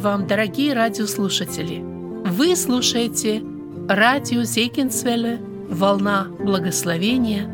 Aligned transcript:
Вам, 0.00 0.26
дорогие 0.26 0.72
радиослушатели! 0.72 1.84
Вы 2.24 2.56
слушаете 2.56 3.42
радио 3.86 4.44
Зейкинсвелле 4.44 5.38
«Волна 5.68 6.28
благословения». 6.38 7.46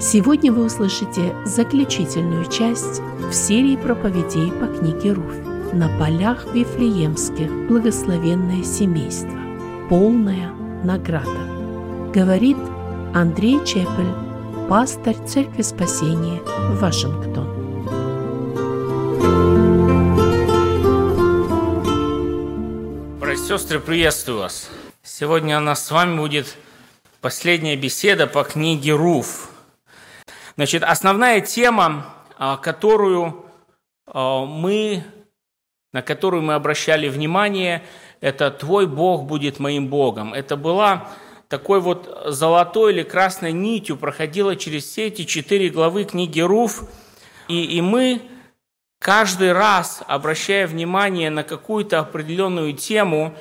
Сегодня 0.00 0.50
вы 0.50 0.64
услышите 0.64 1.34
заключительную 1.44 2.46
часть 2.46 3.02
в 3.28 3.32
серии 3.34 3.76
проповедей 3.76 4.50
по 4.52 4.68
книге 4.68 5.12
Руфь 5.12 5.74
«На 5.74 5.90
полях 5.98 6.46
Вифлеемских 6.54 7.68
благословенное 7.68 8.64
семейство. 8.64 9.38
Полная 9.90 10.50
награда». 10.82 12.10
Говорит 12.14 12.56
Андрей 13.12 13.58
Чепель, 13.66 14.14
пастор 14.70 15.14
Церкви 15.26 15.60
Спасения, 15.60 16.40
Вашингтон. 16.80 17.59
Сестры, 23.50 23.80
приветствую 23.80 24.38
вас. 24.38 24.70
Сегодня 25.02 25.58
у 25.58 25.60
нас 25.60 25.84
с 25.84 25.90
вами 25.90 26.16
будет 26.16 26.56
последняя 27.20 27.74
беседа 27.74 28.28
по 28.28 28.44
книге 28.44 28.92
Руф. 28.92 29.50
Значит, 30.54 30.84
основная 30.84 31.40
тема, 31.40 32.14
а, 32.38 32.56
которую 32.58 33.44
а, 34.06 34.44
мы, 34.44 35.02
на 35.92 36.00
которую 36.00 36.44
мы 36.44 36.54
обращали 36.54 37.08
внимание, 37.08 37.82
это 38.20 38.52
«Твой 38.52 38.86
Бог 38.86 39.24
будет 39.24 39.58
моим 39.58 39.88
Богом». 39.88 40.32
Это 40.32 40.56
была 40.56 41.08
такой 41.48 41.80
вот 41.80 42.22
золотой 42.26 42.92
или 42.92 43.02
красной 43.02 43.50
нитью, 43.50 43.96
проходила 43.96 44.54
через 44.54 44.84
все 44.84 45.08
эти 45.08 45.24
четыре 45.24 45.70
главы 45.70 46.04
книги 46.04 46.38
Руф, 46.40 46.84
и, 47.48 47.64
и 47.64 47.80
мы 47.80 48.22
каждый 49.00 49.52
раз, 49.52 50.02
обращая 50.06 50.68
внимание 50.68 51.30
на 51.30 51.42
какую-то 51.42 51.98
определенную 51.98 52.74
тему, 52.74 53.34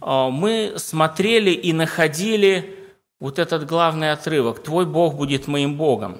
э, 0.00 0.28
мы 0.30 0.74
смотрели 0.76 1.50
и 1.50 1.72
находили 1.72 2.78
вот 3.18 3.38
этот 3.40 3.66
главный 3.66 4.12
отрывок 4.12 4.62
«Твой 4.62 4.86
Бог 4.86 5.16
будет 5.16 5.48
моим 5.48 5.76
Богом». 5.76 6.18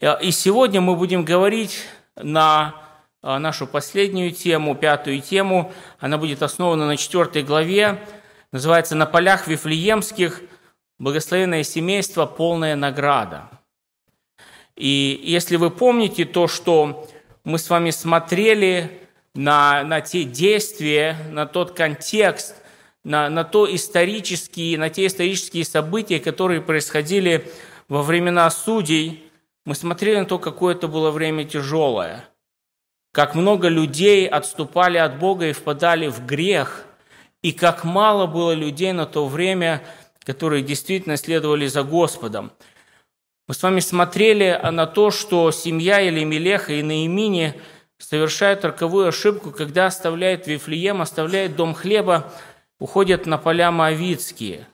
Э, 0.00 0.20
и 0.20 0.32
сегодня 0.32 0.80
мы 0.80 0.96
будем 0.96 1.24
говорить 1.24 1.84
на 2.16 2.74
э, 3.22 3.36
нашу 3.38 3.66
последнюю 3.66 4.32
тему, 4.32 4.74
пятую 4.74 5.20
тему. 5.20 5.72
Она 6.00 6.16
будет 6.16 6.42
основана 6.42 6.86
на 6.86 6.96
четвертой 6.96 7.42
главе, 7.42 8.00
называется 8.50 8.96
«На 8.96 9.06
полях 9.06 9.46
Вифлеемских. 9.46 10.40
Благословенное 10.98 11.62
семейство. 11.62 12.24
Полная 12.24 12.76
награда». 12.76 13.50
И 14.74 15.20
если 15.22 15.56
вы 15.56 15.70
помните 15.70 16.24
то, 16.24 16.48
что 16.48 17.08
мы 17.46 17.60
с 17.60 17.70
вами 17.70 17.90
смотрели 17.90 18.98
на, 19.34 19.84
на 19.84 20.00
те 20.00 20.24
действия, 20.24 21.16
на 21.30 21.46
тот 21.46 21.76
контекст, 21.76 22.56
на, 23.04 23.30
на, 23.30 23.44
то 23.44 23.72
исторические, 23.72 24.76
на 24.78 24.90
те 24.90 25.06
исторические 25.06 25.64
события, 25.64 26.18
которые 26.18 26.60
происходили 26.60 27.48
во 27.88 28.02
времена 28.02 28.50
судей, 28.50 29.30
мы 29.64 29.76
смотрели 29.76 30.18
на 30.18 30.24
то, 30.24 30.40
какое 30.40 30.74
это 30.74 30.88
было 30.88 31.12
время 31.12 31.44
тяжелое, 31.44 32.28
как 33.12 33.36
много 33.36 33.68
людей 33.68 34.26
отступали 34.26 34.98
от 34.98 35.20
Бога 35.20 35.46
и 35.46 35.52
впадали 35.52 36.08
в 36.08 36.26
грех, 36.26 36.84
и 37.42 37.52
как 37.52 37.84
мало 37.84 38.26
было 38.26 38.54
людей 38.54 38.90
на 38.90 39.06
то 39.06 39.28
время, 39.28 39.84
которые 40.24 40.64
действительно 40.64 41.16
следовали 41.16 41.68
за 41.68 41.84
Господом. 41.84 42.50
Мы 43.48 43.54
с 43.54 43.62
вами 43.62 43.78
смотрели 43.78 44.58
на 44.72 44.86
то, 44.86 45.12
что 45.12 45.52
семья 45.52 46.00
или 46.00 46.24
Мелеха 46.24 46.72
и 46.72 46.82
Наимини 46.82 47.54
совершают 47.96 48.64
роковую 48.64 49.08
ошибку, 49.08 49.52
когда 49.52 49.86
оставляют 49.86 50.48
Вифлеем, 50.48 51.00
оставляют 51.00 51.54
дом 51.54 51.72
хлеба, 51.72 52.32
уходят 52.80 53.24
на 53.24 53.38
поля 53.38 53.70
Моавицкие. 53.70 54.66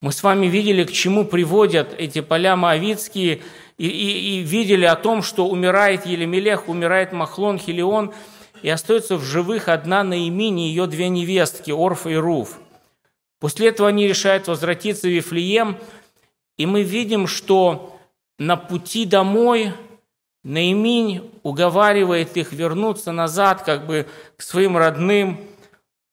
Мы 0.00 0.10
с 0.10 0.24
вами 0.24 0.46
видели, 0.46 0.82
к 0.82 0.90
чему 0.90 1.24
приводят 1.24 1.94
эти 1.96 2.20
поля 2.20 2.56
Моавицкие, 2.56 3.42
и, 3.78 3.86
и, 3.86 4.38
и 4.38 4.38
видели 4.40 4.84
о 4.84 4.96
том, 4.96 5.22
что 5.22 5.46
умирает 5.46 6.04
Елемелех, 6.06 6.68
умирает 6.68 7.12
Махлон, 7.12 7.56
Хилион, 7.56 8.12
и 8.62 8.68
остается 8.68 9.16
в 9.16 9.22
живых 9.22 9.68
одна 9.68 10.02
Наимини 10.02 10.66
и 10.66 10.70
ее 10.70 10.88
две 10.88 11.08
невестки, 11.08 11.70
Орфа 11.70 12.10
и 12.10 12.16
Руф. 12.16 12.58
После 13.38 13.68
этого 13.68 13.88
они 13.88 14.08
решают 14.08 14.48
возвратиться 14.48 15.06
в 15.06 15.10
Вифлеем– 15.12 15.78
и 16.56 16.66
мы 16.66 16.82
видим, 16.82 17.26
что 17.26 17.98
на 18.38 18.56
пути 18.56 19.04
домой 19.04 19.72
Наиминь 20.44 21.30
уговаривает 21.44 22.36
их 22.36 22.52
вернуться 22.52 23.12
назад, 23.12 23.62
как 23.62 23.86
бы 23.86 24.08
к 24.36 24.42
своим 24.42 24.76
родным. 24.76 25.40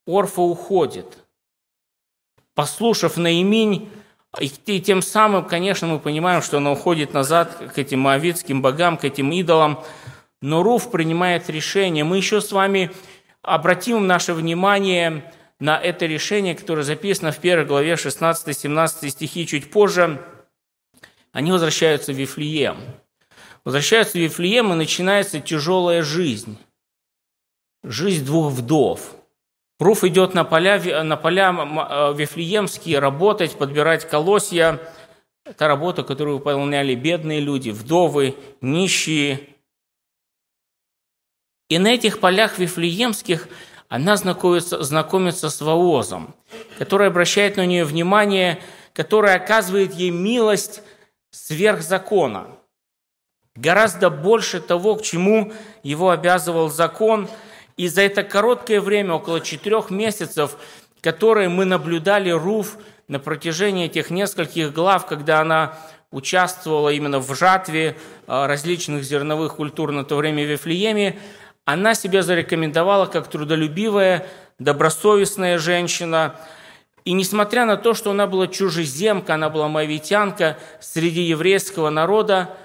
Орфа 0.06 0.42
уходит. 0.42 1.18
Послушав 2.54 3.18
Наиминь, 3.18 3.90
и 4.40 4.80
тем 4.80 5.02
самым, 5.02 5.46
конечно, 5.46 5.88
мы 5.88 6.00
понимаем, 6.00 6.42
что 6.42 6.58
она 6.58 6.72
уходит 6.72 7.14
назад 7.14 7.56
к 7.74 7.78
этим 7.80 8.02
моавитским 8.02 8.62
богам, 8.62 8.98
к 8.98 9.04
этим 9.04 9.32
идолам. 9.32 9.80
Но 10.42 10.62
Руф 10.62 10.92
принимает 10.92 11.50
решение. 11.50 12.04
Мы 12.04 12.18
еще 12.18 12.40
с 12.40 12.52
вами 12.52 12.92
обратим 13.42 14.06
наше 14.06 14.34
внимание 14.34 15.34
на 15.60 15.78
это 15.78 16.06
решение, 16.06 16.56
которое 16.56 16.84
записано 16.84 17.32
в 17.32 17.40
первой 17.40 17.66
главе 17.66 17.94
16-17 17.94 19.10
стихи 19.10 19.46
чуть 19.46 19.70
позже. 19.70 20.24
Они 21.32 21.52
возвращаются 21.52 22.14
в 22.14 22.16
Вифлеем. 22.16 22.78
Возвращаются 23.66 24.14
в 24.14 24.22
Вифлеем, 24.22 24.72
и 24.72 24.76
начинается 24.76 25.42
тяжелая 25.42 26.02
жизнь. 26.02 26.58
Жизнь 27.84 28.26
двух 28.26 28.54
вдов. 28.54 29.16
Руф 29.80 30.04
идет 30.04 30.34
на 30.34 30.44
поля, 30.44 31.04
на 31.04 31.18
поля 31.18 31.52
э, 31.52 32.14
Вифлеемские 32.14 33.00
работать, 33.00 33.58
подбирать 33.58 34.10
колосья. 34.10 34.80
Это 35.46 35.68
работа, 35.68 36.04
которую 36.04 36.38
выполняли 36.38 36.96
бедные 36.96 37.40
люди, 37.40 37.70
вдовы, 37.70 38.36
нищие. 38.62 39.42
И 41.70 41.78
на 41.78 41.94
этих 41.94 42.20
полях 42.20 42.60
Вифлеемских– 42.60 43.50
она 43.90 44.16
знакомится, 44.18 44.84
знакомится 44.84 45.50
с 45.50 45.60
Воозом, 45.62 46.36
который 46.78 47.08
обращает 47.08 47.58
на 47.58 47.66
нее 47.66 47.84
внимание, 47.84 48.62
который 48.94 49.34
оказывает 49.34 49.96
ей 49.96 50.12
милость 50.12 50.84
сверх 51.32 51.82
закона. 51.82 52.48
Гораздо 53.56 54.12
больше 54.12 54.62
того, 54.62 54.96
к 54.96 55.02
чему 55.02 55.52
его 55.84 56.12
обязывал 56.12 56.70
закон. 56.70 57.28
И 57.78 57.88
за 57.88 58.04
это 58.04 58.24
короткое 58.24 58.80
время, 58.80 59.16
около 59.16 59.42
четырех 59.42 59.90
месяцев, 59.90 60.58
которые 61.02 61.50
мы 61.50 61.66
наблюдали 61.66 62.30
Руф 62.30 62.78
на 63.08 63.20
протяжении 63.20 63.88
этих 63.88 64.12
нескольких 64.12 64.72
глав, 64.72 65.08
когда 65.08 65.42
она 65.42 65.78
участвовала 66.12 66.90
именно 66.90 67.20
в 67.20 67.36
жатве 67.36 67.98
а, 68.28 68.48
различных 68.48 69.04
зерновых 69.04 69.56
культур 69.56 69.92
на 69.92 70.04
то 70.04 70.16
время 70.16 70.44
в 70.44 70.50
Вифлееме, 70.50 71.20
она 71.66 71.94
себя 71.94 72.24
зарекомендовала 72.24 73.06
как 73.06 73.28
трудолюбивая, 73.30 74.28
добросовестная 74.58 75.58
женщина. 75.58 76.36
И 77.06 77.14
несмотря 77.14 77.66
на 77.66 77.78
то, 77.78 77.94
что 77.94 78.12
она 78.12 78.28
была 78.28 78.48
чужеземка, 78.48 79.36
она 79.36 79.50
была 79.50 79.68
мавитянка 79.68 80.58
среди 80.80 81.22
еврейского 81.22 81.90
народа, 81.90 82.56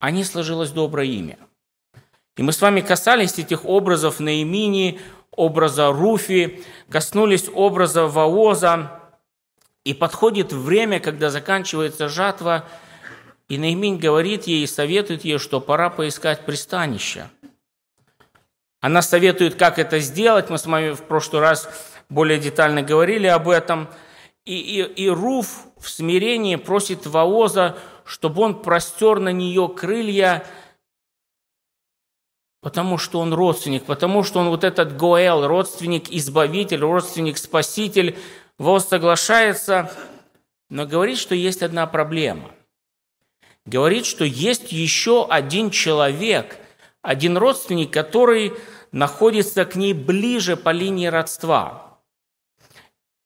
о 0.00 0.10
ней 0.10 0.24
сложилось 0.24 0.70
доброе 0.70 1.06
имя. 1.06 1.38
И 2.36 2.42
мы 2.42 2.52
с 2.52 2.60
вами 2.60 2.80
касались 2.80 3.38
этих 3.38 3.64
образов 3.64 4.20
Наимини, 4.20 5.00
образа 5.30 5.92
Руфи, 5.92 6.62
коснулись 6.90 7.48
образа 7.52 8.06
Ваоза. 8.06 9.00
И 9.84 9.94
подходит 9.94 10.52
время, 10.52 11.00
когда 11.00 11.30
заканчивается 11.30 12.08
жатва, 12.08 12.64
и 13.48 13.56
Наиминь 13.56 13.98
говорит 13.98 14.48
ей 14.48 14.64
и 14.64 14.66
советует 14.66 15.24
ей, 15.24 15.38
что 15.38 15.60
пора 15.60 15.90
поискать 15.90 16.44
пристанище– 16.44 17.30
она 18.80 19.02
советует, 19.02 19.56
как 19.56 19.78
это 19.78 19.98
сделать. 19.98 20.50
Мы 20.50 20.58
с 20.58 20.66
вами 20.66 20.92
в 20.92 21.02
прошлый 21.02 21.42
раз 21.42 21.68
более 22.08 22.38
детально 22.38 22.82
говорили 22.82 23.26
об 23.26 23.48
этом. 23.48 23.88
И, 24.44 24.56
и, 24.56 24.82
и 25.04 25.08
Руф 25.08 25.66
в 25.78 25.88
смирении 25.88 26.56
просит 26.56 27.06
Ваоза, 27.06 27.76
чтобы 28.04 28.42
он 28.42 28.62
простер 28.62 29.18
на 29.18 29.30
нее 29.30 29.68
крылья, 29.68 30.46
потому 32.62 32.98
что 32.98 33.20
он 33.20 33.34
родственник, 33.34 33.84
потому 33.84 34.22
что 34.22 34.40
он 34.40 34.48
вот 34.48 34.64
этот 34.64 34.96
Гоэл, 34.96 35.46
родственник-избавитель, 35.46 36.80
родственник-спаситель. 36.80 38.16
Воз 38.58 38.88
соглашается, 38.88 39.92
но 40.70 40.86
говорит, 40.86 41.18
что 41.18 41.34
есть 41.34 41.62
одна 41.62 41.86
проблема. 41.86 42.50
Говорит, 43.66 44.06
что 44.06 44.24
есть 44.24 44.72
еще 44.72 45.26
один 45.28 45.70
человек– 45.70 46.58
один 47.02 47.36
родственник, 47.36 47.92
который 47.92 48.52
находится 48.92 49.64
к 49.64 49.76
ней 49.76 49.92
ближе 49.92 50.56
по 50.56 50.70
линии 50.70 51.06
родства. 51.06 51.98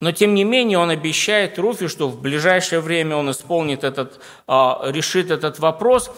Но 0.01 0.11
тем 0.11 0.33
не 0.35 0.43
менее 0.43 0.79
он 0.79 0.89
обещает 0.89 1.57
Руфи, 1.57 1.87
что 1.87 2.09
в 2.09 2.19
ближайшее 2.19 2.81
время 2.81 3.15
он 3.15 3.31
исполнит 3.31 3.85
этот, 3.85 4.19
а, 4.47 4.81
решит 4.89 5.31
этот 5.31 5.59
вопрос. 5.59 6.11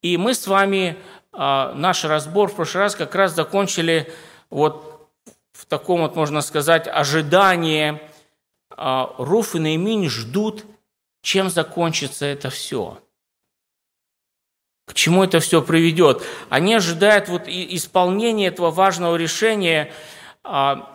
И 0.00 0.16
мы 0.16 0.32
с 0.32 0.46
вами 0.46 0.96
а, 1.32 1.74
наш 1.74 2.04
разбор 2.04 2.48
в 2.48 2.54
прошлый 2.54 2.84
раз 2.84 2.96
как 2.96 3.14
раз 3.14 3.34
закончили 3.34 4.10
вот 4.48 5.10
в 5.52 5.66
таком 5.66 6.00
вот, 6.00 6.16
можно 6.16 6.40
сказать, 6.40 6.88
ожидании. 6.88 8.00
А, 8.70 9.14
Руф 9.18 9.54
и 9.54 9.58
Наиминь 9.58 10.08
ждут, 10.08 10.64
чем 11.20 11.50
закончится 11.50 12.24
это 12.24 12.48
все. 12.48 12.98
К 14.86 14.94
чему 14.94 15.24
это 15.24 15.40
все 15.40 15.60
приведет? 15.60 16.22
Они 16.48 16.74
ожидают 16.74 17.28
вот 17.28 17.42
исполнения 17.46 18.46
этого 18.46 18.70
важного 18.70 19.16
решения. 19.16 19.92
А, 20.42 20.88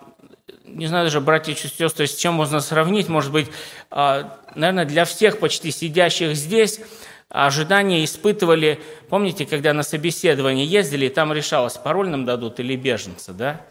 не 0.66 0.88
знаю 0.88 1.06
даже, 1.06 1.22
братья 1.22 1.54
и 1.54 1.56
сестры, 1.56 2.08
с 2.08 2.16
чем 2.16 2.34
можно 2.34 2.62
сравнить. 2.62 3.10
Может 3.10 3.32
быть, 3.32 3.48
наверное, 3.92 4.86
для 4.86 5.06
всех 5.06 5.40
почти 5.40 5.72
сидящих 5.72 6.36
здесь– 6.36 6.80
ожидания 7.32 8.04
испытывали, 8.04 8.80
помните, 9.10 9.46
когда 9.46 9.74
на 9.74 9.84
собеседование 9.84 10.66
ездили, 10.66 11.06
и 11.06 11.10
там 11.10 11.32
решалось, 11.34 11.78
пароль 11.78 12.10
нам 12.10 12.26
дадут 12.26 12.60
или 12.60 12.76
беженца, 12.76 13.34
да? 13.34 13.62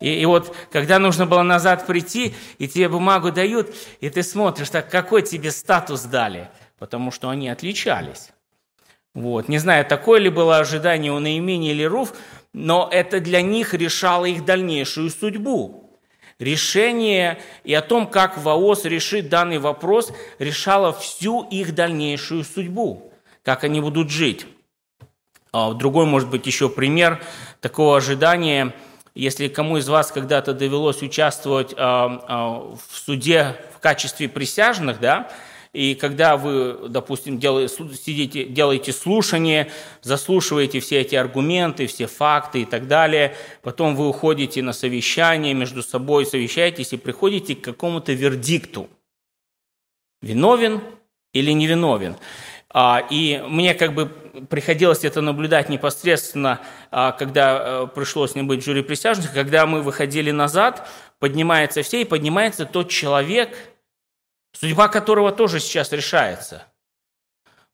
И, 0.00 0.12
и 0.12 0.24
вот, 0.24 0.54
когда 0.72 0.98
нужно 0.98 1.26
было 1.26 1.42
назад 1.42 1.86
прийти, 1.86 2.34
и 2.58 2.66
тебе 2.66 2.88
бумагу 2.88 3.30
дают, 3.30 3.74
и 4.00 4.08
ты 4.08 4.22
смотришь, 4.22 4.70
так 4.70 4.90
какой 4.90 5.22
тебе 5.22 5.50
статус 5.50 6.02
дали, 6.02 6.48
потому 6.78 7.10
что 7.10 7.28
они 7.28 7.48
отличались. 7.48 8.30
Вот. 9.14 9.48
Не 9.48 9.58
знаю, 9.58 9.84
такое 9.84 10.20
ли 10.20 10.28
было 10.28 10.58
ожидание 10.58 11.12
у 11.12 11.20
Наимени 11.20 11.70
или 11.70 11.84
Руф, 11.84 12.14
но 12.52 12.88
это 12.90 13.20
для 13.20 13.42
них 13.42 13.74
решало 13.74 14.24
их 14.26 14.44
дальнейшую 14.44 15.10
судьбу 15.10 15.84
решение 16.38 17.38
и 17.64 17.74
о 17.74 17.82
том, 17.82 18.06
как 18.06 18.38
ВАОС 18.38 18.84
решит 18.84 19.28
данный 19.28 19.58
вопрос, 19.58 20.12
решало 20.38 20.92
всю 20.92 21.42
их 21.42 21.74
дальнейшую 21.74 22.44
судьбу, 22.44 23.12
как 23.42 23.64
они 23.64 23.80
будут 23.80 24.10
жить. 24.10 24.46
А 25.52 25.72
другой, 25.72 26.06
может 26.06 26.28
быть, 26.30 26.46
еще 26.46 26.68
пример 26.68 27.22
такого 27.60 27.96
ожидания, 27.96 28.74
если 29.14 29.48
кому 29.48 29.76
из 29.76 29.88
вас 29.88 30.10
когда-то 30.10 30.52
довелось 30.52 31.02
участвовать 31.02 31.72
а, 31.76 32.24
а, 32.26 32.74
в 32.74 32.98
суде 32.98 33.56
в 33.76 33.78
качестве 33.78 34.28
присяжных, 34.28 34.98
да, 34.98 35.30
и 35.74 35.96
когда 35.96 36.36
вы, 36.36 36.88
допустим, 36.88 37.40
делаете, 37.40 37.74
сидите, 37.94 38.44
делаете 38.44 38.92
слушание, 38.92 39.72
заслушиваете 40.02 40.78
все 40.78 41.00
эти 41.00 41.16
аргументы, 41.16 41.88
все 41.88 42.06
факты 42.06 42.62
и 42.62 42.64
так 42.64 42.86
далее, 42.86 43.34
потом 43.60 43.96
вы 43.96 44.08
уходите 44.08 44.62
на 44.62 44.72
совещание, 44.72 45.52
между 45.52 45.82
собой 45.82 46.26
совещаетесь 46.26 46.92
и 46.92 46.96
приходите 46.96 47.56
к 47.56 47.60
какому-то 47.62 48.12
вердикту. 48.12 48.88
Виновен 50.22 50.80
или 51.32 51.50
невиновен. 51.50 52.16
А, 52.70 53.04
и 53.10 53.42
мне 53.48 53.74
как 53.74 53.94
бы 53.94 54.06
приходилось 54.48 55.02
это 55.02 55.22
наблюдать 55.22 55.68
непосредственно, 55.68 56.60
а, 56.92 57.10
когда 57.10 57.82
э, 57.84 57.86
пришлось 57.92 58.36
мне 58.36 58.44
быть 58.44 58.64
жюри 58.64 58.82
присяжных, 58.82 59.32
когда 59.32 59.66
мы 59.66 59.82
выходили 59.82 60.30
назад, 60.30 60.88
поднимается 61.18 61.82
все, 61.82 62.02
и 62.02 62.04
поднимается 62.04 62.64
тот 62.64 62.90
человек– 62.90 63.58
судьба 64.54 64.88
которого 64.88 65.32
тоже 65.32 65.60
сейчас 65.60 65.92
решается. 65.92 66.64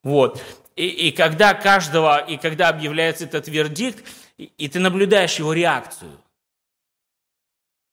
Вот. 0.03 0.41
И, 0.75 0.87
и 0.87 1.11
когда 1.11 1.53
каждого, 1.53 2.17
и 2.17 2.37
когда 2.37 2.69
объявляется 2.69 3.25
этот 3.25 3.47
вердикт, 3.47 4.05
и, 4.37 4.51
и 4.57 4.67
ты 4.67 4.79
наблюдаешь 4.79 5.39
его 5.39 5.53
реакцию, 5.53 6.11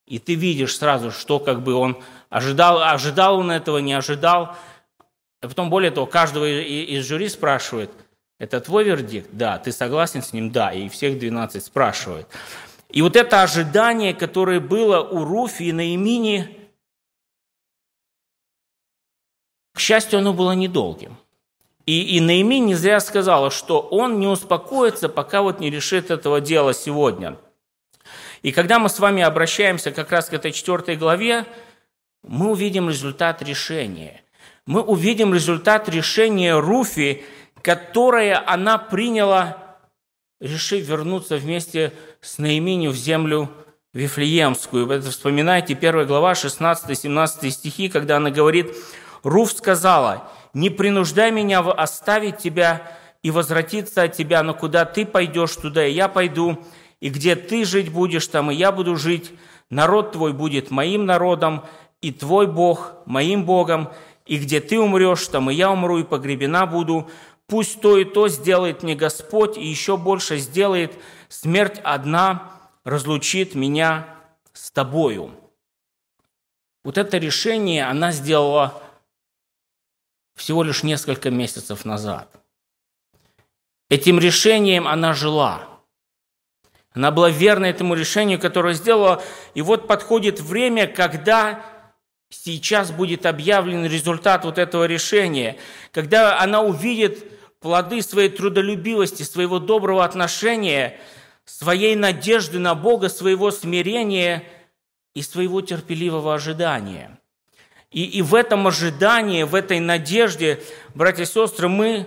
и 0.06 0.18
ты 0.18 0.34
видишь 0.34 0.76
сразу, 0.76 1.12
что 1.12 1.38
как 1.38 1.62
бы 1.62 1.74
он 1.74 2.02
ожидал, 2.30 2.82
ожидал 2.82 3.38
он 3.40 3.50
этого, 3.50 3.78
не 3.78 3.92
ожидал. 3.92 4.56
А 5.40 5.48
потом, 5.48 5.68
более 5.68 5.90
того, 5.90 6.06
каждого 6.06 6.48
из 6.48 7.06
жюри 7.06 7.28
спрашивает, 7.28 7.90
это 8.38 8.60
твой 8.60 8.84
вердикт? 8.84 9.28
Да. 9.32 9.58
Ты 9.58 9.70
согласен 9.70 10.22
с 10.22 10.32
ним? 10.32 10.50
Да. 10.50 10.72
И 10.72 10.88
всех 10.88 11.18
12 11.18 11.62
спрашивает. 11.62 12.26
И 12.88 13.02
вот 13.02 13.16
это 13.16 13.42
ожидание, 13.42 14.14
которое 14.14 14.60
было 14.60 15.00
у 15.00 15.24
Руфи 15.24 15.64
и 15.64 15.72
Наимини, 15.72 16.57
К 19.78 19.80
счастью, 19.80 20.18
оно 20.18 20.32
было 20.32 20.50
недолгим. 20.56 21.16
И, 21.86 22.16
и 22.16 22.20
Наими 22.20 22.56
не 22.56 22.74
зря 22.74 22.98
сказала, 22.98 23.52
что 23.52 23.78
он 23.78 24.18
не 24.18 24.26
успокоится, 24.26 25.08
пока 25.08 25.40
вот 25.40 25.60
не 25.60 25.70
решит 25.70 26.10
этого 26.10 26.40
дела 26.40 26.74
сегодня. 26.74 27.36
И 28.42 28.50
когда 28.50 28.80
мы 28.80 28.88
с 28.88 28.98
вами 28.98 29.22
обращаемся 29.22 29.92
как 29.92 30.10
раз 30.10 30.30
к 30.30 30.32
этой 30.32 30.50
четвертой 30.50 30.96
главе, 30.96 31.46
мы 32.24 32.50
увидим 32.50 32.88
результат 32.88 33.40
решения. 33.40 34.22
Мы 34.66 34.82
увидим 34.82 35.32
результат 35.32 35.88
решения 35.88 36.58
Руфи, 36.58 37.22
которое 37.62 38.34
она 38.34 38.78
приняла, 38.78 39.78
решив 40.40 40.84
вернуться 40.88 41.36
вместе 41.36 41.92
с 42.20 42.38
Наимини 42.38 42.88
в 42.88 42.96
землю 42.96 43.48
Вифлеемскую. 43.92 44.90
Это 44.90 45.12
вспоминайте 45.12 45.74
1 45.74 46.04
глава, 46.08 46.32
16-17 46.32 47.50
стихи, 47.50 47.88
когда 47.88 48.16
она 48.16 48.30
говорит, 48.30 48.74
Руф 49.22 49.52
сказала, 49.52 50.28
«Не 50.54 50.70
принуждай 50.70 51.30
меня 51.30 51.60
оставить 51.60 52.38
тебя 52.38 52.82
и 53.22 53.30
возвратиться 53.30 54.02
от 54.02 54.12
тебя, 54.12 54.42
но 54.42 54.54
куда 54.54 54.84
ты 54.84 55.04
пойдешь, 55.04 55.54
туда 55.56 55.86
и 55.86 55.92
я 55.92 56.08
пойду, 56.08 56.58
и 57.00 57.10
где 57.10 57.36
ты 57.36 57.64
жить 57.64 57.90
будешь, 57.90 58.26
там 58.26 58.50
и 58.50 58.54
я 58.54 58.72
буду 58.72 58.96
жить. 58.96 59.32
Народ 59.70 60.12
твой 60.12 60.32
будет 60.32 60.70
моим 60.70 61.04
народом, 61.04 61.64
и 62.00 62.12
твой 62.12 62.46
Бог 62.46 62.94
моим 63.06 63.44
Богом, 63.44 63.90
и 64.24 64.38
где 64.38 64.60
ты 64.60 64.78
умрешь, 64.78 65.26
там 65.28 65.50
и 65.50 65.54
я 65.54 65.70
умру, 65.70 65.98
и 65.98 66.04
погребена 66.04 66.66
буду. 66.66 67.10
Пусть 67.46 67.80
то 67.80 67.96
и 67.96 68.04
то 68.04 68.28
сделает 68.28 68.82
мне 68.82 68.94
Господь, 68.94 69.56
и 69.56 69.66
еще 69.66 69.96
больше 69.96 70.36
сделает. 70.38 70.92
Смерть 71.28 71.80
одна 71.82 72.52
разлучит 72.84 73.54
меня 73.54 74.06
с 74.52 74.70
тобою». 74.70 75.32
Вот 76.84 76.96
это 76.96 77.18
решение 77.18 77.84
она 77.84 78.12
сделала 78.12 78.80
всего 80.38 80.62
лишь 80.62 80.82
несколько 80.82 81.30
месяцев 81.30 81.84
назад. 81.84 82.30
Этим 83.90 84.18
решением 84.18 84.86
она 84.86 85.12
жила. 85.12 85.68
Она 86.92 87.10
была 87.10 87.28
верна 87.28 87.68
этому 87.68 87.94
решению, 87.94 88.38
которое 88.38 88.74
сделала. 88.74 89.22
И 89.54 89.62
вот 89.62 89.86
подходит 89.86 90.40
время, 90.40 90.86
когда 90.86 91.64
сейчас 92.30 92.90
будет 92.90 93.26
объявлен 93.26 93.84
результат 93.84 94.44
вот 94.44 94.58
этого 94.58 94.84
решения, 94.84 95.58
когда 95.92 96.40
она 96.40 96.62
увидит 96.62 97.58
плоды 97.60 98.02
своей 98.02 98.28
трудолюбивости, 98.28 99.22
своего 99.24 99.58
доброго 99.58 100.04
отношения, 100.04 101.00
своей 101.44 101.96
надежды 101.96 102.58
на 102.58 102.74
Бога, 102.74 103.08
своего 103.08 103.50
смирения 103.50 104.44
и 105.14 105.22
своего 105.22 105.60
терпеливого 105.62 106.34
ожидания– 106.34 107.17
и, 107.90 108.04
и 108.04 108.22
в 108.22 108.34
этом 108.34 108.66
ожидании, 108.66 109.44
в 109.44 109.54
этой 109.54 109.80
надежде, 109.80 110.62
братья 110.94 111.22
и 111.22 111.26
сестры, 111.26 111.68
мы, 111.68 112.06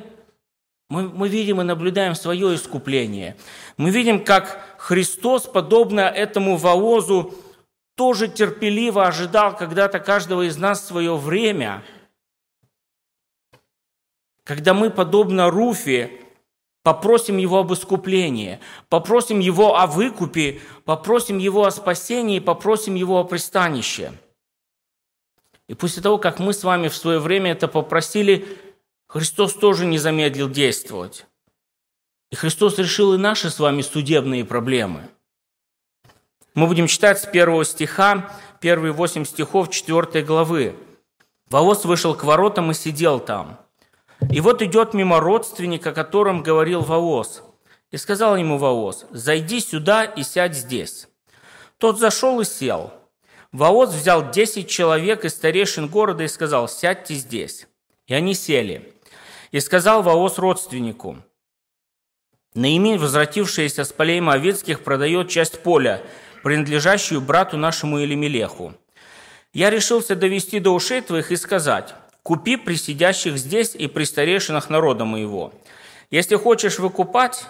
мы, 0.90 1.10
мы 1.10 1.28
видим 1.28 1.60
и 1.60 1.64
наблюдаем 1.64 2.14
свое 2.14 2.54
искупление. 2.56 3.36
Мы 3.78 3.90
видим, 3.90 4.24
как 4.24 4.76
Христос, 4.78 5.48
подобно 5.48 6.02
этому 6.02 6.58
Воозу, 6.58 7.34
тоже 7.96 8.28
терпеливо 8.28 9.08
ожидал 9.08 9.56
когда-то 9.56 10.00
каждого 10.00 10.48
из 10.48 10.58
нас 10.58 10.86
свое 10.86 11.16
время, 11.16 11.84
когда 14.44 14.74
мы, 14.74 14.90
подобно 14.90 15.50
Руфе, 15.50 16.12
попросим 16.84 17.38
Его 17.38 17.60
об 17.60 17.74
искуплении, 17.74 18.60
попросим 18.90 19.40
Его 19.40 19.78
о 19.78 19.88
выкупе, 19.88 20.62
попросим 20.86 21.40
Его 21.40 21.66
о 21.66 21.72
спасении, 21.72 22.40
попросим 22.40 22.94
Его 22.94 23.20
о 23.20 23.24
пристанище– 23.24 24.14
и 25.68 25.74
после 25.74 26.02
того, 26.02 26.18
как 26.18 26.40
мы 26.40 26.54
с 26.54 26.64
вами 26.64 26.88
в 26.88 26.96
свое 26.96 27.20
время 27.20 27.52
это 27.52 27.68
попросили, 27.68 28.46
Христос 29.08 29.54
тоже 29.54 29.86
не 29.86 29.98
замедлил 29.98 30.50
действовать. 30.50 31.26
И 32.30 32.36
Христос 32.36 32.78
решил 32.78 33.14
и 33.14 33.18
наши 33.18 33.50
с 33.50 33.60
вами 33.60 33.82
судебные 33.82 34.46
проблемы. 34.46 35.10
Мы 36.54 36.68
будем 36.68 36.88
читать 36.88 37.20
с 37.20 37.26
первого 37.26 37.64
стиха, 37.66 38.32
первые 38.60 38.92
восемь 38.92 39.26
стихов 39.26 39.70
четвертой 39.70 40.24
главы. 40.24 40.76
Воос 41.50 41.86
вышел 41.86 42.16
к 42.16 42.24
воротам 42.24 42.72
и 42.72 42.74
сидел 42.74 43.20
там. 43.20 43.60
И 44.30 44.40
вот 44.40 44.62
идет 44.62 44.94
мимо 44.94 45.20
родственника, 45.20 45.90
о 45.90 45.94
котором 45.94 46.44
говорил 46.44 46.82
Воос. 46.82 47.44
И 47.92 47.98
сказал 47.98 48.38
ему 48.38 48.58
Воос, 48.58 49.06
«Зайди 49.12 49.60
сюда 49.60 50.04
и 50.06 50.24
сядь 50.24 50.56
здесь». 50.56 51.08
Тот 51.78 52.00
зашел 52.00 52.40
и 52.40 52.46
сел– 52.46 52.94
Воос 53.52 53.94
взял 53.94 54.32
десять 54.32 54.70
человек 54.70 55.26
из 55.26 55.34
старейшин 55.34 55.88
города 55.88 56.24
и 56.24 56.28
сказал, 56.28 56.70
«Сядьте 56.70 57.16
здесь». 57.16 57.68
И 58.08 58.14
они 58.14 58.34
сели. 58.34 58.94
И 59.52 59.60
сказал 59.60 60.04
Воос 60.04 60.38
родственнику, 60.38 61.18
Наимин, 62.54 62.98
возвратившийся 62.98 63.86
с 63.86 63.94
полей 63.94 64.20
Моавицких, 64.20 64.84
продает 64.84 65.30
часть 65.30 65.64
поля, 65.64 66.02
принадлежащую 66.44 67.22
брату 67.22 67.58
нашему 67.58 68.00
Елемелеху. 68.00 68.74
Я 69.54 69.70
решился 69.70 70.16
довести 70.16 70.60
до 70.60 70.72
ушей 70.72 71.02
твоих 71.02 71.32
и 71.32 71.38
сказать, 71.38 71.94
купи 72.24 72.58
при 72.58 72.76
сидящих 72.76 73.38
здесь 73.38 73.74
и 73.76 73.88
при 73.88 74.04
старейшинах 74.04 74.70
народа 74.70 75.06
моего. 75.06 75.54
Если 76.10 76.36
хочешь 76.36 76.80
выкупать, 76.80 77.46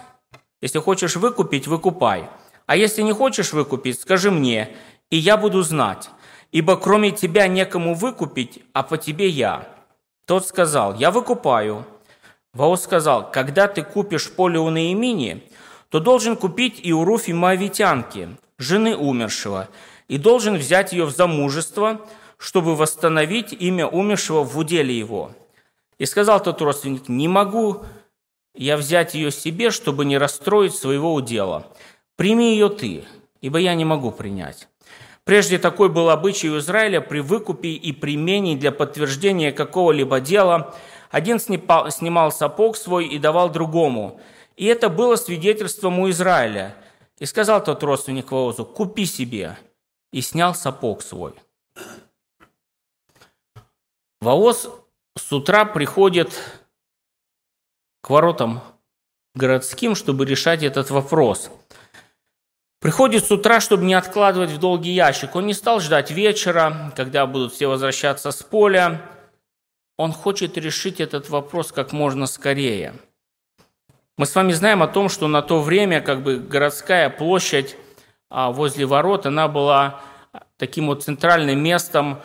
Если 0.60 0.78
хочешь 0.78 1.16
выкупить, 1.16 1.66
выкупай. 1.66 2.28
А 2.66 2.76
если 2.76 3.02
не 3.02 3.12
хочешь 3.12 3.52
выкупить, 3.52 4.00
скажи 4.00 4.30
мне, 4.30 4.76
и 5.12 5.16
я 5.18 5.36
буду 5.36 5.62
знать. 5.62 6.08
Ибо 6.52 6.76
кроме 6.76 7.10
тебя 7.10 7.46
некому 7.46 7.94
выкупить, 7.94 8.62
а 8.72 8.82
по 8.82 8.96
тебе 8.96 9.28
я». 9.28 9.68
Тот 10.26 10.46
сказал, 10.46 10.94
«Я 10.94 11.10
выкупаю». 11.10 11.84
Ваос 12.54 12.82
сказал, 12.82 13.30
«Когда 13.30 13.68
ты 13.68 13.82
купишь 13.82 14.30
поле 14.30 14.58
у 14.58 14.70
Наимини, 14.70 15.42
то 15.90 16.00
должен 16.00 16.34
купить 16.34 16.80
и 16.82 16.92
у 16.92 17.04
Руфи 17.04 17.32
Моавитянки, 17.32 18.36
жены 18.58 18.96
умершего, 18.96 19.68
и 20.08 20.16
должен 20.16 20.56
взять 20.56 20.92
ее 20.92 21.04
в 21.04 21.10
замужество, 21.10 22.00
чтобы 22.38 22.74
восстановить 22.74 23.52
имя 23.52 23.86
умершего 23.86 24.42
в 24.44 24.56
уделе 24.56 24.98
его». 24.98 25.32
И 25.98 26.06
сказал 26.06 26.42
тот 26.42 26.62
родственник, 26.62 27.08
«Не 27.08 27.28
могу 27.28 27.84
я 28.54 28.78
взять 28.78 29.12
ее 29.12 29.30
себе, 29.30 29.70
чтобы 29.70 30.06
не 30.06 30.16
расстроить 30.16 30.74
своего 30.74 31.12
удела. 31.12 31.66
Прими 32.16 32.52
ее 32.52 32.70
ты, 32.70 33.04
ибо 33.42 33.58
я 33.58 33.74
не 33.74 33.84
могу 33.84 34.10
принять». 34.10 34.68
Прежде 35.24 35.58
такой 35.58 35.88
был 35.88 36.10
обычай 36.10 36.48
у 36.48 36.58
Израиля 36.58 37.00
при 37.00 37.20
выкупе 37.20 37.70
и 37.70 37.92
примене 37.92 38.56
для 38.56 38.72
подтверждения 38.72 39.52
какого-либо 39.52 40.20
дела. 40.20 40.74
Один 41.10 41.38
снимал 41.38 42.32
сапог 42.32 42.76
свой 42.76 43.06
и 43.06 43.18
давал 43.18 43.50
другому. 43.50 44.20
И 44.56 44.66
это 44.66 44.88
было 44.88 45.16
свидетельством 45.16 46.00
у 46.00 46.10
Израиля. 46.10 46.74
И 47.18 47.26
сказал 47.26 47.62
тот 47.62 47.82
родственник 47.84 48.32
Воозу, 48.32 48.64
купи 48.64 49.06
себе. 49.06 49.56
И 50.12 50.20
снял 50.20 50.54
сапог 50.54 51.02
свой. 51.02 51.34
Вооз 54.20 54.68
с 55.16 55.32
утра 55.32 55.64
приходит 55.64 56.32
к 58.02 58.10
воротам 58.10 58.60
городским, 59.34 59.94
чтобы 59.94 60.24
решать 60.24 60.64
этот 60.64 60.90
вопрос– 60.90 61.48
Приходит 62.82 63.24
с 63.24 63.30
утра, 63.30 63.60
чтобы 63.60 63.84
не 63.84 63.94
откладывать 63.94 64.50
в 64.50 64.58
долгий 64.58 64.90
ящик. 64.90 65.36
Он 65.36 65.46
не 65.46 65.54
стал 65.54 65.78
ждать 65.78 66.10
вечера, 66.10 66.92
когда 66.96 67.26
будут 67.26 67.52
все 67.52 67.68
возвращаться 67.68 68.32
с 68.32 68.42
поля. 68.42 69.00
Он 69.96 70.12
хочет 70.12 70.58
решить 70.58 71.00
этот 71.00 71.30
вопрос 71.30 71.70
как 71.70 71.92
можно 71.92 72.26
скорее. 72.26 72.94
Мы 74.18 74.26
с 74.26 74.34
вами 74.34 74.50
знаем 74.50 74.82
о 74.82 74.88
том, 74.88 75.08
что 75.08 75.28
на 75.28 75.42
то 75.42 75.60
время 75.60 76.00
как 76.00 76.24
бы 76.24 76.38
городская 76.38 77.08
площадь 77.08 77.76
а, 78.28 78.50
возле 78.50 78.84
ворот, 78.84 79.26
она 79.26 79.46
была 79.46 80.00
таким 80.56 80.88
вот 80.88 81.04
центральным 81.04 81.62
местом 81.62 82.20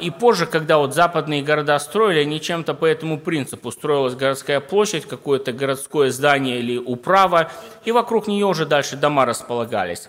и 0.00 0.10
позже, 0.10 0.46
когда 0.46 0.78
вот 0.78 0.94
западные 0.94 1.42
города 1.42 1.78
строили, 1.78 2.20
они 2.20 2.40
чем-то 2.40 2.74
по 2.74 2.86
этому 2.86 3.18
принципу. 3.18 3.70
Строилась 3.70 4.14
городская 4.14 4.60
площадь, 4.60 5.06
какое-то 5.06 5.52
городское 5.52 6.10
здание 6.10 6.58
или 6.58 6.78
управа, 6.78 7.50
и 7.84 7.92
вокруг 7.92 8.26
нее 8.26 8.46
уже 8.46 8.64
дальше 8.64 8.96
дома 8.96 9.26
располагались. 9.26 10.08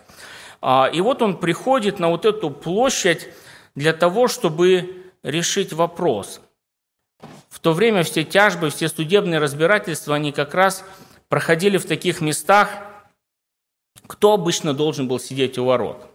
А, 0.62 0.89
и 0.91 1.01
вот 1.01 1.22
он 1.22 1.38
приходит 1.38 2.00
на 2.00 2.10
вот 2.10 2.25
эту 2.25 2.50
площадь 2.50 3.27
для 3.75 3.91
того, 3.91 4.27
чтобы 4.27 5.12
решить 5.24 5.74
вопрос. 5.74 6.39
В 7.50 7.60
то 7.60 7.74
время 7.74 8.03
все 8.03 8.24
тяжбы, 8.24 8.69
все 8.69 8.88
судебные 8.88 9.39
разбирательства, 9.39 10.15
они 10.15 10.31
как 10.31 10.53
раз 10.53 10.84
проходили 11.29 11.77
в 11.77 11.86
таких 11.86 12.22
местах, 12.22 12.69
кто 14.07 14.34
обычно 14.34 14.74
должен 14.74 15.07
был 15.07 15.19
сидеть 15.19 15.57
у 15.57 15.65
ворот. 15.65 16.07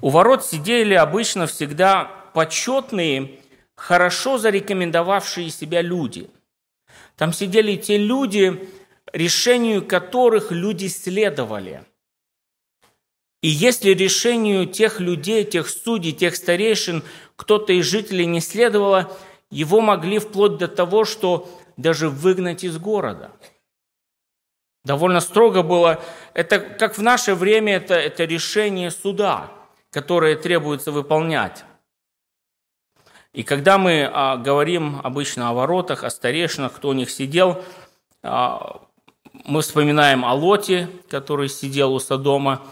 У 0.00 0.10
ворот 0.10 0.44
сидели 0.44 0.94
обычно 0.94 1.46
всегда 1.46 2.17
почетные, 2.32 3.40
хорошо 3.74 4.38
зарекомендовавшие 4.38 5.50
себя 5.50 5.82
люди. 5.82 6.30
Там 7.16 7.32
сидели 7.32 7.76
те 7.76 7.96
люди, 7.96 8.68
решению 9.12 9.84
которых 9.86 10.52
люди 10.52 10.86
следовали. 10.86 11.84
И 13.42 13.48
если 13.48 13.90
решению 13.90 14.66
тех 14.66 15.00
людей, 15.00 15.44
тех 15.44 15.68
судей, 15.68 16.12
тех 16.12 16.34
старейшин 16.34 17.04
кто-то 17.36 17.72
из 17.72 17.84
жителей 17.86 18.26
не 18.26 18.40
следовало, 18.40 19.16
его 19.50 19.80
могли 19.80 20.18
вплоть 20.18 20.58
до 20.58 20.66
того, 20.68 21.04
что 21.04 21.48
даже 21.76 22.08
выгнать 22.08 22.64
из 22.64 22.78
города. 22.78 23.30
Довольно 24.84 25.20
строго 25.20 25.62
было. 25.62 26.02
Это 26.34 26.58
как 26.58 26.98
в 26.98 27.02
наше 27.02 27.34
время, 27.34 27.76
это, 27.76 27.94
это 27.94 28.24
решение 28.24 28.90
суда, 28.90 29.52
которое 29.90 30.34
требуется 30.34 30.90
выполнять. 30.92 31.64
И 33.34 33.42
когда 33.42 33.78
мы 33.78 34.10
а, 34.10 34.36
говорим 34.36 35.00
обычно 35.04 35.50
о 35.50 35.52
воротах, 35.52 36.02
о 36.02 36.10
старейшинах, 36.10 36.72
кто 36.74 36.88
у 36.88 36.92
них 36.92 37.10
сидел, 37.10 37.62
а, 38.22 38.80
мы 39.44 39.60
вспоминаем 39.60 40.24
о 40.24 40.34
Лоте, 40.34 40.88
который 41.10 41.48
сидел 41.48 41.92
у 41.92 41.98
Содома, 41.98 42.62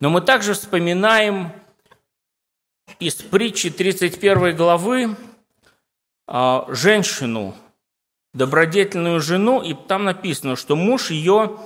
но 0.00 0.10
мы 0.10 0.20
также 0.20 0.54
вспоминаем 0.54 1.52
из 2.98 3.14
притчи 3.16 3.70
31 3.70 4.56
главы 4.56 5.16
а, 6.26 6.66
женщину, 6.68 7.54
добродетельную 8.34 9.20
жену, 9.20 9.62
и 9.62 9.74
там 9.74 10.04
написано, 10.04 10.56
что 10.56 10.74
муж 10.74 11.10
ее 11.10 11.58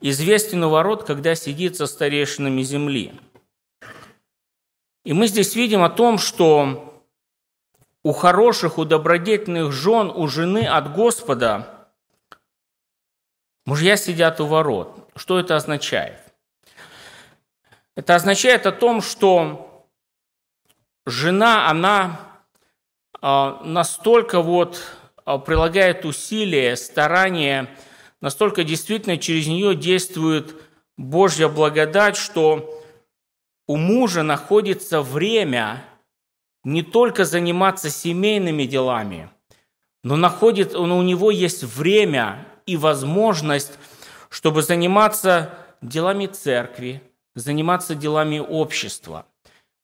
известен 0.00 0.64
у 0.64 0.70
ворот, 0.70 1.04
когда 1.04 1.34
сидит 1.34 1.76
со 1.76 1.86
старейшинами 1.86 2.62
земли. 2.62 3.12
И 5.04 5.12
мы 5.12 5.26
здесь 5.26 5.54
видим 5.56 5.82
о 5.82 5.90
том, 5.90 6.18
что 6.18 6.91
у 8.04 8.12
хороших, 8.12 8.78
у 8.78 8.84
добродетельных 8.84 9.72
жен, 9.72 10.10
у 10.10 10.26
жены 10.26 10.66
от 10.66 10.92
Господа 10.92 11.88
мужья 13.64 13.96
сидят 13.96 14.40
у 14.40 14.46
ворот. 14.46 15.08
Что 15.14 15.38
это 15.38 15.56
означает? 15.56 16.18
Это 17.94 18.14
означает 18.14 18.66
о 18.66 18.72
том, 18.72 19.02
что 19.02 19.86
жена, 21.06 21.68
она 21.68 22.20
а, 23.20 23.62
настолько 23.64 24.40
вот 24.40 24.82
а, 25.24 25.38
прилагает 25.38 26.04
усилия, 26.04 26.76
старания, 26.76 27.68
настолько 28.20 28.64
действительно 28.64 29.18
через 29.18 29.46
нее 29.46 29.74
действует 29.76 30.54
Божья 30.96 31.48
благодать, 31.48 32.16
что 32.16 32.82
у 33.66 33.76
мужа 33.76 34.22
находится 34.22 35.02
время 35.02 35.84
не 36.64 36.82
только 36.82 37.24
заниматься 37.24 37.90
семейными 37.90 38.64
делами, 38.64 39.30
но 40.04 40.16
находит, 40.16 40.72
но 40.74 40.98
у 40.98 41.02
него 41.02 41.30
есть 41.30 41.62
время 41.62 42.46
и 42.66 42.76
возможность, 42.76 43.78
чтобы 44.28 44.62
заниматься 44.62 45.54
делами 45.80 46.26
церкви, 46.26 47.02
заниматься 47.34 47.94
делами 47.94 48.38
общества. 48.38 49.26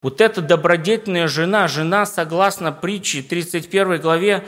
Вот 0.03 0.21
эта 0.21 0.41
добродетельная 0.41 1.27
жена, 1.27 1.67
жена, 1.67 2.07
согласно 2.07 2.71
притче 2.71 3.23
31 3.23 4.01
главе, 4.01 4.47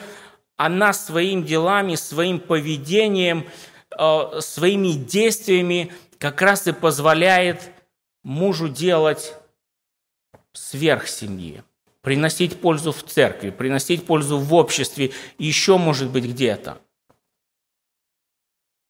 она 0.56 0.92
своими 0.92 1.42
делами, 1.42 1.96
своим 1.96 2.38
поведением, 2.38 3.46
э, 3.98 4.40
своими 4.40 4.92
действиями 4.92 5.92
как 6.18 6.40
раз 6.42 6.66
и 6.66 6.72
позволяет 6.72 7.72
мужу 8.22 8.68
делать 8.68 9.34
сверх 10.52 11.08
семьи 11.08 11.64
приносить 12.02 12.60
пользу 12.60 12.92
в 12.92 13.02
церкви, 13.02 13.50
приносить 13.50 14.06
пользу 14.06 14.38
в 14.38 14.54
обществе, 14.54 15.12
еще, 15.38 15.76
может 15.76 16.10
быть, 16.10 16.24
где-то. 16.24 16.78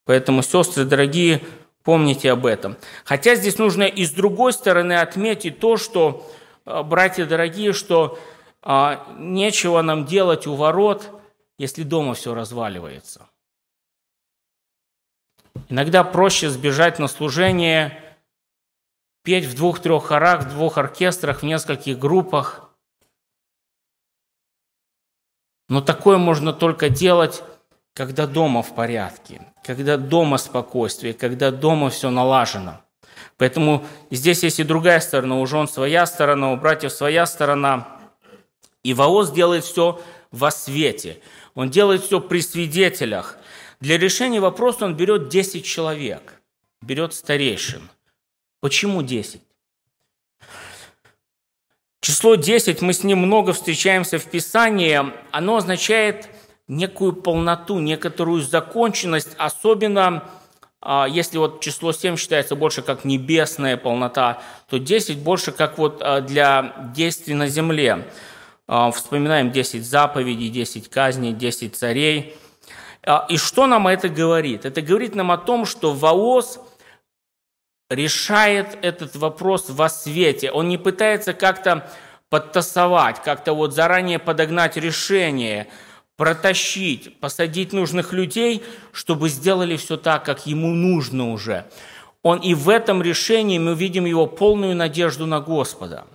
Поэтому, 0.05 0.43
сестры 0.43 0.85
дорогие, 0.85 1.43
помните 1.83 2.31
об 2.31 2.47
этом. 2.47 2.77
Хотя 3.05 3.35
здесь 3.35 3.59
нужно 3.59 3.85
и 3.85 4.05
с 4.05 4.13
другой 4.13 4.53
стороны 4.53 4.95
отметить 4.95 5.59
то, 5.61 5.77
что, 5.77 6.29
э, 6.67 6.83
братья 6.83 7.27
дорогие, 7.27 7.73
что 7.73 8.19
а, 8.63 9.07
нечего 9.19 9.81
нам 9.81 10.05
делать 10.05 10.47
у 10.47 10.55
ворот, 10.55 11.09
если 11.59 11.83
дома 11.83 12.15
все 12.15 12.35
разваливается. 12.35 13.27
Иногда 15.69 16.05
проще 16.05 16.51
сбежать 16.51 16.99
на 16.99 17.09
служение, 17.09 17.99
петь 19.23 19.47
в 19.47 19.55
двух-трех 19.57 20.05
хорах, 20.05 20.45
в 20.45 20.51
двух 20.51 20.77
оркестрах, 20.77 21.41
в 21.41 21.45
нескольких 21.45 21.99
группах– 21.99 22.67
Но 25.71 25.81
такое 25.81 26.19
можно 26.19 26.53
только 26.53 26.89
делать, 26.89 27.45
когда 27.95 28.27
дома 28.27 28.61
в 28.61 28.75
порядке, 28.75 29.41
когда 29.65 29.97
дома 29.97 30.37
спокойствие, 30.37 31.15
когда 31.15 31.53
дома 31.53 31.91
все 31.91 32.11
налажено. 32.11 32.81
Поэтому 33.37 33.87
здесь 34.11 34.43
есть 34.43 34.59
и 34.59 34.65
другая 34.65 34.99
сторона, 34.99 35.39
у 35.39 35.47
жен 35.47 35.69
своя 35.69 36.07
сторона, 36.07 36.53
у 36.53 36.57
братьев 36.57 36.93
своя 36.93 37.25
сторона. 37.25 38.01
И 38.83 38.95
Ваос 38.95 39.31
делает 39.31 39.63
все 39.63 40.01
во 40.33 40.51
свете. 40.51 41.21
Он 41.55 41.71
делает 41.71 42.03
все 42.03 42.21
при 42.21 42.41
свидетелях. 42.43 43.39
Для 43.79 43.97
решения 43.97 44.41
вопроса 44.41 44.87
он 44.87 44.97
берет 44.97 45.29
10 45.29 45.65
человек, 45.65 46.43
берет 46.83 47.15
старейшин. 47.15 47.89
Почему 48.61 49.03
10? 49.03 49.41
Число 52.01 52.35
10, 52.35 52.81
мы 52.81 52.95
с 52.95 53.05
ним 53.05 53.19
много 53.19 53.53
встречаемся 53.53 54.19
в 54.19 54.25
Писании, 54.25 54.99
оно 55.33 55.57
означает 55.57 56.31
некую 56.67 57.13
полноту, 57.13 57.79
некоторую 57.79 58.41
законченность, 58.41 59.35
особенно 59.37 60.25
а, 60.81 61.07
если 61.07 61.37
вот 61.37 61.61
число 61.61 61.93
7 61.93 62.17
считается 62.17 62.57
больше 62.57 62.81
как 62.81 63.05
небесная 63.05 63.77
полнота, 63.77 64.43
то 64.71 64.79
10 64.79 65.19
больше 65.19 65.53
как 65.53 65.77
вот 65.77 66.01
а, 66.01 66.23
для 66.23 66.91
действий 66.95 67.35
на 67.35 67.49
земле. 67.49 68.09
А, 68.67 68.91
вспоминаем 68.93 69.51
10 69.51 69.85
заповедей, 69.85 70.49
10 70.49 70.89
казней, 70.89 71.35
10 71.35 71.77
царей. 71.77 72.35
И 73.29 73.37
что 73.37 73.67
нам 73.67 73.89
это 73.89 74.09
говорит? 74.09 74.65
Это 74.65 74.83
говорит 74.83 75.15
нам 75.15 75.33
о 75.33 75.39
том, 75.39 75.65
что 75.65 75.93
Ваос 75.93 76.61
решает 77.91 78.79
этот 78.83 79.15
вопрос 79.17 79.69
во 79.69 79.91
свете. 79.91 80.51
Он 80.51 80.69
не 80.69 80.79
пытается 80.79 81.35
как-то 81.35 81.91
подтасовать, 82.31 83.23
как-то 83.23 83.53
вот 83.53 83.75
заранее 83.75 84.19
подогнать 84.19 84.77
решение– 84.79 85.69
протащить, 86.21 87.19
посадить 87.19 87.73
нужных 87.73 88.13
людей, 88.13 88.63
чтобы 88.93 89.31
сделали 89.31 89.79
все 89.79 89.97
так, 89.97 90.23
как 90.23 90.45
ему 90.45 90.75
нужно 90.75 91.33
уже. 91.33 91.65
Он 92.23 92.39
и 92.41 92.53
в 92.53 92.69
этом 92.69 93.01
решении 93.01 93.59
мы 93.59 93.75
видим 93.75 94.05
его 94.05 94.27
полную 94.27 94.77
надежду 94.77 95.25
на 95.25 95.41
Господа. 95.41 96.07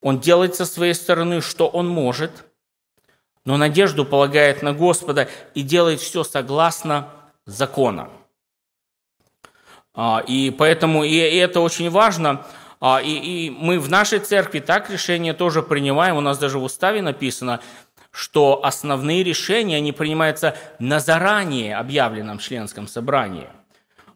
Он 0.00 0.20
делает 0.20 0.54
со 0.54 0.66
своей 0.66 0.94
стороны, 0.94 1.40
что 1.40 1.66
он 1.66 1.88
может, 1.88 2.44
но 3.44 3.56
надежду 3.56 4.04
полагает 4.04 4.62
на 4.62 4.72
Господа 4.72 5.28
и 5.54 5.62
делает 5.62 5.98
все 5.98 6.22
согласно 6.22 7.10
законам. 7.44 8.12
А, 9.96 10.22
и 10.26 10.50
поэтому 10.50 11.02
и 11.02 11.16
это 11.16 11.60
очень 11.60 11.90
важно. 11.90 12.44
А, 12.80 13.00
и, 13.02 13.46
и 13.46 13.50
мы 13.50 13.80
в 13.80 13.88
нашей 13.88 14.18
церкви 14.18 14.60
так 14.60 14.90
решение 14.90 15.32
тоже 15.32 15.62
принимаем. 15.62 16.16
У 16.16 16.20
нас 16.20 16.38
даже 16.38 16.58
в 16.58 16.64
уставе 16.64 17.00
написано, 17.00 17.60
что 18.10 18.64
основные 18.64 19.24
решения, 19.24 19.78
они 19.78 19.92
принимаются 19.92 20.56
на 20.78 21.00
заранее 21.00 21.76
объявленном 21.76 22.38
членском 22.38 22.86
собрании. 22.86 23.48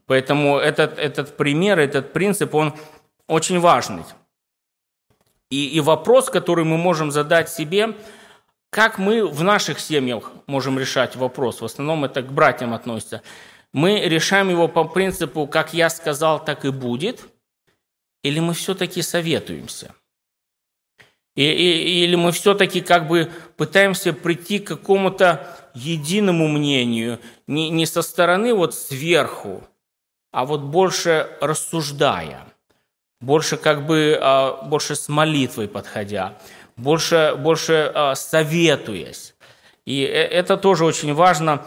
Поэтому 0.06 0.58
этот, 0.58 0.99
этот 0.99 1.37
пример, 1.37 1.78
этот 1.78 2.12
принцип, 2.12 2.54
он 2.54 2.75
очень 3.26 3.58
важный. 3.58 4.04
И, 5.50 5.68
и 5.68 5.80
вопрос, 5.80 6.30
который 6.30 6.64
мы 6.64 6.76
можем 6.76 7.10
задать 7.10 7.49
себе, 7.49 7.96
как 8.70 8.99
мы 8.99 9.26
в 9.26 9.42
наших 9.42 9.80
семьях 9.80 10.30
можем 10.46 10.78
решать 10.78 11.16
вопрос, 11.16 11.60
в 11.60 11.64
основном 11.64 12.04
это 12.04 12.22
к 12.22 12.32
братьям 12.32 12.72
относится, 12.72 13.22
мы 13.73 14.00
решаем 14.00 14.50
его 14.50 14.69
по 14.69 14.85
принципу 14.85 15.47
«как 15.47 15.75
я 15.75 15.91
сказал, 15.91 16.45
так 16.45 16.65
и 16.65 16.71
будет», 16.71 17.27
или 18.23 18.41
мы 18.41 18.55
все-таки 18.55 19.03
советуемся– 19.03 19.95
и, 21.37 21.45
и, 21.45 22.05
или 22.05 22.17
мы 22.17 22.33
все-таки 22.33 22.81
как 22.81 23.07
бы 23.09 23.31
пытаемся 23.57 24.12
прийти 24.12 24.59
к 24.59 24.69
какому-то 24.69 25.57
единому 25.75 26.49
мнению, 26.49 27.21
не, 27.47 27.71
не 27.71 27.87
со 27.87 28.03
стороны 28.03 28.53
вот 28.53 28.75
сверху, 28.75 29.62
а 30.33 30.45
вот 30.45 30.61
больше 30.61 31.31
рассуждая, 31.41 32.45
больше 33.21 33.57
как 33.57 33.87
бы 33.87 34.19
а, 34.21 34.62
больше 34.65 34.97
с 34.97 35.09
молитвой 35.09 35.69
подходя, 35.69 36.37
больше, 36.77 37.37
больше 37.39 37.91
а, 37.95 38.15
советуясь. 38.17 39.35
И 39.87 40.03
э, 40.03 40.07
это 40.09 40.57
тоже 40.57 40.85
очень 40.85 41.15
важно, 41.15 41.65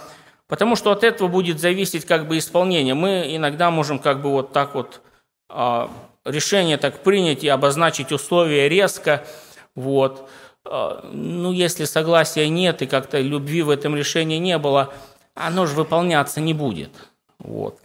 потому 0.54 0.76
что 0.76 0.92
от 0.92 1.04
этого 1.04 1.30
будет 1.30 1.60
зависеть 1.60 2.06
как 2.06 2.28
бы 2.28 2.38
исполнение. 2.38 2.94
Мы 2.94 3.26
иногда 3.36 3.72
можем 3.72 3.98
как 3.98 4.22
бы 4.22 4.30
вот 4.30 4.54
так 4.54 4.76
вот 4.76 5.02
а, 5.50 5.90
решение 6.26 6.78
так 6.78 7.02
принять 7.02 7.44
и 7.44 7.48
обозначить 7.48 8.12
условия 8.12 8.70
резко, 8.70 9.26
вот. 9.74 10.30
А, 10.64 11.10
ну, 11.12 11.52
если 11.52 11.86
согласия 11.86 12.48
нет 12.50 12.84
и 12.84 12.86
как-то 12.86 13.20
любви 13.20 13.64
в 13.64 13.72
этом 13.72 13.96
решении 13.96 14.38
не 14.38 14.60
было, 14.60 14.94
оно 15.34 15.66
же 15.66 15.74
выполняться 15.74 16.40
не 16.40 16.54
будет. 16.54 16.92
Вот. 17.40 17.80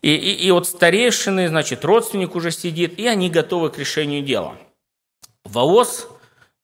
И, 0.00 0.12
и, 0.12 0.48
и 0.48 0.50
вот 0.50 0.66
старейшины, 0.66 1.46
значит, 1.46 1.84
родственник 1.84 2.34
уже 2.34 2.50
сидит, 2.50 2.98
и 2.98 3.06
они 3.06 3.30
готовы 3.30 3.70
к 3.70 3.78
решению 3.78 4.24
дела. 4.24 4.56
Воос 5.44 6.08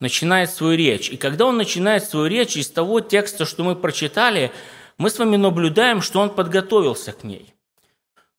начинает 0.01 0.51
свою 0.51 0.77
речь. 0.77 1.11
И 1.11 1.17
когда 1.17 1.47
он 1.47 1.59
начинает 1.59 2.03
свою 2.03 2.27
речь 2.27 2.57
из 2.57 2.69
того 2.69 2.99
текста, 2.99 3.45
что 3.45 3.63
мы 3.63 3.77
прочитали, 3.77 4.51
мы 4.99 5.11
с 5.11 5.19
вами 5.19 5.37
наблюдаем, 5.37 6.03
что 6.03 6.21
он 6.21 6.31
подготовился 6.31 7.13
к 7.13 7.25
ней. 7.25 7.55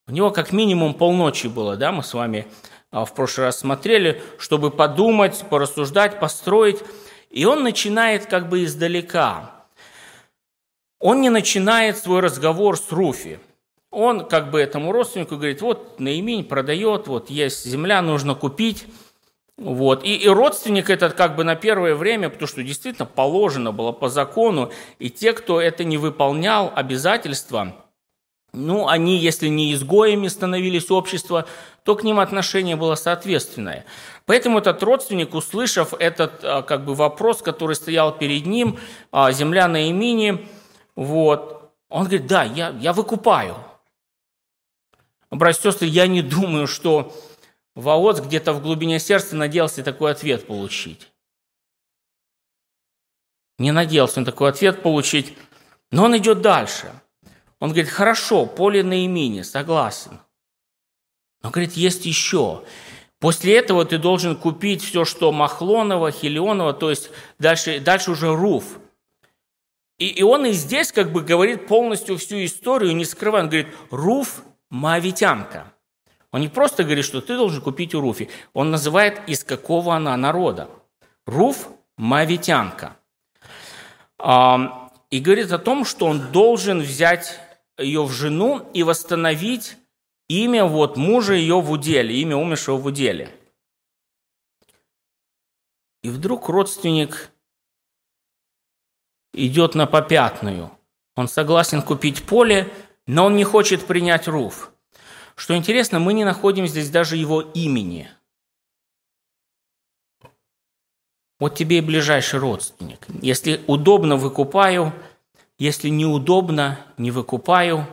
У 0.07 0.11
него 0.11 0.31
как 0.31 0.51
минимум 0.51 0.93
полночи 0.93 1.47
было, 1.47 1.77
да, 1.77 1.91
мы 1.91 2.03
с 2.03 2.13
вами 2.13 2.47
а, 2.91 3.05
в 3.05 3.13
прошлый 3.13 3.47
раз 3.47 3.59
смотрели, 3.59 4.21
чтобы 4.37 4.71
подумать, 4.71 5.45
порассуждать, 5.49 6.19
построить. 6.19 6.83
И 7.29 7.45
он 7.45 7.63
начинает 7.63 8.25
как 8.25 8.49
бы 8.49 8.63
издалека. 8.63 9.51
Он 10.99 11.21
не 11.21 11.29
начинает 11.29 11.97
свой 11.97 12.19
разговор 12.19 12.77
с 12.77 12.91
Руфи. 12.91 13.39
Он 13.91 14.27
как 14.27 14.51
бы 14.51 14.59
этому 14.59 14.91
родственнику 14.91 15.35
говорит, 15.35 15.61
вот 15.61 15.99
Наимень 15.99 16.43
продает, 16.43 17.07
вот 17.07 17.29
есть 17.29 17.65
земля, 17.65 18.01
нужно 18.01 18.35
купить. 18.35 18.85
Вот. 19.59 20.03
И, 20.03 20.15
и 20.15 20.27
родственник 20.27 20.89
этот 20.89 21.13
как 21.13 21.35
бы 21.35 21.43
на 21.43 21.55
первое 21.55 21.93
время, 21.93 22.29
потому 22.29 22.47
что 22.47 22.63
действительно 22.63 23.05
положено 23.05 23.71
было 23.71 23.91
по 23.91 24.09
закону, 24.09 24.71
и 24.99 25.09
те, 25.09 25.33
кто 25.33 25.61
это 25.61 25.83
не 25.83 25.97
выполнял, 25.97 26.71
обязательства– 26.75 27.75
ну, 28.51 28.87
они, 28.87 29.17
если 29.17 29.47
не 29.47 29.73
изгоями 29.73 30.27
становились 30.27 30.89
общество, 30.89 31.45
то 31.83 31.95
к 31.95 32.03
ним 32.03 32.19
отношение 32.19 32.75
было 32.75 32.95
соответственное. 32.95 33.85
Поэтому 34.25 34.59
этот 34.59 34.81
родственник, 34.81 35.33
услышав 35.35 35.93
этот 35.93 36.43
а, 36.43 36.61
как 36.63 36.83
бы, 36.83 36.95
вопрос, 36.95 37.41
который 37.41 37.75
стоял 37.75 38.17
перед 38.17 38.45
ним, 38.45 38.79
а, 39.11 39.31
земля 39.31 39.67
на 39.67 39.87
имени, 39.87 40.47
вот, 40.95 41.71
он 41.89 42.01
говорит, 42.05 42.25
да, 42.25 42.43
я, 42.43 42.69
я 42.79 42.91
выкупаю. 42.91 43.55
Братья 45.29 45.59
и 45.59 45.71
сестры, 45.71 45.87
я 45.87 46.07
не 46.07 46.23
думаю, 46.23 46.65
что 46.65 47.13
Ваоц 47.79 48.19
где-то 48.19 48.53
в 48.53 48.61
глубине 48.61 48.99
сердца 48.99 49.35
надеялся 49.35 49.83
такой 49.83 50.11
ответ 50.11 50.47
получить. 50.47 51.11
Не 53.57 53.71
надеялся 53.71 54.19
он 54.19 54.25
такой 54.25 54.49
ответ 54.49 54.81
получить, 54.81 55.37
но 55.91 56.05
он 56.05 56.17
идет 56.17 56.41
дальше– 56.41 56.91
он 57.59 57.69
говорит, 57.69 57.89
хорошо, 57.89 58.45
поле 58.45 58.83
на 58.83 59.03
имени, 59.03 59.41
согласен. 59.41 60.19
Но, 61.41 61.51
говорит, 61.51 61.73
есть 61.73 62.05
еще. 62.05 62.63
После 63.19 63.57
этого 63.57 63.83
ты 63.83 63.97
должен 63.97 64.37
купить 64.37 64.81
все, 64.81 65.03
что 65.03 65.31
Махлонова, 65.31 66.11
Хелионова, 66.11 66.73
то 66.73 66.89
есть 66.89 67.11
дальше, 67.37 67.79
дальше 67.79 68.11
уже 68.11 68.33
Руф. 68.33 68.79
И, 69.97 70.07
и 70.07 70.23
он 70.23 70.45
и 70.45 70.53
здесь 70.53 70.93
как 70.93 71.11
бы 71.11 71.21
говорит 71.21 71.67
полностью 71.67 72.17
всю 72.17 72.45
историю, 72.45 72.95
не 72.95 73.03
скрывая. 73.03 73.43
Он 73.43 73.49
говорит, 73.49 73.67
Руф– 73.91 74.41
Моавитянка. 74.69 75.73
Он 76.31 76.41
не 76.41 76.47
просто 76.49 76.83
говорит, 76.83 77.05
что 77.05 77.21
ты 77.21 77.35
должен 77.35 77.61
купить 77.61 77.95
у 77.95 78.01
Руфи. 78.01 78.29
Он 78.53 78.69
называет, 78.71 79.27
из 79.27 79.43
какого 79.43 79.95
она 79.95 80.15
народа. 80.15 80.69
Руф– 81.25 81.69
Моавитянка. 81.97 82.95
И 84.19 85.19
говорит 85.19 85.51
о 85.51 85.59
том, 85.59 85.85
что 85.85 86.05
он 86.05 86.31
должен 86.31 86.81
взять 86.81 87.39
ее 87.77 88.03
в 88.03 88.11
жену 88.11 88.69
и 88.73 88.83
восстановить 88.83 89.77
имя 90.27 90.65
вот 90.65 90.97
мужа 90.97 91.33
ее 91.33 91.59
в 91.59 91.71
уделе, 91.71 92.15
имя 92.21 92.35
умершего 92.35 92.77
в 92.77 92.85
уделе. 92.85 93.35
И 96.03 96.09
вдруг 96.09 96.47
родственник 96.47 97.31
идет 99.33 99.75
на 99.75 99.87
попятную. 99.87 100.71
Он 101.15 101.27
согласен 101.27 101.81
купить 101.81 102.23
поле, 102.23 102.71
но 103.07 103.25
он 103.25 103.35
не 103.35 103.43
хочет 103.43 103.87
принять 103.87 104.27
руф. 104.27 104.71
Что 105.39 105.55
интересно, 105.55 105.99
мы 105.99 106.13
не 106.13 106.25
находим 106.25 106.67
здесь 106.67 106.89
даже 106.89 107.15
его 107.15 107.41
имени. 107.41 108.09
Вот 111.39 111.55
тебе 111.55 111.77
и 111.77 111.81
ближайший 111.81 112.39
родственник. 112.39 113.07
Если 113.21 113.61
удобно, 113.65 114.17
выкупаю– 114.17 114.93
если 115.59 115.89
неудобно, 115.89 116.79
не 116.97 117.11
выкупаю. 117.11 117.85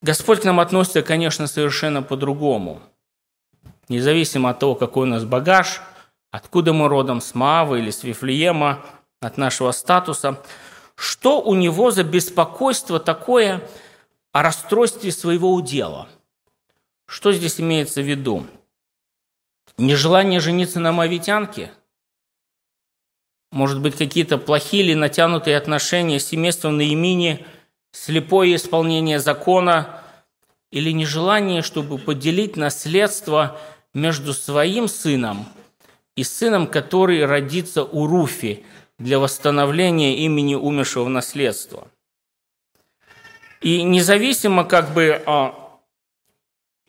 Господь 0.00 0.40
к 0.40 0.44
нам 0.44 0.60
относится, 0.60 1.02
конечно, 1.02 1.48
совершенно 1.48 2.02
по-другому. 2.02 2.80
Независимо 3.88 4.50
от 4.50 4.60
того, 4.60 4.76
какой 4.76 5.08
у 5.08 5.10
нас 5.10 5.24
багаж, 5.24 5.82
откуда 6.30 6.72
мы 6.72 6.86
родом, 6.86 7.20
с 7.20 7.34
Маавы 7.34 7.80
или 7.80 7.90
с 7.90 8.04
Вифлеема, 8.04 8.84
от 9.20 9.38
нашего 9.38 9.72
статуса, 9.72 10.40
что 10.94 11.40
у 11.42 11.56
него 11.56 11.90
за 11.90 12.04
беспокойство 12.04 13.00
такое 13.00 13.68
о 14.32 14.42
расстройстве 14.42 15.12
своего 15.12 15.52
удела? 15.52 16.08
Что 17.06 17.32
здесь 17.32 17.60
имеется 17.60 18.02
в 18.02 18.08
виду? 18.08 18.46
Нежелание 19.76 20.40
жениться 20.40 20.80
на 20.80 20.92
мавитянке? 20.92 21.72
может 23.50 23.80
быть, 23.80 23.96
какие-то 23.96 24.38
плохие 24.38 24.84
или 24.84 24.94
натянутые 24.94 25.56
отношения 25.56 26.20
с 26.20 26.26
семейством 26.26 26.76
Наимини, 26.76 27.46
слепое 27.92 28.56
исполнение 28.56 29.18
закона 29.18 30.02
или 30.70 30.92
нежелание, 30.92 31.62
чтобы 31.62 31.98
поделить 31.98 32.56
наследство 32.56 33.58
между 33.94 34.34
своим 34.34 34.86
сыном 34.86 35.46
и 36.14 36.24
сыном, 36.24 36.66
который 36.66 37.24
родится 37.24 37.84
у 37.84 38.06
Руфи 38.06 38.64
для 38.98 39.18
восстановления 39.18 40.18
имени 40.18 40.54
умершего 40.54 41.08
наследства. 41.08 41.88
И 43.60 43.82
независимо, 43.82 44.64
как 44.64 44.92
бы, 44.92 45.22
а, 45.26 45.80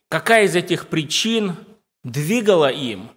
какая 0.07 0.45
из 0.45 0.55
этих 0.55 0.87
причин 0.87 1.55
двигала 2.03 2.69
им, 2.69 3.09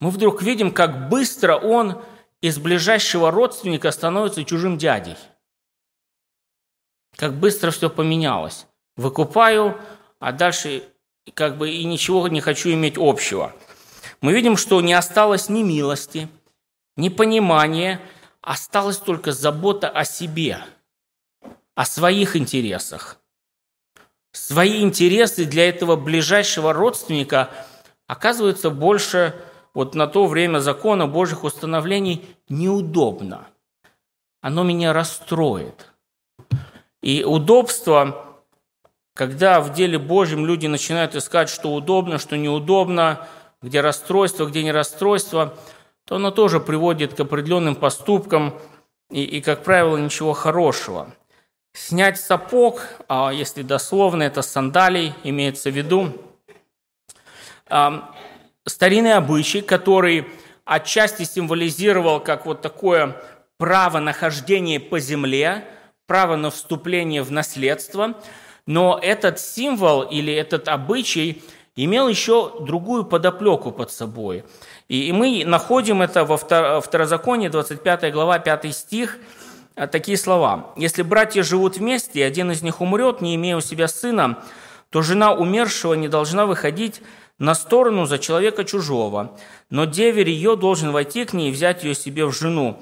мы 0.00 0.10
вдруг 0.10 0.42
видим, 0.42 0.72
как 0.72 1.08
быстро 1.08 1.56
он 1.56 2.02
из 2.40 2.58
ближайшего 2.58 3.30
родственника 3.30 3.90
становится 3.90 4.44
чужим 4.44 4.76
дядей. 4.76 5.16
Как 7.16 7.34
быстро 7.34 7.70
все 7.70 7.88
поменялось. 7.88 8.66
Выкупаю, 8.96 9.80
а 10.18 10.32
дальше 10.32 10.84
как 11.32 11.56
бы 11.56 11.70
и 11.70 11.84
ничего 11.84 12.28
не 12.28 12.40
хочу 12.40 12.70
иметь 12.72 12.96
общего. 12.98 13.52
Мы 14.20 14.32
видим, 14.32 14.56
что 14.56 14.80
не 14.80 14.92
осталось 14.92 15.48
ни 15.48 15.62
милости, 15.62 16.28
ни 16.96 17.08
понимания, 17.08 18.00
осталась 18.40 18.98
только 18.98 19.32
забота 19.32 19.88
о 19.88 20.04
себе, 20.04 20.58
о 21.74 21.84
своих 21.84 22.36
интересах. 22.36 23.18
Свои 24.32 24.82
интересы 24.82 25.44
для 25.44 25.68
этого 25.68 25.96
ближайшего 25.96 26.72
родственника 26.72 27.50
оказываются 28.06 28.70
больше 28.70 29.34
вот 29.74 29.94
на 29.94 30.06
то 30.06 30.26
время 30.26 30.58
закона 30.58 31.06
Божьих 31.06 31.44
установлений 31.44 32.24
неудобно. 32.48 33.46
Оно 34.40 34.62
меня 34.62 34.92
расстроит. 34.92 35.92
И 37.02 37.24
удобство, 37.24 38.42
когда 39.14 39.60
в 39.60 39.72
деле 39.72 39.98
Божьем 39.98 40.46
люди 40.46 40.66
начинают 40.66 41.14
искать, 41.14 41.48
что 41.48 41.72
удобно, 41.72 42.18
что 42.18 42.36
неудобно, 42.36 43.26
где 43.62 43.80
расстройство, 43.80 44.46
где 44.46 44.62
не 44.62 44.72
расстройство– 44.72 45.56
то 46.04 46.16
оно 46.16 46.30
тоже 46.30 46.60
приводит 46.60 47.14
к 47.14 47.20
определенным 47.20 47.76
поступкам 47.76 48.58
и, 49.10 49.24
и 49.24 49.40
как 49.40 49.64
правило, 49.64 49.96
ничего 49.96 50.32
хорошего. 50.32 51.14
Снять 51.76 52.20
сапог, 52.20 52.82
а 53.08 53.32
если 53.32 53.62
дословно, 53.62 54.22
это 54.22 54.42
сандалий, 54.42 55.12
имеется 55.24 55.70
в 55.70 55.76
виду, 55.76 56.12
а, 57.68 58.14
старинный 58.64 59.14
обычай, 59.14 59.60
который 59.60 60.28
отчасти 60.64 61.24
символизировал 61.24 62.20
как 62.20 62.46
вот 62.46 62.62
такое 62.62 63.20
право 63.58 63.98
нахождения 63.98 64.78
по 64.78 65.00
земле, 65.00 65.66
право 66.06 66.36
на 66.36 66.52
вступление 66.52 67.24
в 67.24 67.32
наследство, 67.32 68.14
но 68.66 68.96
этот 69.02 69.40
символ 69.40 70.02
или 70.02 70.32
этот 70.32 70.68
обычай 70.68 71.42
имел 71.74 72.06
еще 72.06 72.52
другую 72.60 73.04
подоплеку 73.04 73.72
под 73.72 73.90
собой– 73.90 74.44
и 74.88 75.12
мы 75.12 75.44
находим 75.46 76.02
это 76.02 76.24
во 76.24 76.36
Второзаконии, 76.36 77.48
25 77.48 78.12
глава, 78.12 78.38
5 78.38 78.74
стих, 78.74 79.18
такие 79.74 80.16
слова. 80.16 80.72
«Если 80.76 81.02
братья 81.02 81.42
живут 81.42 81.76
вместе, 81.76 82.20
и 82.20 82.22
один 82.22 82.50
из 82.50 82.62
них 82.62 82.80
умрет, 82.80 83.20
не 83.20 83.34
имея 83.34 83.56
у 83.56 83.60
себя 83.60 83.88
сына, 83.88 84.38
то 84.90 85.02
жена 85.02 85.32
умершего 85.32 85.94
не 85.94 86.08
должна 86.08 86.46
выходить 86.46 87.02
на 87.38 87.54
сторону 87.54 88.06
за 88.06 88.18
человека 88.18 88.64
чужого, 88.64 89.36
но 89.70 89.84
деверь 89.84 90.30
ее 90.30 90.56
должен 90.56 90.92
войти 90.92 91.24
к 91.24 91.32
ней 91.32 91.50
и 91.50 91.52
взять 91.52 91.84
ее 91.84 91.94
себе 91.94 92.26
в 92.26 92.32
жену». 92.32 92.80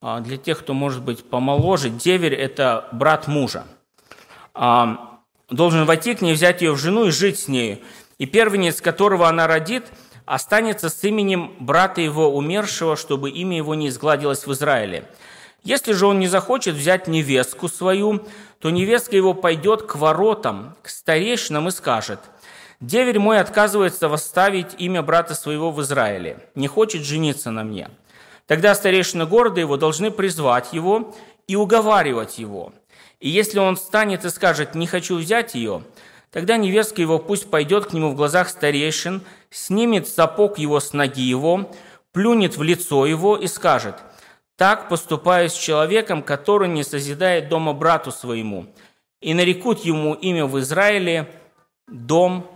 А, 0.00 0.20
для 0.20 0.36
тех, 0.36 0.58
кто 0.58 0.74
может 0.74 1.02
быть 1.02 1.24
помоложе, 1.24 1.88
деверь– 1.88 2.34
это 2.34 2.88
брат 2.92 3.26
мужа. 3.26 3.64
А, 4.52 5.18
должен 5.48 5.86
войти 5.86 6.14
к 6.14 6.20
ней, 6.20 6.34
взять 6.34 6.60
ее 6.60 6.72
в 6.72 6.78
жену 6.78 7.06
и 7.06 7.10
жить 7.10 7.38
с 7.38 7.48
нею. 7.48 7.78
И 8.18 8.26
первенец, 8.26 8.80
которого 8.80 9.28
она 9.28 9.46
родит– 9.46 9.86
останется 10.26 10.88
с 10.88 11.04
именем 11.04 11.54
брата 11.58 12.00
его 12.00 12.34
умершего, 12.34 12.96
чтобы 12.96 13.30
имя 13.30 13.56
его 13.56 13.74
не 13.74 13.88
изгладилось 13.88 14.46
в 14.46 14.52
Израиле. 14.52 15.04
Если 15.64 15.92
же 15.92 16.06
он 16.06 16.18
не 16.18 16.28
захочет 16.28 16.74
взять 16.74 17.08
невестку 17.08 17.68
свою, 17.68 18.26
то 18.58 18.70
невестка 18.70 19.16
его 19.16 19.32
пойдет 19.32 19.82
к 19.82 19.96
воротам, 19.96 20.76
к 20.82 20.90
старейшинам 20.90 21.68
и 21.68 21.70
скажет, 21.70 22.20
«Деверь 22.80 23.18
мой 23.18 23.40
отказывается 23.40 24.10
восставить 24.10 24.74
имя 24.76 25.00
брата 25.00 25.34
своего 25.34 25.70
в 25.70 25.80
Израиле, 25.80 26.38
не 26.54 26.68
хочет 26.68 27.02
жениться 27.02 27.50
на 27.50 27.64
мне». 27.64 27.88
Тогда 28.46 28.74
старейшины 28.74 29.24
города 29.24 29.58
его 29.58 29.78
должны 29.78 30.10
призвать 30.10 30.74
его 30.74 31.14
и 31.46 31.56
уговаривать 31.56 32.38
его. 32.38 32.74
И 33.20 33.30
если 33.30 33.58
он 33.58 33.76
встанет 33.76 34.26
и 34.26 34.30
скажет 34.30 34.74
«не 34.74 34.86
хочу 34.86 35.16
взять 35.16 35.54
ее», 35.54 35.82
Тогда 36.30 36.56
невестка 36.56 37.00
его 37.00 37.20
пусть 37.20 37.48
пойдет 37.48 37.86
к 37.86 37.92
нему 37.92 38.10
в 38.10 38.16
глазах 38.16 38.48
старейшин, 38.48 39.22
снимет 39.50 40.08
сапог 40.08 40.58
его 40.58 40.80
с 40.80 40.92
ноги 40.92 41.22
его, 41.22 41.70
плюнет 42.10 42.56
в 42.56 42.62
лицо 42.64 43.06
его 43.06 43.36
и 43.36 43.46
скажет, 43.46 43.94
«Так 44.56 44.88
поступаю 44.88 45.48
с 45.48 45.54
человеком, 45.54 46.22
который 46.22 46.68
не 46.68 46.84
созидает 46.84 47.48
дома 47.48 47.72
брату 47.72 48.10
своему». 48.10 48.66
И 49.20 49.32
нарекут 49.34 49.80
ему 49.80 50.14
имя 50.14 50.46
в 50.46 50.58
Израиле 50.60 51.30
«Дом 51.88 52.46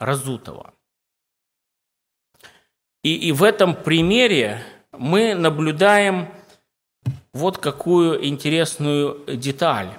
Разутого». 0.00 0.72
И, 3.02 3.14
и 3.14 3.32
в 3.32 3.42
этом 3.42 3.74
примере 3.74 4.62
мы 4.92 5.34
наблюдаем 5.34 6.28
вот 7.32 7.58
какую 7.58 8.26
интересную 8.26 9.24
деталь. 9.36 9.90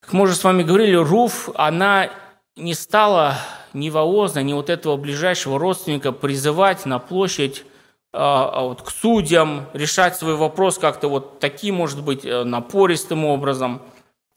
Как 0.00 0.12
мы 0.12 0.22
уже 0.22 0.34
с 0.34 0.44
вами 0.44 0.62
говорили, 0.62 0.94
Руф, 0.94 1.50
она 1.54 2.10
не 2.56 2.74
стала 2.74 3.36
ни 3.72 3.90
Вооза, 3.90 4.42
ни 4.42 4.52
вот 4.52 4.70
этого 4.70 4.96
ближайшего 4.96 5.58
родственника 5.58 6.12
призывать 6.12 6.86
на 6.86 6.98
площадь 6.98 7.64
вот, 8.12 8.82
к 8.82 8.90
судьям, 8.90 9.66
решать 9.72 10.16
свой 10.16 10.36
вопрос 10.36 10.78
как-то 10.78 11.08
вот 11.08 11.38
таким, 11.38 11.76
может 11.76 12.02
быть, 12.02 12.24
э, 12.24 12.44
напористым 12.44 13.24
образом. 13.24 13.82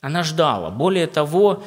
Она 0.01 0.23
ждала. 0.23 0.69
Более 0.69 1.07
того, 1.07 1.63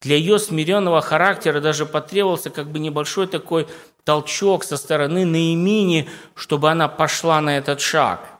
для 0.00 0.16
ее 0.16 0.38
смиренного 0.38 1.00
характера 1.00 1.60
даже 1.60 1.86
потребовался 1.86 2.50
как 2.50 2.70
бы 2.70 2.78
небольшой 2.78 3.26
такой 3.26 3.66
толчок 4.04 4.62
со 4.62 4.76
стороны 4.76 5.24
Наимини, 5.24 6.08
чтобы 6.34 6.70
она 6.70 6.88
пошла 6.88 7.40
на 7.40 7.58
этот 7.58 7.80
шаг– 7.80 8.20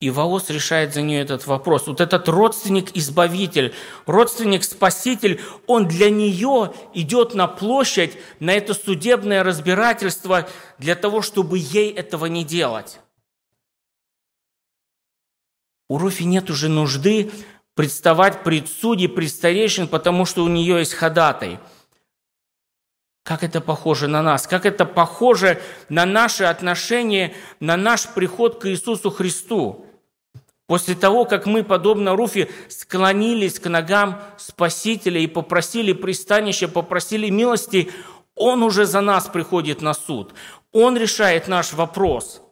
и 0.00 0.10
Ваос 0.10 0.48
решает 0.48 0.94
за 0.94 1.02
нее 1.02 1.20
этот 1.20 1.46
вопрос. 1.46 1.88
Вот 1.88 2.00
этот 2.00 2.28
родственник-избавитель, 2.28 3.74
родственник-спаситель, 4.06 5.40
он 5.66 5.88
для 5.88 6.08
нее 6.08 6.72
идет 6.94 7.34
на 7.34 7.48
площадь, 7.48 8.16
на 8.38 8.52
это 8.52 8.74
судебное 8.74 9.42
разбирательство 9.42 10.48
для 10.78 10.94
того, 10.94 11.20
чтобы 11.20 11.58
ей 11.58 11.90
этого 11.90 12.26
не 12.26 12.44
делать. 12.44 13.00
У 15.88 15.98
Руфи 15.98 16.22
нет 16.22 16.48
уже 16.48 16.68
нужды 16.68 17.32
представать 17.74 18.44
пред 18.44 18.68
судьи, 18.68 19.08
пред 19.08 19.30
старейшин, 19.30 19.88
потому 19.88 20.26
что 20.26 20.44
у 20.44 20.48
нее 20.48 20.78
есть 20.78 20.94
ходатай. 20.94 21.58
Как 23.24 23.42
это 23.42 23.60
похоже 23.60 24.06
на 24.06 24.22
нас? 24.22 24.46
Как 24.46 24.64
это 24.64 24.84
похоже 24.84 25.60
на 25.88 26.06
наши 26.06 26.44
отношения, 26.44 27.34
на 27.58 27.76
наш 27.76 28.06
приход 28.08 28.60
к 28.60 28.68
Иисусу 28.68 29.10
Христу? 29.10 29.87
После 30.68 30.94
того, 30.94 31.24
как 31.24 31.46
мы, 31.46 31.64
подобно 31.64 32.14
Руфе, 32.14 32.50
склонились 32.68 33.58
к 33.58 33.70
ногам 33.70 34.20
Спасителя 34.36 35.18
и 35.18 35.26
попросили 35.26 35.94
пристанища, 35.94 36.68
попросили 36.68 37.30
милости, 37.30 37.90
Он 38.34 38.62
уже 38.62 38.84
за 38.84 39.00
нас 39.00 39.28
приходит 39.28 39.80
на 39.80 39.94
суд. 39.94 40.34
Он 40.70 40.98
решает 40.98 41.48
наш 41.48 41.72
вопрос. 41.72 42.42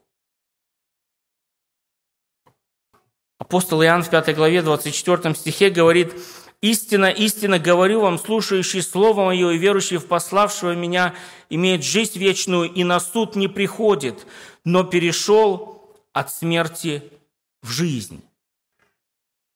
Апостол 3.39 3.83
Иоанн 3.83 4.03
в 4.03 4.09
5 4.09 4.35
главе 4.35 4.63
24 4.63 5.35
стихе 5.35 5.69
говорит, 5.69 6.15
«Истина, 6.63 7.11
истина 7.11 7.59
говорю 7.59 8.01
вам, 8.01 8.19
слушающий 8.19 8.81
Слово 8.81 9.27
Мое 9.27 9.51
и 9.51 9.59
верующий 9.59 9.99
в 9.99 10.07
пославшего 10.07 10.75
Меня 10.75 11.15
имеет 11.51 11.85
жизнь 11.85 12.19
вечную 12.19 12.73
и 12.73 12.83
на 12.83 12.99
суд 12.99 13.37
не 13.37 13.47
приходит, 13.47 14.27
но 14.65 14.85
перешел 14.85 15.93
от 16.15 16.33
смерти 16.33 17.13
в 17.63 17.71
жизнь. 17.71 18.23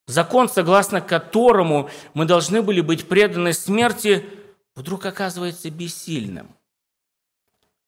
Закон, 0.07 0.49
согласно 0.49 1.01
которому 1.01 1.89
мы 2.15 2.25
должны 2.25 2.63
были 2.63 2.81
быть 2.81 3.09
преданы 3.09 3.53
смерти, 3.53 4.29
вдруг 4.75 5.07
оказывается 5.07 5.71
бессильным. 5.71 6.49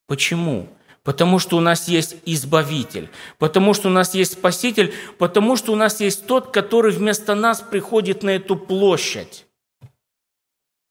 Почему? 0.07 0.69
Потому 1.03 1.41
что 1.41 1.57
у 1.57 1.61
нас 1.61 1.89
есть 1.89 2.17
Избавитель, 2.25 3.11
потому 3.39 3.75
что 3.75 3.89
у 3.89 3.93
нас 3.93 4.15
есть 4.15 4.35
Спаситель, 4.35 4.95
потому 5.19 5.57
что 5.57 5.73
у 5.73 5.77
нас 5.77 6.01
есть 6.01 6.27
тот, 6.27 6.53
который 6.53 6.93
вместо 6.93 7.35
нас 7.35 7.61
приходит 7.61 8.23
на 8.23 8.31
эту 8.31 8.57
площадь 8.57 9.47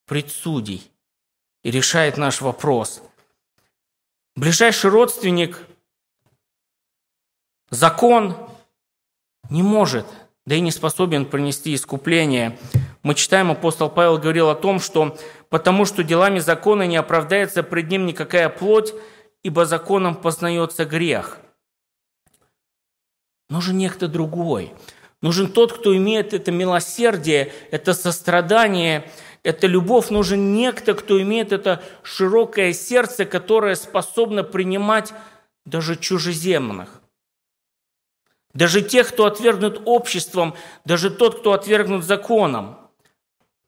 предсудий 0.05 0.91
и 1.63 1.71
решает 1.71 2.17
наш 2.17 2.41
вопрос. 2.41 3.01
Ближайший 4.35 4.89
родственник, 4.89 5.65
закон 7.69 8.35
не 9.51 9.61
может, 9.61 10.05
да 10.45 10.55
и 10.55 10.61
не 10.61 10.71
способен 10.71 11.25
принести 11.25 11.75
искупление. 11.75 12.57
Мы 13.03 13.15
читаем, 13.15 13.51
апостол 13.51 13.89
Павел 13.89 14.17
говорил 14.17 14.49
о 14.49 14.55
том, 14.55 14.79
что 14.79 15.17
«потому 15.49 15.85
что 15.85 16.03
делами 16.03 16.39
закона 16.39 16.87
не 16.87 16.95
оправдается 16.95 17.61
пред 17.61 17.89
ним 17.89 18.05
никакая 18.05 18.49
плоть, 18.49 18.93
ибо 19.43 19.65
законом 19.65 20.15
познается 20.15 20.85
грех». 20.85 21.37
Нужен 23.49 23.77
некто 23.77 24.07
другой. 24.07 24.73
Нужен 25.21 25.51
тот, 25.51 25.73
кто 25.73 25.95
имеет 25.95 26.33
это 26.33 26.51
милосердие, 26.51 27.51
это 27.69 27.93
сострадание, 27.93 29.11
это 29.43 29.67
любовь. 29.67 30.09
Нужен 30.09 30.53
некто, 30.53 30.93
кто 30.93 31.21
имеет 31.21 31.51
это 31.51 31.83
широкое 32.01 32.71
сердце, 32.71 33.25
которое 33.25 33.75
способно 33.75 34.43
принимать 34.43 35.13
даже 35.65 35.97
чужеземных. 35.97 37.00
Даже 38.53 38.81
тех, 38.81 39.09
кто 39.09 39.25
отвергнут 39.25 39.81
обществом, 39.85 40.55
даже 40.83 41.09
тот, 41.09 41.39
кто 41.39 41.53
отвергнут 41.53 42.03
законом. 42.03 42.77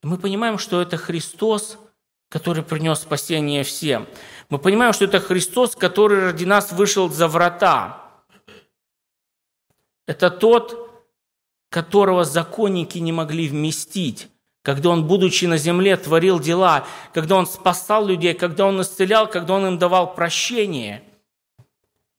Мы 0.02 0.17
понимаем, 0.17 0.58
что 0.58 0.82
это 0.82 0.98
Христос, 0.98 1.78
который 2.30 2.63
принес 2.63 3.00
спасение 3.00 3.63
всем. 3.63 4.08
Мы 4.50 4.60
понимаем, 4.60 4.91
что 4.91 5.06
это 5.06 5.19
Христос, 5.19 5.76
который 5.76 6.19
ради 6.19 6.46
нас 6.46 6.72
вышел 6.72 7.10
за 7.10 7.28
врата. 7.28 8.12
Это 10.06 10.30
тот, 10.30 10.89
которого 11.69 12.26
законники 12.26 12.98
не 12.98 13.12
могли 13.12 13.48
вместить, 13.48 14.28
когда 14.63 14.89
Он, 14.89 15.08
будучи 15.08 15.46
на 15.46 15.58
земле, 15.58 15.96
творил 15.96 16.39
дела, 16.39 16.86
когда 17.13 17.36
Он 17.36 17.48
спасал 17.48 18.06
людей, 18.06 18.34
когда 18.34 18.65
Он 18.65 18.82
исцелял, 18.82 19.30
когда 19.30 19.54
Он 19.54 19.67
им 19.67 19.78
давал 19.78 20.13
прощение. 20.13 21.04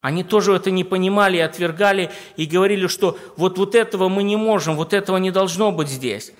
Они 0.04 0.22
тоже 0.22 0.52
это 0.52 0.70
не 0.70 0.84
понимали 0.84 1.38
и 1.38 1.40
отвергали, 1.40 2.10
и 2.36 2.44
говорили, 2.44 2.88
что 2.88 3.18
вот, 3.38 3.56
вот 3.56 3.74
этого 3.74 4.10
мы 4.10 4.22
не 4.22 4.36
можем, 4.36 4.76
вот 4.76 4.92
этого 4.92 5.16
не 5.16 5.30
должно 5.30 5.72
быть 5.72 5.88
здесь. 5.88 6.34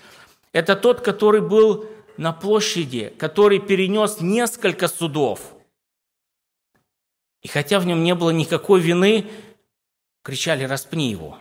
Это 0.52 0.76
тот, 0.76 1.00
который 1.00 1.40
был 1.40 1.86
на 2.18 2.34
площади, 2.34 3.14
который 3.16 3.60
перенес 3.60 4.20
несколько 4.20 4.86
судов. 4.86 5.40
И 7.40 7.48
хотя 7.48 7.80
в 7.80 7.86
нем 7.86 8.04
не 8.04 8.14
было 8.14 8.28
никакой 8.28 8.82
вины, 8.82 9.30
кричали 10.22 10.64
«распни 10.64 11.10
его». 11.10 11.38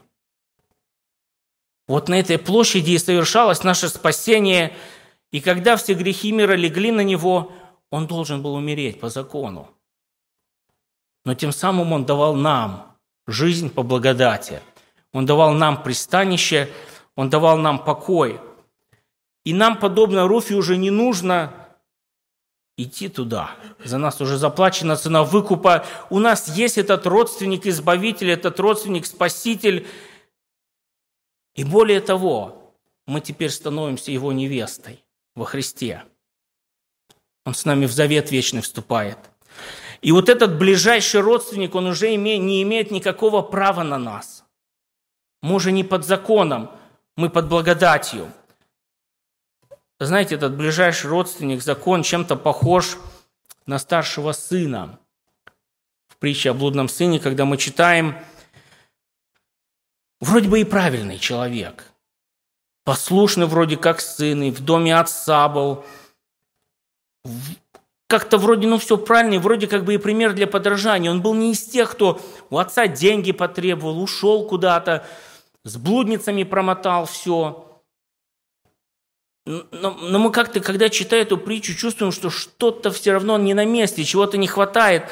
Вот 1.89 2.07
на 2.07 2.17
этой 2.17 2.37
площади 2.37 2.91
и 2.91 2.99
совершалось 2.99 3.65
наше 3.65 3.89
спасение, 3.89 4.73
и 5.33 5.41
когда 5.41 5.75
все 5.75 5.93
грехи 5.93 6.31
мира 6.31 6.53
легли 6.53 6.91
на 6.91 7.01
него, 7.01 7.51
он 7.89 8.07
должен 8.07 8.41
был 8.41 8.53
умереть 8.53 9.01
по 9.01 9.09
закону. 9.09 9.72
Но 11.25 11.35
тем 11.35 11.51
самым 11.51 11.93
он 11.93 12.05
давал 12.05 12.35
нам 12.35 12.97
жизнь 13.27 13.69
по 13.69 13.83
благодати. 13.83 14.61
Он 15.11 15.25
давал 15.25 15.53
нам 15.53 15.81
пристанище, 15.81 16.69
он 17.15 17.29
давал 17.29 17.57
нам 17.57 17.83
покой. 17.83 18.39
И 19.45 19.53
нам, 19.53 19.77
подобно 19.77 20.27
Руфи, 20.27 20.53
уже 20.53 20.77
не 20.77 20.89
нужно 20.89 21.53
идти 22.77 23.07
туда. 23.07 23.51
За 23.83 23.97
нас 23.97 24.19
уже 24.21 24.37
заплачена 24.37 24.95
цена 24.95 25.23
выкупа. 25.23 25.85
У 26.09 26.19
нас 26.19 26.57
есть 26.57 26.77
этот 26.77 27.05
родственник-избавитель, 27.05 28.31
этот 28.31 28.59
родственник-спаситель– 28.59 29.87
и 31.55 31.63
более 31.63 32.01
того, 32.01 32.73
мы 33.05 33.21
теперь 33.21 33.49
становимся 33.49 34.11
Его 34.11 34.31
невестой 34.31 35.03
во 35.35 35.45
Христе. 35.45 36.03
Он 37.45 37.53
с 37.53 37.65
нами 37.65 37.85
в 37.85 37.91
завет 37.91 38.31
вечный 38.31 38.61
вступает. 38.61 39.17
И 40.03 40.11
вот 40.11 40.29
этот 40.29 40.57
ближайший 40.57 41.21
родственник, 41.21 41.73
он 41.73 41.87
уже 41.87 42.15
не 42.15 42.61
имеет 42.61 42.91
никакого 42.91 43.41
права 43.41 43.83
на 43.83 43.97
нас. 43.97 44.43
Мы 45.41 45.55
уже 45.55 45.71
не 45.71 45.83
под 45.83 46.05
законом, 46.05 46.69
мы 47.15 47.29
под 47.29 47.47
благодатью. 47.47 48.31
Знаете, 49.99 50.35
этот 50.35 50.55
ближайший 50.55 51.09
родственник, 51.09 51.63
закон 51.63 52.03
чем-то 52.03 52.35
похож 52.35 52.97
на 53.65 53.79
старшего 53.79 54.33
сына. 54.33 54.99
В 56.07 56.17
притче 56.17 56.51
о 56.51 56.53
блудном 56.53 56.89
сыне, 56.89 57.19
когда 57.19 57.45
мы 57.45 57.57
читаем– 57.57 58.15
Вроде 60.23 60.47
бы 60.47 60.61
и 60.61 60.63
правильный 60.63 61.19
человек. 61.19 61.91
Послушный 62.85 63.45
вроде 63.45 63.75
как 63.75 63.99
сын, 63.99 64.41
и 64.43 64.51
в 64.51 64.61
доме 64.61 64.97
отца 64.97 65.49
был. 65.49 65.83
Как-то 68.13 68.37
вроде, 68.37 68.67
ну, 68.67 68.77
все 68.77 68.95
правильно, 68.95 69.39
вроде 69.39 69.65
как 69.65 69.85
бы 69.85 69.95
и 69.95 69.97
пример 69.97 70.33
для 70.33 70.45
подражания. 70.45 71.09
Он 71.09 71.23
был 71.23 71.33
не 71.33 71.53
из 71.53 71.63
тех, 71.63 71.89
кто 71.89 72.21
у 72.51 72.59
отца 72.59 72.85
деньги 72.85 73.31
потребовал, 73.31 73.99
ушел 73.99 74.45
куда-то, 74.45 75.03
с 75.63 75.77
блудницами 75.77 76.43
промотал 76.43 77.07
все. 77.07 77.81
Но, 79.47 79.97
но 79.99 80.19
мы 80.19 80.31
как-то, 80.31 80.59
когда 80.59 80.89
читаем 80.89 81.23
эту 81.23 81.39
притчу, 81.39 81.73
чувствуем, 81.73 82.11
что 82.11 82.29
что-то 82.29 82.91
все 82.91 83.13
равно 83.13 83.39
не 83.39 83.55
на 83.55 83.65
месте, 83.65 84.03
чего-то 84.03 84.37
не 84.37 84.45
хватает. 84.45 85.05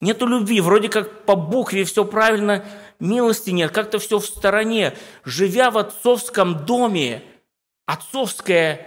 Нету 0.00 0.26
любви, 0.26 0.62
вроде 0.62 0.88
как 0.88 1.26
по 1.26 1.36
букве 1.36 1.84
все 1.84 2.02
правильно– 2.06 2.64
милости 2.98 3.50
нет, 3.50 3.72
как-то 3.72 3.98
все 3.98 4.18
в 4.18 4.24
стороне. 4.24 4.94
Живя 5.26 5.70
в 5.70 5.76
отцовском 5.76 6.64
доме, 6.64 7.22
отцовское, 7.84 8.86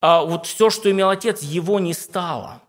а 0.00 0.22
вот 0.22 0.46
все, 0.46 0.70
что 0.70 0.90
имел 0.90 1.08
отец, 1.08 1.42
его 1.42 1.80
не 1.80 1.94
стало. 1.94 2.62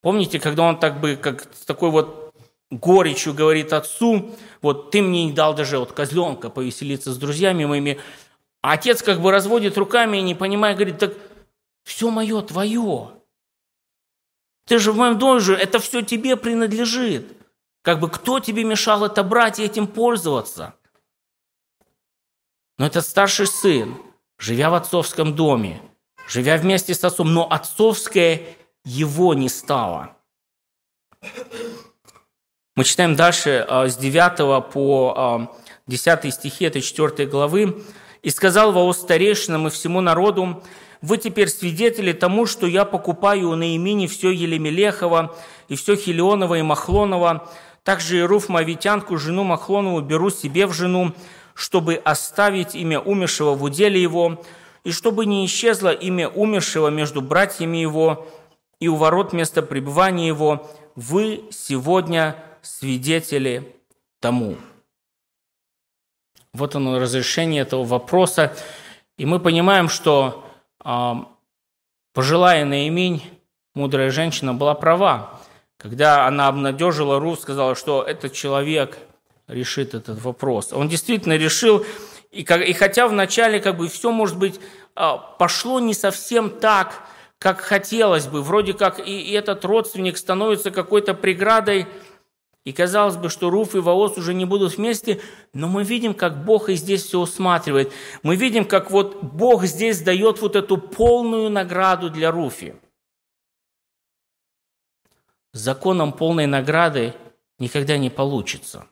Помните, 0.00 0.40
когда 0.40 0.64
он 0.64 0.78
так 0.78 1.00
бы, 1.00 1.16
как 1.16 1.52
с 1.54 1.64
такой 1.64 1.90
вот 1.90 2.34
горечью 2.70 3.34
говорит 3.34 3.72
отцу, 3.72 4.34
вот 4.60 4.90
ты 4.90 5.02
мне 5.02 5.26
не 5.26 5.32
дал 5.32 5.54
даже 5.54 5.78
вот 5.78 5.92
козленка 5.92 6.50
повеселиться 6.50 7.12
с 7.12 7.18
друзьями 7.18 7.64
моими, 7.64 8.00
а 8.62 8.72
отец 8.72 9.02
как 9.02 9.20
бы 9.20 9.30
разводит 9.30 9.76
руками 9.76 10.18
и 10.18 10.22
не 10.22 10.34
понимая, 10.34 10.74
говорит, 10.74 10.98
так 10.98 11.14
все 11.84 12.10
мое 12.10 12.40
твое. 12.42 13.10
Ты 14.66 14.78
же 14.78 14.92
в 14.92 14.96
моем 14.96 15.18
доме 15.18 15.40
же, 15.40 15.54
это 15.54 15.80
все 15.80 16.02
тебе 16.02 16.36
принадлежит. 16.36 17.26
Как 17.82 17.98
бы 17.98 18.08
кто 18.08 18.38
тебе 18.38 18.62
мешал 18.62 19.04
это 19.04 19.24
брать 19.24 19.58
и 19.58 19.64
этим 19.64 19.88
пользоваться? 19.88 20.74
Но 22.78 22.86
этот 22.86 23.04
старший 23.04 23.48
сын, 23.48 23.96
живя 24.38 24.70
в 24.70 24.74
отцовском 24.74 25.34
доме, 25.34 25.82
живя 26.32 26.56
вместе 26.56 26.94
с 26.94 27.04
отцом, 27.04 27.34
но 27.34 27.46
отцовское 27.46 28.42
его 28.84 29.34
не 29.34 29.50
стало. 29.50 30.16
Мы 32.74 32.84
читаем 32.84 33.16
дальше 33.16 33.66
а, 33.68 33.86
с 33.86 33.96
9 33.96 34.72
по 34.72 35.50
10 35.86 36.06
а, 36.08 36.30
стихи 36.30 36.64
этой 36.64 36.80
4 36.80 37.28
главы. 37.28 37.82
«И 38.22 38.30
сказал 38.30 38.72
Ваос 38.72 38.98
старейшинам 38.98 39.66
и 39.66 39.70
всему 39.70 40.00
народу, 40.00 40.62
вы 41.02 41.18
теперь 41.18 41.48
свидетели 41.48 42.12
тому, 42.12 42.46
что 42.46 42.66
я 42.66 42.84
покупаю 42.84 43.50
у 43.50 43.56
Наимини 43.56 44.06
все 44.06 44.30
Елемелехова 44.30 45.36
и 45.68 45.76
все 45.76 45.96
Хилионова 45.96 46.54
и 46.54 46.62
Махлонова, 46.62 47.50
также 47.82 48.20
и 48.20 48.22
Руф 48.22 48.48
Мавитянку, 48.48 49.18
жену 49.18 49.42
Махлонову, 49.42 50.00
беру 50.00 50.30
себе 50.30 50.66
в 50.66 50.72
жену, 50.72 51.12
чтобы 51.54 51.96
оставить 51.96 52.74
имя 52.74 53.00
умершего 53.00 53.54
в 53.54 53.64
уделе 53.64 54.00
его, 54.00 54.40
и 54.84 54.90
чтобы 54.90 55.26
не 55.26 55.46
исчезло 55.46 55.92
имя 55.92 56.28
умершего 56.28 56.88
между 56.88 57.20
братьями 57.20 57.78
его 57.78 58.26
и 58.80 58.88
у 58.88 58.96
ворот 58.96 59.32
места 59.32 59.62
пребывания 59.62 60.26
его. 60.26 60.68
Вы 60.96 61.44
сегодня 61.50 62.36
свидетели 62.62 63.76
тому. 64.20 64.56
Вот 66.52 66.74
оно 66.74 66.98
разрешение 66.98 67.62
этого 67.62 67.84
вопроса. 67.84 68.54
И 69.16 69.24
мы 69.24 69.40
понимаем, 69.40 69.88
что 69.88 70.44
э, 70.84 71.12
пожилая 72.12 72.64
Наимень, 72.64 73.22
мудрая 73.74 74.10
женщина, 74.10 74.52
была 74.52 74.74
права. 74.74 75.40
Когда 75.76 76.26
она 76.26 76.48
обнадежила 76.48 77.18
Ру, 77.18 77.36
сказала, 77.36 77.74
что 77.74 78.02
этот 78.02 78.32
человек 78.32 78.98
решит 79.46 79.94
этот 79.94 80.20
вопрос. 80.22 80.72
Он 80.72 80.88
действительно 80.88 81.36
решил, 81.36 81.84
и, 82.32 82.40
и 82.40 82.72
хотя 82.72 83.06
вначале 83.06 83.60
как 83.60 83.76
бы 83.76 83.88
все, 83.88 84.10
может 84.10 84.38
быть, 84.38 84.58
а, 84.94 85.16
пошло 85.16 85.78
не 85.80 85.94
совсем 85.94 86.50
так, 86.50 87.02
как 87.38 87.60
хотелось 87.60 88.26
бы, 88.26 88.42
вроде 88.42 88.72
как 88.72 88.98
и, 88.98 89.20
и 89.20 89.32
этот 89.32 89.64
родственник 89.64 90.16
становится 90.16 90.70
какой-то 90.70 91.14
преградой, 91.14 91.86
и 92.64 92.72
казалось 92.72 93.16
бы, 93.16 93.28
что 93.28 93.50
Руф 93.50 93.74
и 93.74 93.78
Воос 93.78 94.16
уже 94.16 94.34
не 94.34 94.44
будут 94.44 94.76
вместе, 94.76 95.20
но 95.52 95.68
мы 95.68 95.84
видим, 95.84 96.14
как 96.14 96.44
Бог 96.44 96.68
и 96.68 96.74
здесь 96.74 97.04
все 97.04 97.18
усматривает. 97.18 97.92
Мы 98.22 98.36
видим, 98.36 98.64
как 98.64 98.90
вот 98.90 99.22
Бог 99.22 99.64
здесь 99.64 100.00
дает 100.00 100.40
вот 100.40 100.54
эту 100.54 100.78
полную 100.78 101.50
награду 101.50 102.08
для 102.08 102.30
Руфи 102.30 102.76
законом 105.52 106.12
полной 106.12 106.46
награды 106.46 107.14
никогда 107.58 107.96
не 107.96 108.10
получится. 108.10 108.86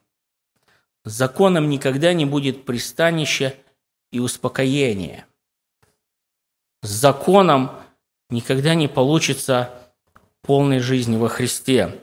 Законом 1.04 1.70
никогда 1.70 2.12
не 2.12 2.26
будет 2.26 2.66
пристанища 2.66 3.54
и 4.12 4.20
успокоения. 4.20 5.26
С 6.82 6.90
законом 6.90 7.70
никогда 8.28 8.74
не 8.74 8.88
получится 8.88 9.70
полной 10.42 10.80
жизни 10.80 11.16
во 11.16 11.28
Христе. 11.28 12.00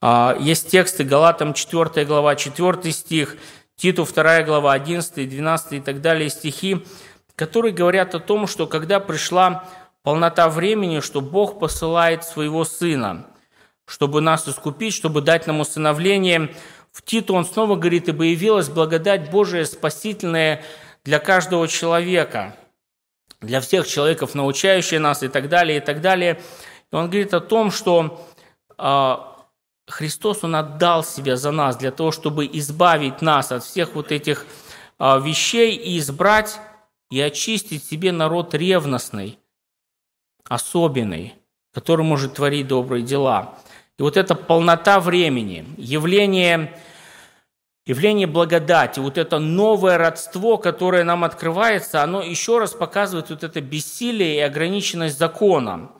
А, 0.00 0.36
есть 0.40 0.70
тексты 0.70 1.04
Галатам 1.04 1.52
4 1.52 2.04
глава, 2.06 2.36
4 2.36 2.92
стих, 2.92 3.36
Титу 3.76 4.04
2 4.04 4.42
глава, 4.42 4.72
11, 4.72 5.28
12 5.28 5.72
и 5.72 5.80
так 5.80 6.00
далее 6.00 6.30
стихи, 6.30 6.84
которые 7.34 7.72
говорят 7.72 8.14
о 8.14 8.20
том, 8.20 8.46
что 8.46 8.66
когда 8.66 9.00
пришла 9.00 9.68
полнота 10.02 10.48
времени, 10.48 11.00
что 11.00 11.20
Бог 11.20 11.58
посылает 11.58 12.24
своего 12.24 12.64
Сына– 12.64 13.26
чтобы 13.90 14.20
нас 14.20 14.48
искупить, 14.48 14.94
чтобы 14.94 15.20
дать 15.20 15.48
нам 15.48 15.58
усыновление. 15.58 16.54
В 16.92 17.02
Титу 17.02 17.34
он 17.34 17.44
снова 17.44 17.76
говорит, 17.76 18.08
«Ибо 18.08 18.24
явилась 18.24 18.68
благодать 18.68 19.30
Божия 19.30 19.64
спасительная 19.64 20.62
для 21.04 21.18
каждого 21.18 21.68
человека, 21.68 22.56
для 23.40 23.60
всех 23.60 23.86
человеков, 23.86 24.34
научающие 24.34 25.00
нас 25.00 25.22
и 25.22 25.28
так 25.28 25.48
далее, 25.48 25.78
и 25.78 25.80
так 25.80 26.00
далее. 26.00 26.40
И 26.92 26.94
он 26.94 27.06
говорит 27.06 27.32
о 27.32 27.40
том, 27.40 27.70
что 27.70 28.26
а, 28.76 29.46
Христос, 29.88 30.44
Он 30.44 30.56
отдал 30.56 31.04
себя 31.04 31.36
за 31.36 31.50
нас 31.50 31.76
для 31.76 31.90
того, 31.90 32.12
чтобы 32.12 32.46
избавить 32.52 33.22
нас 33.22 33.52
от 33.52 33.64
всех 33.64 33.94
вот 33.94 34.12
этих 34.12 34.46
а, 34.98 35.18
вещей 35.18 35.74
и 35.76 35.98
избрать 35.98 36.58
и 37.10 37.20
очистить 37.20 37.84
себе 37.84 38.12
народ 38.12 38.54
ревностный, 38.54 39.38
особенный, 40.48 41.34
который 41.74 42.04
может 42.04 42.34
творить 42.34 42.68
добрые 42.68 43.02
дела. 43.02 43.58
И 44.00 44.02
вот 44.02 44.16
эта 44.16 44.34
полнота 44.34 44.98
времени, 44.98 45.66
явление, 45.76 46.74
явление 47.84 48.26
благодати, 48.26 48.98
вот 48.98 49.18
это 49.18 49.38
новое 49.38 49.98
родство, 49.98 50.56
которое 50.56 51.04
нам 51.04 51.22
открывается, 51.22 52.02
оно 52.02 52.22
еще 52.22 52.58
раз 52.58 52.72
показывает 52.72 53.28
вот 53.28 53.44
это 53.44 53.60
бессилие 53.60 54.36
и 54.36 54.40
ограниченность 54.40 55.18
закона. 55.18 55.90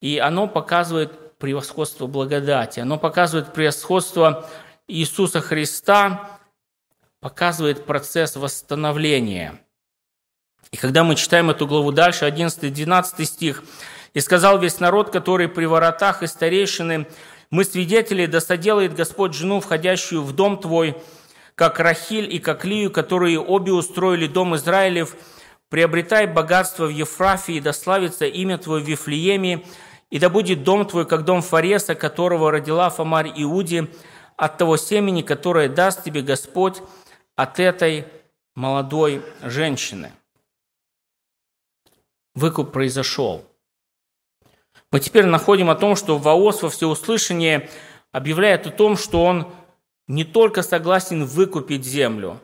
И 0.00 0.16
оно 0.16 0.48
показывает 0.48 1.36
превосходство 1.36 2.06
благодати, 2.06 2.80
оно 2.80 2.96
показывает 2.96 3.52
превосходство 3.52 4.48
Иисуса 4.88 5.42
Христа, 5.42 6.30
показывает 7.20 7.84
процесс 7.84 8.34
восстановления. 8.34 9.60
И 10.70 10.78
когда 10.78 11.04
мы 11.04 11.16
читаем 11.16 11.50
эту 11.50 11.66
главу 11.66 11.92
дальше, 11.92 12.24
11-12 12.24 13.26
стих, 13.26 13.62
«И 14.14 14.20
сказал 14.20 14.58
весь 14.58 14.78
народ, 14.78 15.10
который 15.10 15.48
при 15.48 15.64
воротах 15.64 16.22
и 16.22 16.26
старейшины, 16.26 17.06
мы 17.52 17.64
свидетели, 17.64 18.24
да 18.24 18.40
соделает 18.40 18.94
Господь 18.94 19.34
жену, 19.34 19.60
входящую 19.60 20.22
в 20.22 20.32
дом 20.32 20.58
твой, 20.58 20.96
как 21.54 21.78
Рахиль 21.80 22.34
и 22.34 22.38
как 22.38 22.64
Лию, 22.64 22.90
которые 22.90 23.38
обе 23.38 23.72
устроили 23.72 24.26
дом 24.26 24.56
Израилев, 24.56 25.14
приобретай 25.68 26.26
богатство 26.26 26.86
в 26.86 26.90
Ефрафии, 26.90 27.60
да 27.60 27.74
славится 27.74 28.24
имя 28.24 28.56
Твое 28.56 28.82
в 28.82 28.88
Вифлееме, 28.88 29.66
и 30.08 30.18
да 30.18 30.30
будет 30.30 30.64
дом 30.64 30.86
Твой, 30.86 31.06
как 31.06 31.26
дом 31.26 31.42
Фареса, 31.42 31.94
которого 31.94 32.50
родила 32.50 32.88
Фомарь 32.88 33.30
Иуди, 33.36 33.86
от 34.38 34.56
того 34.56 34.78
семени, 34.78 35.20
которое 35.20 35.68
даст 35.68 36.04
тебе 36.04 36.22
Господь 36.22 36.80
от 37.36 37.60
этой 37.60 38.06
молодой 38.54 39.22
женщины». 39.42 40.10
Выкуп 42.34 42.72
произошел. 42.72 43.44
Мы 44.92 45.00
теперь 45.00 45.24
находим 45.24 45.70
о 45.70 45.74
том, 45.74 45.96
что 45.96 46.18
Ваос 46.18 46.62
во 46.62 46.68
всеуслышание 46.68 47.70
объявляет 48.12 48.66
о 48.66 48.70
том, 48.70 48.98
что 48.98 49.24
он 49.24 49.50
не 50.06 50.24
только 50.24 50.62
согласен 50.62 51.24
выкупить 51.24 51.86
землю, 51.86 52.38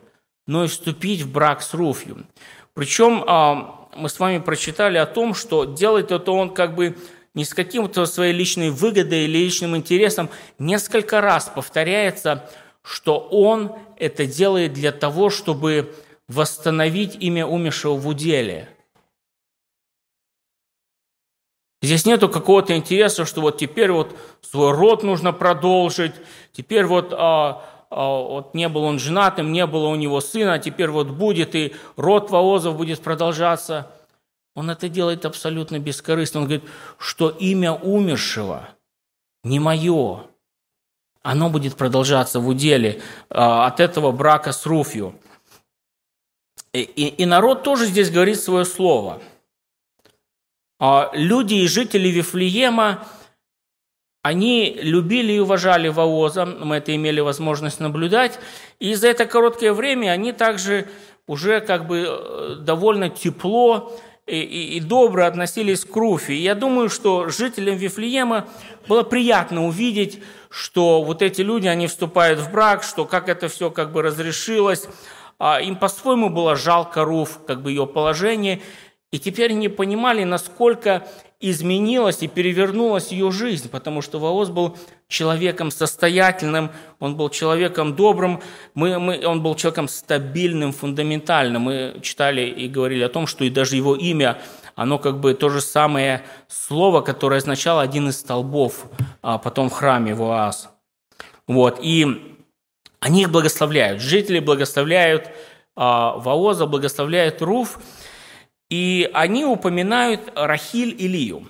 но 0.47 0.63
и 0.63 0.67
вступить 0.67 1.21
в 1.21 1.31
брак 1.31 1.61
с 1.61 1.75
Руфью. 1.75 2.25
Причем 2.73 3.23
а, 3.27 3.87
мы 3.95 4.09
с 4.09 4.19
вами 4.19 4.39
прочитали 4.39 4.97
о 4.97 5.05
том, 5.05 5.35
что 5.35 5.65
делает 5.65 6.11
это 6.11 6.31
он 6.31 6.49
как 6.49 6.73
бы 6.73 6.97
не 7.35 7.45
с 7.45 7.53
каким-то 7.53 8.07
своей 8.07 8.33
личной 8.33 8.71
выгодой 8.71 9.25
или 9.25 9.37
личным 9.37 9.77
интересом. 9.77 10.31
Несколько 10.57 11.21
раз 11.21 11.51
повторяется, 11.53 12.49
что 12.81 13.19
он 13.19 13.73
это 13.97 14.25
делает 14.25 14.73
для 14.73 14.91
того, 14.91 15.29
чтобы 15.29 15.93
восстановить 16.27 17.15
имя 17.19 17.45
умершего 17.45 17.93
в 17.93 18.07
уделе– 18.07 18.69
Здесь 21.81 22.05
нету 22.05 22.27
какого-то 22.27 22.75
интереса, 22.75 23.25
что 23.25 23.41
вот 23.41 23.57
теперь 23.57 23.91
вот 23.91 24.15
свой 24.41 24.71
род 24.73 25.03
нужно 25.03 25.31
продолжить, 25.31 26.13
теперь 26.51 26.85
вот, 26.85 27.13
а, 27.13 27.63
а, 27.89 28.21
вот 28.21 28.53
не 28.53 28.67
был 28.67 28.83
он 28.83 28.99
женатым, 28.99 29.53
не 29.53 29.65
было 29.65 29.87
у 29.87 29.95
него 29.95 30.19
сына, 30.19 30.55
а 30.55 30.59
теперь 30.59 30.89
вот 30.89 31.07
будет, 31.07 31.55
и 31.55 31.73
род 31.95 32.31
Воозов 32.31 32.75
будет 32.75 32.99
продолжаться. 32.99 33.89
Он 34.55 34.69
это 34.69 34.89
делает 34.89 35.25
абсолютно 35.25 35.79
бескорыстно. 35.79 36.41
Он 36.41 36.47
говорит, 36.47 36.65
что 36.97 37.29
имя 37.29 37.71
умершего 37.71 38.67
не 39.45 39.59
мое, 39.59 40.25
оно 41.21 41.49
будет 41.49 41.75
продолжаться 41.75 42.41
в 42.41 42.47
уделе 42.49 43.01
а, 43.29 43.67
от 43.67 43.79
этого 43.79 44.11
брака 44.11 44.51
с 44.51 44.65
Руфью. 44.65 45.15
И, 46.73 46.81
и, 46.81 47.07
и 47.07 47.25
народ 47.25 47.63
тоже 47.63 47.85
здесь 47.85 48.11
говорит 48.11 48.37
свое 48.37 48.65
слово– 48.65 49.21
люди 50.79 51.55
и 51.55 51.67
жители 51.67 52.07
Вифлеема, 52.07 53.05
они 54.21 54.77
любили 54.81 55.33
и 55.33 55.39
уважали 55.39 55.87
Ваоза, 55.87 56.45
мы 56.45 56.77
это 56.77 56.95
имели 56.95 57.19
возможность 57.19 57.79
наблюдать, 57.79 58.39
и 58.79 58.93
за 58.93 59.07
это 59.07 59.25
короткое 59.25 59.73
время 59.73 60.11
они 60.11 60.33
также 60.33 60.87
уже 61.25 61.61
как 61.61 61.87
бы 61.87 62.05
э, 62.07 62.55
довольно 62.59 63.09
тепло 63.09 63.97
и, 64.25 64.39
и, 64.39 64.77
и 64.77 64.79
добро 64.79 65.25
относились 65.25 65.85
к 65.85 65.95
Руфи. 65.95 66.31
И 66.31 66.41
я 66.41 66.55
думаю, 66.55 66.89
что 66.89 67.29
жителям 67.29 67.77
Вифлеема 67.77 68.47
было 68.87 69.03
приятно 69.03 69.67
увидеть, 69.67 70.21
что 70.49 71.01
вот 71.03 71.21
эти 71.21 71.41
люди, 71.41 71.67
они 71.67 71.87
вступают 71.87 72.39
в 72.39 72.51
брак, 72.51 72.83
что 72.83 73.05
как 73.05 73.29
это 73.29 73.47
все 73.47 73.69
как 73.69 73.91
бы 73.91 74.01
разрешилось. 74.01 74.87
А 75.37 75.61
им 75.61 75.77
по-своему 75.77 76.29
было 76.29 76.55
жалко 76.57 77.05
Руф, 77.05 77.39
как 77.47 77.61
бы 77.61 77.71
ее 77.71 77.87
положение– 77.87 78.61
и 79.11 79.17
теперь 79.17 79.51
они 79.51 79.69
понимали, 79.69 80.23
насколько 80.23 81.07
изменилась 81.39 82.21
и 82.21 82.27
перевернулась 82.27 83.11
ее 83.11 83.31
жизнь, 83.31 83.69
потому 83.69 84.01
что 84.01 84.19
Ваос 84.19 84.49
был 84.49 84.77
человеком 85.07 85.71
состоятельным, 85.71 86.69
он 86.99 87.15
был 87.15 87.29
человеком 87.29 87.95
добрым, 87.95 88.41
мы, 88.75 88.99
мы, 88.99 89.25
он 89.25 89.41
был 89.41 89.55
человеком 89.55 89.87
стабильным, 89.87 90.73
фундаментальным. 90.73 91.63
Мы 91.63 91.99
читали 92.03 92.41
и 92.41 92.67
говорили 92.67 93.01
о 93.03 93.09
том, 93.09 93.25
что 93.25 93.45
и 93.45 93.49
даже 93.49 93.77
его 93.77 93.95
имя, 93.95 94.39
оно 94.75 94.99
как 94.99 95.19
бы 95.19 95.33
то 95.33 95.49
же 95.49 95.61
самое 95.61 96.23
слово, 96.47 97.01
которое 97.01 97.37
означало 97.37 97.81
один 97.81 98.09
из 98.09 98.19
столбов 98.19 98.85
а 99.21 99.37
потом 99.37 99.69
в 99.69 99.73
храме 99.73 100.13
Вааз. 100.13 100.69
Вот, 101.47 101.79
и 101.81 102.37
они 102.99 103.23
их 103.23 103.31
благословляют, 103.31 104.01
жители 104.01 104.39
благословляют 104.39 105.31
а, 105.75 106.17
Ваоза, 106.17 106.67
благословляют 106.67 107.41
Руф– 107.41 107.79
и 108.69 109.09
они 109.13 109.45
упоминают 109.45 110.31
Рахиль 110.35 110.95
и 110.97 111.07
Лию. 111.07 111.47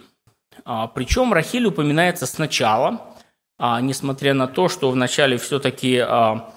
А, 0.65 0.87
Причем 0.87 1.33
Рахиль 1.33 1.65
упоминается 1.65 2.25
сначала, 2.25 3.15
а, 3.57 3.81
несмотря 3.81 4.33
на 4.33 4.47
то, 4.47 4.69
что 4.69 4.89
вначале 4.89 5.37
все-таки 5.37 5.97
а, 5.97 6.51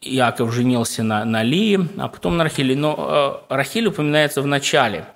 Иаков 0.00 0.52
женился 0.52 1.02
на, 1.02 1.24
на 1.24 1.42
Лии, 1.42 1.88
а 1.98 2.08
потом 2.08 2.36
на 2.36 2.44
Рахиле. 2.44 2.74
Но 2.74 3.44
Рахиль 3.48 3.86
упоминается 3.86 4.42
в 4.42 4.46
начале. 4.46 5.06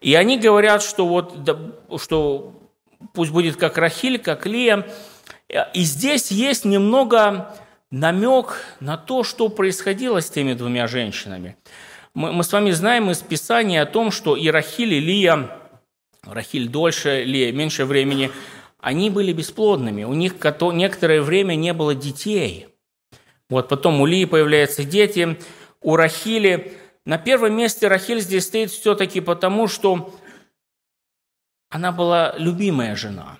И 0.00 0.14
они 0.14 0.38
говорят, 0.38 0.82
что, 0.82 1.06
вот, 1.06 1.34
что 2.00 2.54
пусть 3.12 3.30
будет 3.30 3.56
как 3.56 3.76
Рахиль, 3.76 4.18
как 4.18 4.46
Лия. 4.46 4.86
И 5.74 5.82
здесь 5.82 6.30
есть 6.30 6.64
немного 6.64 7.54
намек 7.90 8.64
на 8.80 8.96
то, 8.96 9.24
что 9.24 9.50
происходило 9.50 10.22
с 10.22 10.30
теми 10.30 10.54
двумя 10.54 10.86
женщинами. 10.86 11.58
Мы, 12.12 12.32
мы 12.32 12.42
с 12.42 12.52
вами 12.52 12.72
знаем 12.72 13.10
из 13.10 13.18
Писания 13.18 13.82
о 13.82 13.86
том, 13.86 14.10
что 14.10 14.34
и 14.36 14.48
Рахиль, 14.48 14.94
и 14.94 15.00
Лия, 15.00 15.48
Рахиль 16.24 16.68
дольше, 16.68 17.22
Лия 17.22 17.52
меньше 17.52 17.84
времени, 17.84 18.32
они 18.80 19.10
были 19.10 19.32
бесплодными. 19.32 20.02
У 20.04 20.12
них 20.12 20.34
некоторое 20.42 21.22
время 21.22 21.54
не 21.54 21.72
было 21.72 21.94
детей. 21.94 22.68
Вот 23.48 23.68
потом 23.68 24.00
у 24.00 24.06
Лии 24.06 24.24
появляются 24.24 24.82
дети, 24.84 25.38
у 25.80 25.94
Рахили. 25.96 26.76
На 27.04 27.16
первом 27.16 27.54
месте 27.54 27.86
Рахиль 27.86 28.20
здесь 28.20 28.44
стоит 28.44 28.70
все-таки 28.70 29.20
потому, 29.20 29.68
что 29.68 30.12
она 31.68 31.92
была 31.92 32.34
любимая 32.38 32.96
жена. 32.96 33.38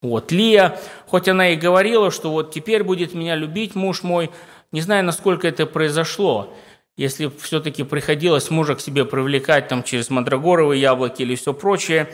Вот, 0.00 0.30
Лия, 0.30 0.78
хоть 1.06 1.26
она 1.26 1.50
и 1.50 1.56
говорила, 1.56 2.12
что 2.12 2.30
вот 2.30 2.54
теперь 2.54 2.84
будет 2.84 3.14
меня 3.14 3.34
любить 3.34 3.74
муж 3.74 4.04
мой, 4.04 4.30
не 4.70 4.80
знаю, 4.80 5.04
насколько 5.04 5.48
это 5.48 5.66
произошло 5.66 6.54
если 6.98 7.30
все-таки 7.40 7.84
приходилось 7.84 8.50
мужа 8.50 8.74
к 8.74 8.80
себе 8.80 9.04
привлекать 9.04 9.68
там, 9.68 9.84
через 9.84 10.10
мандрагоровые 10.10 10.80
яблоки 10.80 11.22
или 11.22 11.36
все 11.36 11.54
прочее. 11.54 12.12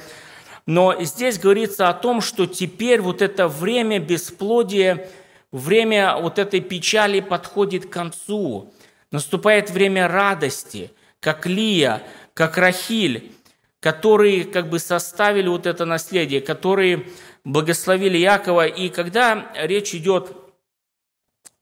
Но 0.67 0.95
здесь 1.03 1.39
говорится 1.39 1.89
о 1.89 1.95
том, 1.95 2.21
что 2.21 2.47
теперь 2.47 3.01
вот 3.01 3.23
это 3.23 3.49
время 3.49 3.99
бесплодия, 3.99 5.09
время 5.53 6.17
вот 6.19 6.39
этой 6.39 6.61
печали 6.61 7.21
подходит 7.21 7.87
к 7.87 7.91
концу. 7.91 8.75
Наступает 9.11 9.71
время 9.71 10.07
радости, 10.07 10.91
как 11.19 11.47
Лия, 11.47 12.03
как 12.35 12.59
Рахиль, 12.59 13.33
которые 13.81 14.45
как 14.45 14.69
бы 14.69 14.79
составили 14.79 15.49
вот 15.49 15.67
это 15.67 15.87
наследие, 15.87 16.43
которые 16.43 17.07
благословили 17.45 18.19
Якова. 18.19 18.67
И 18.67 18.91
когда 18.91 19.51
речь 19.55 19.95
идет 19.95 20.44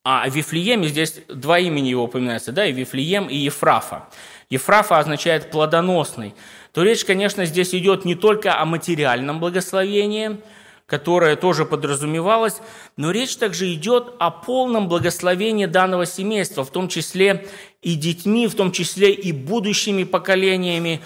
а 0.05 0.29
Вифлееме 0.29 0.89
здесь 0.89 1.21
два 1.29 1.59
имени 1.59 1.89
его 1.89 2.05
упоминаются, 2.05 2.53
да, 2.53 2.67
и 2.67 2.73
Вифлеем, 2.73 3.29
и 3.29 3.37
Ефрафа. 3.37 4.09
Ефрафа 4.51 4.99
означает 4.99 5.51
плодоносный. 5.51 6.35
То 6.73 6.83
речь, 6.83 7.05
конечно, 7.05 7.45
здесь 7.45 7.75
идет 7.75 8.05
не 8.05 8.15
только 8.15 8.59
о 8.59 8.65
материальном 8.65 9.39
благословении, 9.41 10.41
которое 10.87 11.37
тоже 11.37 11.65
подразумевалось, 11.65 12.59
но 12.97 13.13
речь 13.13 13.37
также 13.37 13.73
идет 13.73 14.13
о 14.19 14.31
полном 14.31 14.89
благословении 14.89 15.67
данного 15.67 16.05
семейства, 16.05 16.65
в 16.65 16.71
том 16.71 16.89
числе 16.89 17.47
и 17.81 17.95
детьми, 17.95 18.47
в 18.47 18.55
том 18.55 18.73
числе 18.73 19.13
и 19.13 19.33
будущими 19.33 20.05
поколениями. 20.05 21.01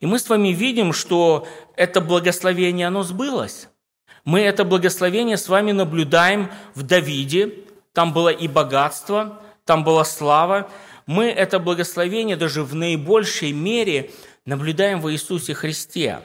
И 0.00 0.06
мы 0.06 0.18
с 0.18 0.28
вами 0.28 0.48
видим, 0.48 0.92
что 0.92 1.48
это 1.74 2.00
благословение, 2.00 2.86
оно 2.86 3.02
сбылось. 3.02 3.68
Мы 4.24 4.40
это 4.40 4.64
благословение 4.64 5.36
с 5.36 5.48
вами 5.48 5.72
наблюдаем 5.72 6.50
в 6.74 6.82
Давиде. 6.82 7.54
Там 7.92 8.12
было 8.12 8.30
и 8.30 8.48
богатство, 8.48 9.40
там 9.64 9.84
была 9.84 10.04
слава. 10.04 10.70
Мы 11.06 11.26
это 11.26 11.58
благословение 11.58 12.36
даже 12.36 12.62
в 12.62 12.74
наибольшей 12.74 13.52
мере 13.52 14.10
наблюдаем 14.44 15.00
в 15.00 15.10
Иисусе 15.12 15.54
Христе. 15.54 16.22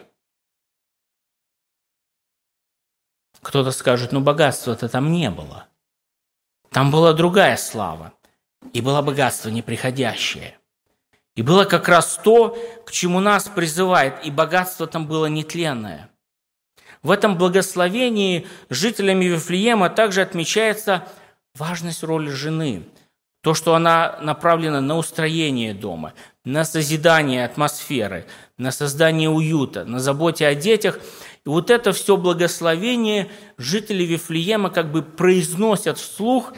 Кто-то 3.42 3.72
скажет, 3.72 4.12
ну 4.12 4.22
богатства-то 4.22 4.90
там 4.90 5.12
не 5.12 5.30
было. 5.30 5.68
Там 6.72 6.92
была 6.92 7.14
другая 7.14 7.58
слава, 7.58 8.14
и 8.74 8.82
было 8.82 9.02
богатство 9.02 9.50
неприходящее. 9.50 10.58
И 11.36 11.44
было 11.44 11.66
как 11.66 11.88
раз 11.88 12.20
то, 12.24 12.58
к 12.86 12.92
чему 12.92 13.20
нас 13.20 13.48
призывает, 13.48 14.26
и 14.26 14.32
богатство 14.32 14.88
там 14.88 15.08
было 15.08 15.28
нетленное. 15.28 16.10
В 17.04 17.12
этом 17.12 17.38
благословении 17.38 18.48
жителями 18.70 19.26
Вифлеема 19.26 19.90
также 19.90 20.22
отмечается 20.22 21.08
важность 21.58 22.04
роли 22.04 22.30
жены. 22.30 22.84
То, 23.42 23.54
что 23.54 23.76
она 23.76 24.18
направлена 24.22 24.82
на 24.82 24.98
устроение 24.98 25.74
дома, 25.74 26.14
на 26.44 26.66
созидание 26.66 27.46
атмосферы, 27.46 28.26
на 28.58 28.72
создание 28.72 29.30
уюта, 29.30 29.86
на 29.86 30.00
заботе 30.00 30.48
о 30.48 30.56
детях. 30.56 31.00
И 31.46 31.50
вот 31.50 31.70
это 31.70 31.94
все 31.94 32.18
благословение 32.18 33.30
жители 33.58 34.04
Вифлеема 34.04 34.70
как 34.70 34.92
бы 34.92 35.02
произносят 35.02 35.98
вслух 35.98 36.54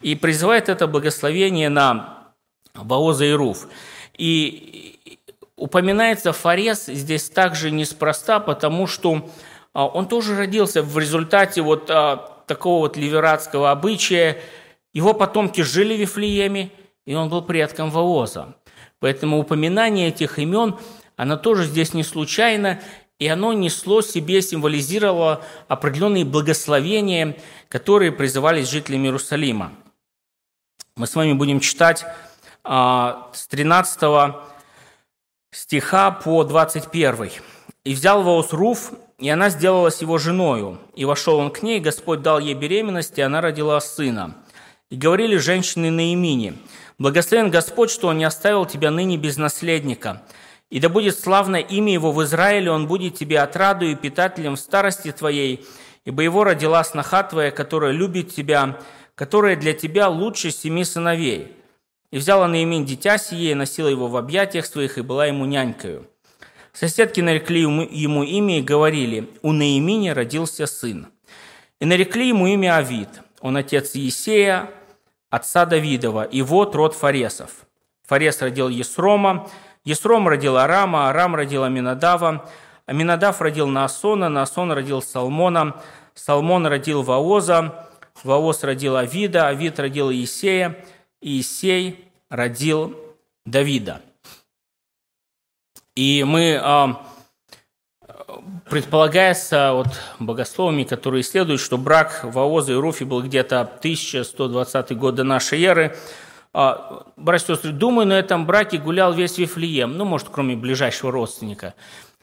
и 0.00 0.14
призывают 0.14 0.68
это 0.68 0.86
благословение 0.86 1.68
на 1.68 2.34
Баоза 2.74 3.24
и 3.24 3.32
Руф. 3.32 3.68
И 4.18 5.08
упоминается 5.56 6.32
Фарес 6.32 6.86
здесь 6.86 7.30
также 7.30 7.70
неспроста, 7.70 8.40
потому 8.40 8.86
что 8.86 9.30
а, 9.72 9.86
он 9.86 10.06
тоже 10.08 10.36
родился 10.36 10.82
в 10.82 10.98
результате 10.98 11.62
вот 11.62 11.90
а, 11.90 12.35
такого 12.46 12.80
вот 12.80 12.96
ливератского 12.96 13.70
обычая. 13.70 14.40
Его 14.92 15.12
потомки 15.14 15.60
жили 15.60 15.94
в 15.96 16.00
Вифлееме, 16.00 16.70
и 17.04 17.14
он 17.14 17.28
был 17.28 17.42
предком 17.42 17.90
Вооза. 17.90 18.56
Поэтому 18.98 19.38
упоминание 19.38 20.08
этих 20.08 20.38
имен, 20.38 20.76
оно 21.16 21.36
тоже 21.36 21.64
здесь 21.64 21.94
не 21.94 22.02
случайно, 22.02 22.80
и 23.18 23.28
оно 23.28 23.52
несло 23.52 24.02
себе, 24.02 24.42
символизировало 24.42 25.44
определенные 25.68 26.24
благословения, 26.24 27.36
которые 27.68 28.12
призывались 28.12 28.68
жителям 28.68 29.04
Иерусалима. 29.04 29.72
Мы 30.96 31.06
с 31.06 31.14
вами 31.14 31.32
будем 31.32 31.60
читать 31.60 32.04
а, 32.64 33.30
с 33.32 33.46
13 33.48 34.34
стиха 35.50 36.10
по 36.10 36.44
21. 36.44 37.30
«И 37.84 37.94
взял 37.94 38.22
Воос 38.22 38.52
Руф, 38.52 38.92
и 39.18 39.28
она 39.28 39.48
сделалась 39.48 40.02
его 40.02 40.18
женою. 40.18 40.78
И 40.94 41.04
вошел 41.04 41.38
он 41.38 41.50
к 41.50 41.62
ней, 41.62 41.80
Господь 41.80 42.22
дал 42.22 42.38
ей 42.38 42.54
беременность, 42.54 43.18
и 43.18 43.22
она 43.22 43.40
родила 43.40 43.80
сына. 43.80 44.36
И 44.90 44.96
говорили 44.96 45.36
женщины 45.36 45.90
на 45.90 46.12
имени, 46.12 46.58
«Благословен 46.98 47.50
Господь, 47.50 47.90
что 47.90 48.08
Он 48.08 48.18
не 48.18 48.24
оставил 48.24 48.66
тебя 48.66 48.90
ныне 48.90 49.16
без 49.16 49.36
наследника. 49.36 50.22
И 50.70 50.80
да 50.80 50.88
будет 50.88 51.18
славно 51.18 51.56
имя 51.56 51.92
Его 51.92 52.12
в 52.12 52.22
Израиле, 52.22 52.70
Он 52.70 52.86
будет 52.86 53.14
тебе 53.14 53.40
отраду 53.40 53.86
и 53.86 53.94
питателем 53.94 54.56
в 54.56 54.60
старости 54.60 55.12
твоей, 55.12 55.66
ибо 56.04 56.22
Его 56.22 56.44
родила 56.44 56.82
сноха 56.84 57.22
твоя, 57.22 57.50
которая 57.50 57.92
любит 57.92 58.34
тебя, 58.34 58.78
которая 59.14 59.56
для 59.56 59.72
тебя 59.72 60.08
лучше 60.08 60.50
семи 60.50 60.84
сыновей. 60.84 61.56
И 62.10 62.18
взяла 62.18 62.48
Наимин 62.48 62.84
дитя 62.84 63.18
сие, 63.18 63.50
и 63.50 63.54
носила 63.54 63.88
его 63.88 64.08
в 64.08 64.16
объятиях 64.16 64.66
своих, 64.66 64.98
и 64.98 65.02
была 65.02 65.26
ему 65.26 65.44
нянькою. 65.44 66.06
Соседки 66.76 67.22
нарекли 67.22 67.62
ему 67.62 68.22
имя 68.22 68.58
и 68.58 68.62
говорили, 68.62 69.30
у 69.40 69.52
Наимини 69.52 70.10
родился 70.10 70.66
сын. 70.66 71.06
И 71.80 71.86
нарекли 71.86 72.28
ему 72.28 72.46
имя 72.48 72.76
Авид, 72.76 73.08
он 73.40 73.56
отец 73.56 73.94
Есея, 73.94 74.70
отца 75.30 75.64
Давидова, 75.64 76.24
и 76.24 76.42
вот 76.42 76.74
род 76.74 76.94
Фаресов. 76.94 77.64
Фарес 78.06 78.42
родил 78.42 78.68
Есрома, 78.68 79.48
Есром 79.84 80.28
родил 80.28 80.58
Арама, 80.58 81.08
Арам 81.08 81.34
родил 81.34 81.64
Аминадава, 81.64 82.46
Аминадав 82.84 83.40
родил 83.40 83.68
Наасона, 83.68 84.28
Наасон 84.28 84.70
родил 84.70 85.00
Салмона, 85.00 85.80
Салмон 86.12 86.66
родил 86.66 87.00
Ваоза, 87.00 87.88
Ваоз 88.22 88.64
родил 88.64 88.96
Авида, 88.96 89.48
Авид 89.48 89.80
родил 89.80 90.12
Иисея, 90.12 90.84
Иисей 91.22 92.04
родил 92.28 92.94
Давида. 93.46 94.02
И 95.96 96.24
мы, 96.24 96.60
а, 96.62 97.02
предполагается 98.68 99.72
вот 99.72 99.88
богословами, 100.18 100.84
которые 100.84 101.22
исследуют, 101.22 101.60
что 101.60 101.78
брак 101.78 102.20
Ваоза 102.22 102.72
и 102.72 102.76
Руфи 102.76 103.04
был 103.04 103.22
где-то 103.22 103.64
1120 103.64 104.96
год 104.96 105.14
до 105.14 105.24
нашей 105.24 105.62
эры. 105.64 105.96
А, 106.52 107.06
братья 107.16 107.54
сестры, 107.54 107.72
думаю, 107.72 108.06
на 108.06 108.18
этом 108.18 108.44
браке 108.44 108.76
гулял 108.76 109.14
весь 109.14 109.38
Вифлеем, 109.38 109.96
ну, 109.96 110.04
может, 110.04 110.28
кроме 110.30 110.54
ближайшего 110.54 111.10
родственника, 111.10 111.74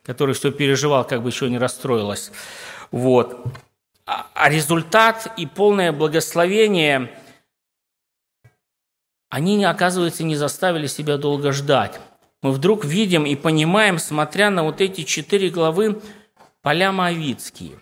который 0.03 0.35
все 0.35 0.51
переживал, 0.51 1.03
как 1.03 1.23
бы 1.23 1.29
еще 1.29 1.49
не 1.49 1.57
расстроилось. 1.57 2.31
Вот. 2.91 3.43
А, 4.05 4.27
а 4.35 4.49
результат 4.49 5.33
и 5.35 5.47
полное 5.47 5.91
благословение, 5.91 7.09
они, 9.29 9.63
оказывается, 9.65 10.23
не 10.23 10.35
заставили 10.35 10.85
себя 10.85 11.17
долго 11.17 11.51
ждать. 11.51 11.99
Мы 12.43 12.51
вдруг 12.51 12.85
видим 12.85 13.25
и 13.25 13.35
понимаем, 13.35 13.97
смотря 13.97 14.51
на 14.51 14.63
вот 14.63 14.81
эти 14.81 15.03
четыре 15.03 15.49
главы, 15.49 16.01
поля 16.61 16.91
Моавицкие. 16.91 17.79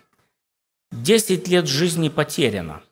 Десять 0.90 1.48
лет 1.48 1.66
жизни 1.66 2.08
потеряно. 2.08 2.82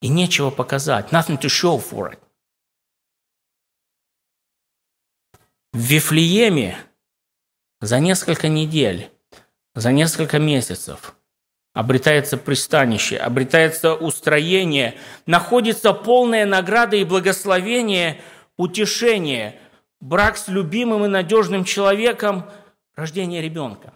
И 0.00 0.08
нечего 0.08 0.50
показать. 0.50 1.12
Nothing 1.12 1.40
to 1.40 1.48
show 1.48 1.78
for 1.78 2.12
it. 2.12 2.18
В 5.72 5.78
Вифлееме 5.78 6.76
за 7.80 8.00
несколько 8.00 8.48
недель, 8.48 9.10
за 9.74 9.92
несколько 9.92 10.38
месяцев– 10.38 11.14
обретается 11.72 12.36
пристанище, 12.36 13.16
обретается 13.16 13.94
устроение, 13.94 14.98
находится 15.26 15.92
полная 15.92 16.44
награда 16.44 16.96
и 16.96 17.04
благословение, 17.04 18.20
утешение, 18.56 19.58
брак 20.02 20.36
с 20.36 20.48
любимым 20.48 21.06
и 21.06 21.08
надежным 21.08 21.64
человеком, 21.64 22.50
рождение 22.94 23.40
ребенка. 23.40 23.94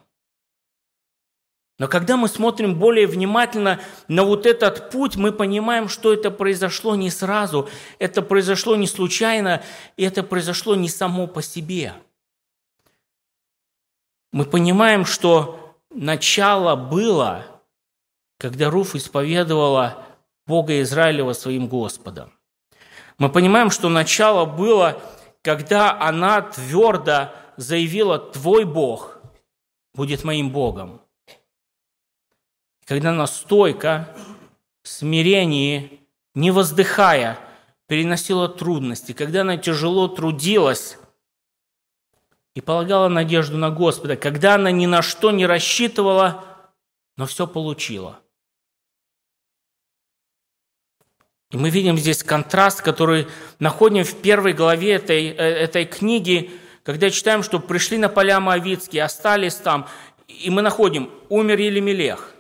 Но 1.79 1.89
когда 1.89 2.17
мы 2.17 2.29
смотрим 2.29 2.79
более 2.79 3.07
внимательно 3.07 3.79
на 4.09 4.23
вот 4.23 4.47
этот 4.47 4.91
путь, 4.91 5.17
мы 5.17 5.31
понимаем, 5.31 5.91
что 5.91 6.15
это 6.15 6.31
произошло 6.31 6.97
не 6.97 7.11
сразу, 7.11 7.69
это 7.99 8.23
произошло 8.23 8.75
не 8.77 8.87
случайно, 8.87 9.63
и 9.99 10.05
это 10.05 10.23
произошло 10.23 10.75
не 10.75 10.89
само 10.89 11.27
по 11.27 11.43
себе. 11.43 11.93
Мы 14.33 14.47
понимаем, 14.47 15.05
что 15.05 15.77
начало 15.91 16.77
было– 16.77 17.45
когда 18.39 18.71
Руф 18.71 18.95
исповедовала 18.95 20.05
Бога 20.47 20.81
Израилева 20.83 21.33
своим 21.33 21.69
Господом. 21.69 22.33
Мы 23.19 23.31
понимаем, 23.31 23.71
что 23.71 23.89
начало 23.89 24.45
было, 24.45 25.01
когда 25.47 25.97
она 26.01 26.43
твердо 26.43 27.31
заявила 27.57 28.19
«Твой 28.19 28.65
Бог 28.65 29.19
будет 29.95 30.25
моим 30.25 30.51
Богом». 30.51 31.01
Когда 32.85 33.11
она 33.11 33.29
стойко, 33.29 34.13
в 34.83 34.89
смирении, 34.89 36.01
не 36.35 36.51
воздыхая, 36.51 37.39
переносила 37.87 38.49
трудности, 38.49 39.13
когда 39.13 39.43
она 39.43 39.57
тяжело 39.57 40.09
трудилась 40.09 40.99
и 42.57 42.61
полагала 42.61 43.07
надежду 43.07 43.57
на 43.57 43.71
Господа, 43.71 44.17
когда 44.17 44.57
она 44.57 44.73
ни 44.73 44.87
на 44.87 45.01
что 45.01 45.31
не 45.31 45.47
рассчитывала, 45.47 46.43
но 47.17 47.25
все 47.25 47.47
получила– 47.47 48.19
И 51.51 51.57
мы 51.57 51.71
видим 51.71 51.97
здесь 51.97 52.23
контраст, 52.23 52.83
который 52.83 53.29
находим 53.59 54.05
в 54.05 54.21
первой 54.21 54.53
главе 54.53 54.95
этой, 54.95 55.29
э, 55.29 55.35
этой 55.35 55.85
книги, 55.85 56.51
когда 56.83 57.11
читаем, 57.11 57.43
что 57.43 57.61
пришли 57.61 57.99
на 57.99 58.09
поля 58.09 58.41
Моавицкие, 58.41 59.05
остались 59.05 59.55
там, 59.57 59.89
и 60.27 60.51
мы 60.51 60.63
находим, 60.63 61.11
умер 61.29 61.59
Елемелех. 61.59 62.33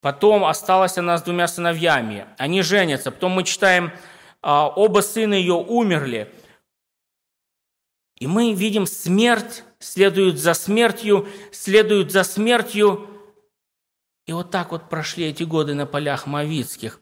Потом 0.00 0.44
осталась 0.44 0.96
она 0.98 1.18
с 1.18 1.22
двумя 1.22 1.48
сыновьями. 1.48 2.26
Они 2.38 2.62
женятся. 2.62 3.10
Потом 3.10 3.32
мы 3.32 3.42
читаем, 3.42 3.92
а, 4.40 4.68
оба 4.68 5.00
сына 5.00 5.34
ее 5.34 5.54
умерли. 5.54 6.32
И 8.18 8.26
мы 8.26 8.52
видим 8.52 8.86
смерть, 8.86 9.64
следуют 9.80 10.38
за 10.38 10.54
смертью, 10.54 11.28
следуют 11.52 12.12
за 12.12 12.22
смертью. 12.22 13.08
И 14.26 14.32
вот 14.32 14.50
так 14.50 14.72
вот 14.72 14.88
прошли 14.88 15.26
эти 15.26 15.42
годы 15.42 15.74
на 15.74 15.86
полях 15.86 16.26
Моавицких. 16.26 17.00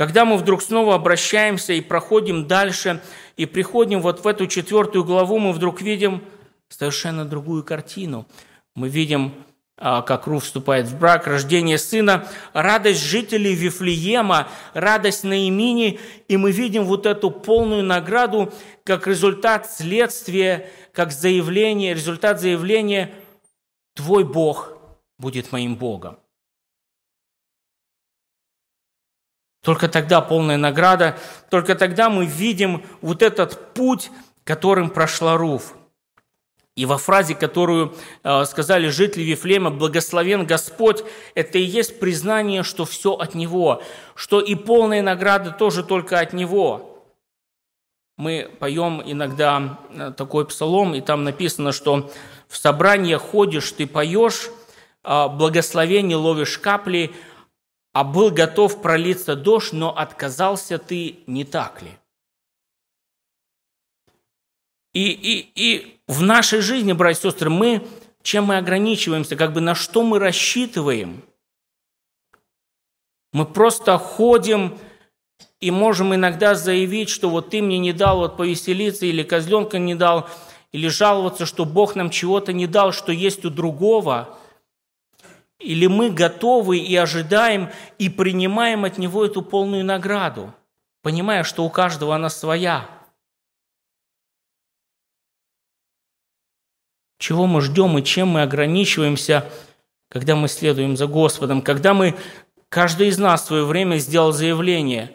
Когда 0.00 0.24
мы 0.24 0.38
вдруг 0.38 0.62
снова 0.62 0.94
обращаемся 0.94 1.74
и 1.74 1.82
проходим 1.82 2.46
дальше, 2.46 3.02
и 3.36 3.44
приходим 3.44 4.00
вот 4.00 4.24
в 4.24 4.26
эту 4.26 4.46
четвертую 4.46 5.04
главу, 5.04 5.38
мы 5.38 5.52
вдруг 5.52 5.82
видим 5.82 6.24
совершенно 6.70 7.26
другую 7.26 7.64
картину. 7.64 8.26
Мы 8.74 8.88
видим, 8.88 9.34
а, 9.76 10.00
как 10.00 10.26
Ру 10.26 10.38
вступает 10.38 10.86
в 10.86 10.98
брак, 10.98 11.26
рождение 11.26 11.76
сына, 11.76 12.26
радость 12.54 13.04
жителей 13.04 13.52
Вифлеема, 13.52 14.48
радость 14.72 15.24
на 15.24 15.34
имени, 15.46 16.00
и 16.28 16.38
мы 16.38 16.50
видим 16.50 16.84
вот 16.84 17.04
эту 17.04 17.30
полную 17.30 17.84
награду 17.84 18.54
как 18.84 19.06
результат 19.06 19.70
следствия, 19.70 20.70
как 20.94 21.12
заявление, 21.12 21.92
результат 21.92 22.40
заявления 22.40 23.12
«Твой 23.94 24.24
Бог 24.24 24.72
будет 25.18 25.52
моим 25.52 25.76
Богом». 25.76 26.19
Только 29.62 29.88
тогда 29.88 30.20
полная 30.20 30.56
награда, 30.56 31.18
только 31.50 31.74
тогда 31.74 32.08
мы 32.08 32.24
видим 32.24 32.82
вот 33.02 33.22
этот 33.22 33.74
путь, 33.74 34.10
которым 34.44 34.88
прошла 34.90 35.36
Руф. 35.36 35.74
И 36.76 36.86
во 36.86 36.96
фразе, 36.96 37.34
которую 37.34 37.94
э, 38.22 38.44
сказали 38.46 38.88
жители 38.88 39.22
Вифлеема, 39.22 39.70
«Благословен 39.70 40.46
Господь», 40.46 41.04
это 41.34 41.58
и 41.58 41.62
есть 41.62 42.00
признание, 42.00 42.62
что 42.62 42.86
все 42.86 43.12
от 43.12 43.34
Него, 43.34 43.82
что 44.14 44.40
и 44.40 44.54
полная 44.54 45.02
награда 45.02 45.50
тоже 45.50 45.82
только 45.82 46.20
от 46.20 46.32
Него. 46.32 47.04
Мы 48.16 48.50
поем 48.60 49.02
иногда 49.04 49.78
э, 49.90 50.12
такой 50.16 50.46
псалом, 50.46 50.94
и 50.94 51.02
там 51.02 51.24
написано, 51.24 51.72
что 51.72 52.10
в 52.48 52.56
собрание 52.56 53.18
ходишь, 53.18 53.72
ты 53.72 53.86
поешь, 53.86 54.48
э, 55.04 55.28
благословение 55.28 56.16
ловишь 56.16 56.56
капли, 56.56 57.12
а 57.92 58.04
был 58.04 58.30
готов 58.30 58.82
пролиться 58.82 59.34
дождь, 59.34 59.72
но 59.72 59.96
отказался 59.96 60.78
ты, 60.78 61.20
не 61.26 61.44
так 61.44 61.82
ли? 61.82 61.90
И, 64.92 65.10
и, 65.10 65.52
и 65.54 66.00
в 66.06 66.22
нашей 66.22 66.60
жизни, 66.60 66.92
братья 66.92 67.28
и 67.28 67.30
сестры, 67.30 67.50
мы, 67.50 67.86
чем 68.22 68.46
мы 68.46 68.58
ограничиваемся, 68.58 69.36
как 69.36 69.52
бы 69.52 69.60
на 69.60 69.74
что 69.74 70.02
мы 70.02 70.18
рассчитываем? 70.18 71.22
Мы 73.32 73.44
просто 73.44 73.96
ходим 73.98 74.76
и 75.60 75.70
можем 75.70 76.14
иногда 76.14 76.54
заявить, 76.54 77.08
что 77.08 77.30
вот 77.30 77.50
ты 77.50 77.62
мне 77.62 77.78
не 77.78 77.92
дал 77.92 78.18
вот 78.18 78.36
повеселиться, 78.36 79.06
или 79.06 79.22
козленка 79.22 79.78
не 79.78 79.94
дал, 79.94 80.28
или 80.72 80.88
жаловаться, 80.88 81.46
что 81.46 81.64
Бог 81.64 81.94
нам 81.94 82.10
чего-то 82.10 82.52
не 82.52 82.66
дал, 82.66 82.92
что 82.92 83.12
есть 83.12 83.44
у 83.44 83.50
другого– 83.50 84.36
или 85.60 85.86
мы 85.86 86.10
готовы 86.10 86.78
и 86.78 86.96
ожидаем 86.96 87.70
и 87.98 88.08
принимаем 88.08 88.84
от 88.84 88.98
Него 88.98 89.24
эту 89.24 89.42
полную 89.42 89.84
награду, 89.84 90.52
понимая, 91.02 91.44
что 91.44 91.64
у 91.64 91.70
каждого 91.70 92.14
она 92.14 92.30
своя. 92.30 92.88
Чего 97.18 97.46
мы 97.46 97.60
ждем 97.60 97.98
и 97.98 98.02
чем 98.02 98.28
мы 98.28 98.42
ограничиваемся, 98.42 99.48
когда 100.08 100.34
мы 100.34 100.48
следуем 100.48 100.96
за 100.96 101.06
Господом, 101.06 101.60
когда 101.60 101.92
мы, 101.92 102.16
каждый 102.70 103.08
из 103.08 103.18
нас 103.18 103.42
в 103.42 103.46
свое 103.46 103.64
время 103.64 103.98
сделал 103.98 104.32
заявление 104.32 105.12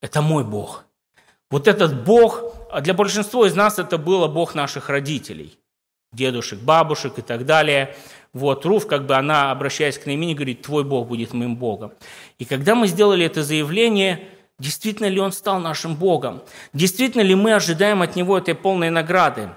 «Это 0.00 0.22
мой 0.22 0.44
Бог». 0.44 0.84
Вот 1.50 1.66
этот 1.66 2.04
Бог, 2.04 2.54
а 2.70 2.80
для 2.80 2.94
большинства 2.94 3.46
из 3.46 3.54
нас 3.54 3.80
это 3.80 3.98
было 3.98 4.28
Бог 4.28 4.54
наших 4.54 4.88
родителей, 4.88 5.58
дедушек, 6.12 6.60
бабушек 6.60 7.18
и 7.18 7.22
так 7.22 7.44
далее– 7.44 7.96
вот, 8.34 8.66
Руф, 8.66 8.88
как 8.88 9.06
бы 9.06 9.14
она, 9.14 9.52
обращаясь 9.52 9.96
к 9.96 10.06
Наимине, 10.06 10.34
говорит, 10.34 10.62
твой 10.62 10.82
Бог 10.82 11.06
будет 11.06 11.32
моим 11.32 11.54
Богом. 11.54 11.92
И 12.38 12.44
когда 12.44 12.74
мы 12.74 12.88
сделали 12.88 13.24
это 13.24 13.44
заявление, 13.44 14.28
действительно 14.58 15.06
ли 15.06 15.20
он 15.20 15.30
стал 15.32 15.60
нашим 15.60 15.94
Богом? 15.94 16.42
Действительно 16.72 17.22
ли 17.22 17.36
мы 17.36 17.54
ожидаем 17.54 18.02
от 18.02 18.16
него 18.16 18.36
этой 18.36 18.56
полной 18.56 18.90
награды? 18.90 19.50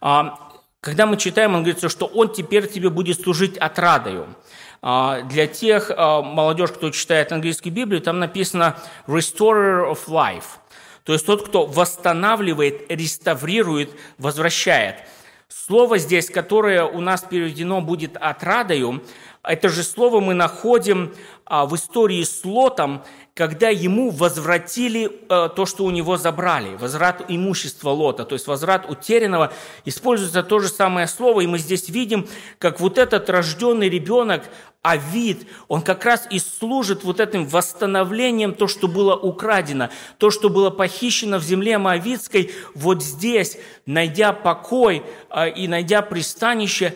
А, 0.00 0.38
когда 0.80 1.04
мы 1.04 1.18
читаем, 1.18 1.54
он 1.54 1.62
говорит, 1.62 1.90
что 1.90 2.06
он 2.06 2.32
теперь 2.32 2.66
тебе 2.68 2.88
будет 2.88 3.20
служить 3.20 3.58
отрадою. 3.58 4.34
А, 4.80 5.20
для 5.20 5.46
тех 5.46 5.90
а, 5.94 6.22
молодежь, 6.22 6.70
кто 6.70 6.90
читает 6.90 7.32
английскую 7.32 7.70
Библию, 7.72 8.00
там 8.00 8.18
написано 8.18 8.78
«restorer 9.06 9.92
of 9.92 10.08
life», 10.08 10.56
то 11.04 11.12
есть 11.12 11.26
тот, 11.26 11.46
кто 11.46 11.66
восстанавливает, 11.66 12.90
реставрирует, 12.90 13.90
возвращает– 14.16 14.96
Слово 15.54 15.98
здесь, 15.98 16.30
которое 16.30 16.84
у 16.84 17.00
нас 17.00 17.22
переведено 17.28 17.82
будет 17.82 18.16
«отрадою», 18.16 19.02
это 19.42 19.68
же 19.68 19.82
слово 19.82 20.20
мы 20.20 20.34
находим 20.34 21.14
а, 21.44 21.66
в 21.66 21.74
истории 21.74 22.22
с 22.22 22.44
Лотом, 22.44 23.02
когда 23.34 23.70
ему 23.70 24.10
возвратили 24.10 25.06
э, 25.06 25.48
то, 25.56 25.64
что 25.64 25.84
у 25.84 25.90
него 25.90 26.18
забрали, 26.18 26.76
возврат 26.76 27.24
имущества 27.28 27.90
Лота, 27.90 28.24
то 28.24 28.34
есть 28.34 28.46
возврат 28.46 28.90
утерянного, 28.90 29.52
используется 29.86 30.42
то 30.42 30.58
же 30.58 30.68
самое 30.68 31.06
слово, 31.06 31.40
и 31.40 31.46
мы 31.46 31.58
здесь 31.58 31.88
видим, 31.88 32.28
как 32.58 32.78
вот 32.78 32.98
этот 32.98 33.30
рожденный 33.30 33.88
ребенок, 33.88 34.44
Авид, 34.82 35.46
он 35.68 35.80
как 35.80 36.04
раз 36.04 36.26
и 36.28 36.40
служит 36.40 37.04
вот 37.04 37.20
этим 37.20 37.46
восстановлением 37.46 38.52
то, 38.52 38.66
что 38.66 38.88
было 38.88 39.16
украдено, 39.16 39.90
то, 40.18 40.30
что 40.30 40.50
было 40.50 40.70
похищено 40.70 41.38
в 41.38 41.44
земле 41.44 41.78
Моавицкой, 41.78 42.52
вот 42.74 43.02
здесь, 43.02 43.56
найдя 43.86 44.32
покой 44.32 45.04
э, 45.30 45.50
и 45.52 45.68
найдя 45.68 46.02
пристанище, 46.02 46.94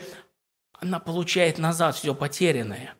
она 0.79 0.99
получает 0.99 1.57
назад 1.57 1.95
все 1.95 2.13
потерянное. 2.13 2.96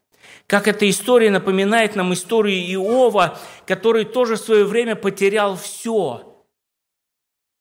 Как 0.47 0.69
эта 0.69 0.89
история 0.89 1.29
напоминает 1.29 1.95
нам 1.95 2.13
историю 2.13 2.73
Иова, 2.73 3.37
который 3.65 4.05
тоже 4.05 4.35
в 4.35 4.39
свое 4.39 4.63
время 4.63 4.95
потерял 4.95 5.57
все, 5.57 6.45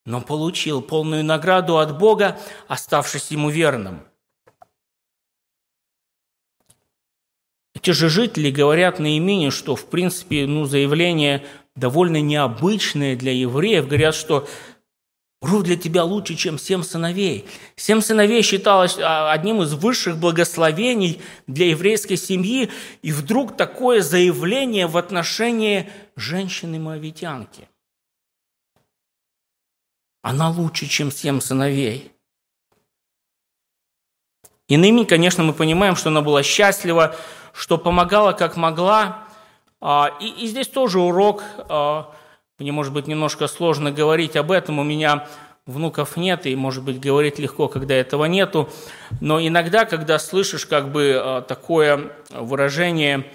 но 0.04 0.20
получил 0.20 0.82
полную 0.82 1.24
награду 1.24 1.78
от 1.78 1.98
Бога, 1.98 2.38
оставшись 2.68 3.32
ему 3.32 3.50
верным. 3.50 4.06
Эти 7.74 7.90
же 7.90 8.08
жители 8.08 8.52
говорят 8.52 9.00
на 9.00 9.16
имени, 9.16 9.50
что, 9.50 9.74
в 9.74 9.86
принципе, 9.86 10.46
ну, 10.46 10.64
заявление 10.64 11.44
довольно 11.74 12.20
необычное 12.20 13.16
для 13.16 13.32
евреев. 13.32 13.86
Говорят, 13.86 14.14
что 14.14 14.48
Руф 15.46 15.62
для 15.62 15.76
тебя 15.76 16.02
лучше, 16.02 16.34
чем 16.34 16.58
семь 16.58 16.82
сыновей. 16.82 17.46
Семь 17.76 18.00
сыновей 18.00 18.42
считалось 18.42 18.98
а, 18.98 19.30
одним 19.30 19.62
из 19.62 19.74
высших 19.74 20.16
благословений 20.16 21.20
для 21.46 21.68
еврейской 21.68 22.16
семьи, 22.16 22.68
и 23.02 23.12
вдруг 23.12 23.56
такое 23.56 24.00
заявление 24.00 24.88
в 24.88 24.96
отношении 24.96 25.88
женщины-моавитянки. 26.16 27.68
Она 30.22 30.50
лучше, 30.50 30.88
чем 30.88 31.12
семь 31.12 31.40
сыновей. 31.40 32.10
Иными, 34.66 35.04
конечно, 35.04 35.44
мы 35.44 35.52
понимаем, 35.52 35.94
что 35.94 36.08
она 36.08 36.22
была 36.22 36.42
счастлива, 36.42 37.14
что 37.52 37.78
помогала 37.78 38.32
как 38.32 38.56
могла. 38.56 39.28
А, 39.80 40.10
и, 40.20 40.26
и 40.26 40.48
здесь 40.48 40.66
тоже 40.66 40.98
урок 40.98 41.44
а, 41.68 42.12
мне, 42.58 42.72
может 42.72 42.92
быть, 42.92 43.06
немножко 43.06 43.48
сложно 43.48 43.92
говорить 43.92 44.36
об 44.36 44.50
этом. 44.50 44.78
У 44.78 44.82
меня 44.82 45.28
внуков 45.66 46.16
нет, 46.16 46.46
и, 46.46 46.56
может 46.56 46.84
быть, 46.84 47.00
говорить 47.00 47.38
легко, 47.38 47.68
когда 47.68 47.94
этого 47.94 48.24
нету. 48.24 48.70
Но 49.20 49.40
иногда, 49.40 49.84
когда 49.84 50.18
слышишь 50.18 50.64
как 50.64 50.90
бы 50.90 51.20
э, 51.22 51.42
такое 51.46 52.12
выражение 52.30 53.26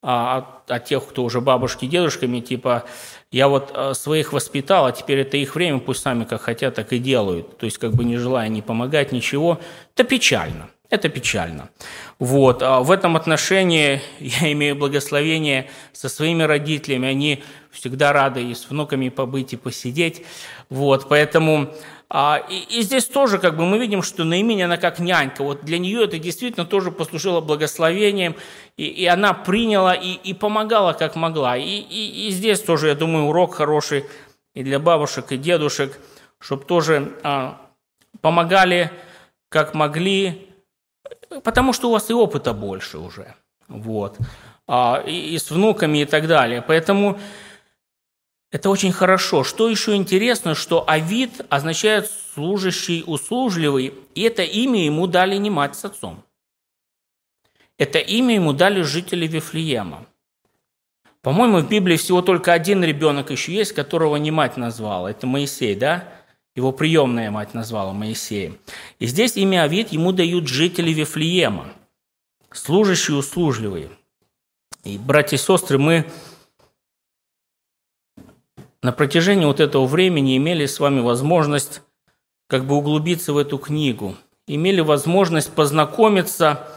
от, 0.00 0.70
от 0.70 0.84
тех, 0.84 1.06
кто 1.06 1.22
уже 1.22 1.40
бабушки, 1.40 1.86
дедушками, 1.86 2.40
типа, 2.40 2.84
я 3.30 3.48
вот 3.48 3.70
э, 3.74 3.94
своих 3.94 4.32
воспитал, 4.32 4.86
а 4.86 4.92
теперь 4.92 5.20
это 5.20 5.36
их 5.36 5.54
время, 5.54 5.78
пусть 5.78 6.02
сами 6.02 6.24
как 6.24 6.42
хотят, 6.42 6.74
так 6.74 6.92
и 6.92 6.98
делают. 6.98 7.58
То 7.58 7.66
есть, 7.66 7.78
как 7.78 7.92
бы 7.92 8.04
не 8.04 8.16
желая 8.16 8.48
ни 8.48 8.60
помогать, 8.60 9.12
ничего. 9.12 9.60
Это 9.94 10.04
печально. 10.04 10.68
Это 10.90 11.08
печально. 11.08 11.70
Вот. 12.18 12.62
А 12.62 12.80
в 12.80 12.90
этом 12.90 13.16
отношении 13.16 14.00
я 14.20 14.52
имею 14.52 14.76
благословение 14.76 15.68
со 15.92 16.08
своими 16.08 16.42
родителями. 16.42 17.08
Они 17.08 17.42
всегда 17.74 18.12
рады 18.12 18.42
и 18.42 18.54
с 18.54 18.70
внуками 18.70 19.08
побыть 19.08 19.52
и 19.52 19.56
посидеть. 19.56 20.24
Вот. 20.70 21.08
Поэтому 21.08 21.74
а, 22.08 22.42
и, 22.48 22.78
и 22.78 22.82
здесь 22.82 23.06
тоже 23.06 23.38
как 23.38 23.56
бы 23.56 23.66
мы 23.66 23.78
видим, 23.78 24.02
что 24.02 24.24
Наимень, 24.24 24.62
она 24.62 24.76
как 24.76 24.98
нянька. 24.98 25.42
Вот 25.42 25.64
для 25.64 25.78
нее 25.78 26.04
это 26.04 26.18
действительно 26.18 26.64
тоже 26.64 26.92
послужило 26.92 27.40
благословением, 27.40 28.36
и, 28.76 28.84
и 28.84 29.06
она 29.06 29.34
приняла 29.34 29.94
и, 29.94 30.12
и 30.12 30.32
помогала 30.32 30.92
как 30.92 31.16
могла. 31.16 31.56
И, 31.56 31.62
и, 31.62 32.28
и 32.28 32.30
здесь 32.30 32.60
тоже, 32.60 32.88
я 32.88 32.94
думаю, 32.94 33.26
урок 33.26 33.54
хороший 33.54 34.04
и 34.54 34.62
для 34.62 34.78
бабушек, 34.78 35.32
и 35.32 35.36
дедушек, 35.36 35.98
чтобы 36.38 36.64
тоже 36.64 37.18
а, 37.24 37.60
помогали 38.20 38.92
как 39.48 39.74
могли, 39.74 40.48
потому 41.42 41.72
что 41.72 41.88
у 41.88 41.92
вас 41.92 42.10
и 42.10 42.12
опыта 42.12 42.52
больше 42.52 42.98
уже. 42.98 43.34
Вот. 43.66 44.18
А, 44.66 45.02
и, 45.04 45.34
и 45.34 45.38
с 45.38 45.50
внуками 45.50 45.98
и 45.98 46.04
так 46.04 46.26
далее. 46.26 46.62
Поэтому 46.62 47.18
это 48.54 48.70
очень 48.70 48.92
хорошо. 48.92 49.42
Что 49.42 49.68
еще 49.68 49.96
интересно, 49.96 50.54
что 50.54 50.88
Авид 50.88 51.44
означает 51.48 52.08
служащий, 52.34 53.02
услужливый, 53.04 53.92
и 54.14 54.22
это 54.22 54.44
имя 54.44 54.84
ему 54.84 55.08
дали 55.08 55.36
не 55.38 55.50
мать 55.50 55.74
с 55.74 55.84
отцом. 55.84 56.22
Это 57.78 57.98
имя 57.98 58.36
ему 58.36 58.52
дали 58.52 58.82
жители 58.82 59.26
Вифлеема. 59.26 60.06
По-моему, 61.20 61.58
в 61.58 61.68
Библии 61.68 61.96
всего 61.96 62.22
только 62.22 62.52
один 62.52 62.84
ребенок 62.84 63.32
еще 63.32 63.52
есть, 63.52 63.72
которого 63.72 64.14
не 64.18 64.30
мать 64.30 64.56
назвала. 64.56 65.10
Это 65.10 65.26
Моисей, 65.26 65.74
да? 65.74 66.08
Его 66.54 66.70
приемная 66.70 67.32
мать 67.32 67.54
назвала 67.54 67.92
Моисеем. 67.92 68.60
И 69.00 69.06
здесь 69.06 69.36
имя 69.36 69.64
Авид 69.64 69.90
ему 69.90 70.12
дают 70.12 70.46
жители 70.46 70.92
Вифлеема, 70.92 71.72
служащие 72.52 73.16
услужливые. 73.16 73.90
И, 74.84 74.96
братья 74.96 75.34
и 75.38 75.40
сестры, 75.40 75.76
мы 75.78 76.08
на 78.84 78.92
протяжении 78.92 79.46
вот 79.46 79.60
этого 79.60 79.86
времени 79.86 80.36
имели 80.36 80.66
с 80.66 80.78
вами 80.78 81.00
возможность 81.00 81.80
как 82.48 82.66
бы 82.66 82.74
углубиться 82.74 83.32
в 83.32 83.38
эту 83.38 83.56
книгу, 83.56 84.14
имели 84.46 84.82
возможность 84.82 85.50
познакомиться 85.54 86.68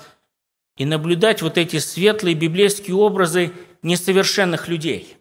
и 0.78 0.86
наблюдать 0.86 1.41
вот 1.41 1.58
эти 1.58 1.80
светлые 1.80 2.34
библейские 2.34 2.95
образы 2.95 3.51
несовершенных 3.82 4.70
людей. 4.70 5.18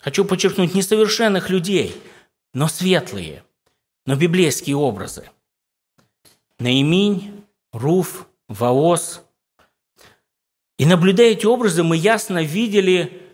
Хочу 0.00 0.24
подчеркнуть, 0.24 0.74
несовершенных 0.74 1.48
людей, 1.48 1.94
но 2.52 2.66
светлые, 2.66 3.44
но 4.06 4.16
библейские 4.16 4.74
образы. 4.74 5.30
Наиминь, 6.58 7.44
Руф, 7.72 8.26
Ваос. 8.48 9.22
И 10.76 10.86
наблюдая 10.86 11.28
эти 11.28 11.46
образы, 11.46 11.84
мы 11.84 11.96
ясно 11.96 12.42
видели 12.42 13.29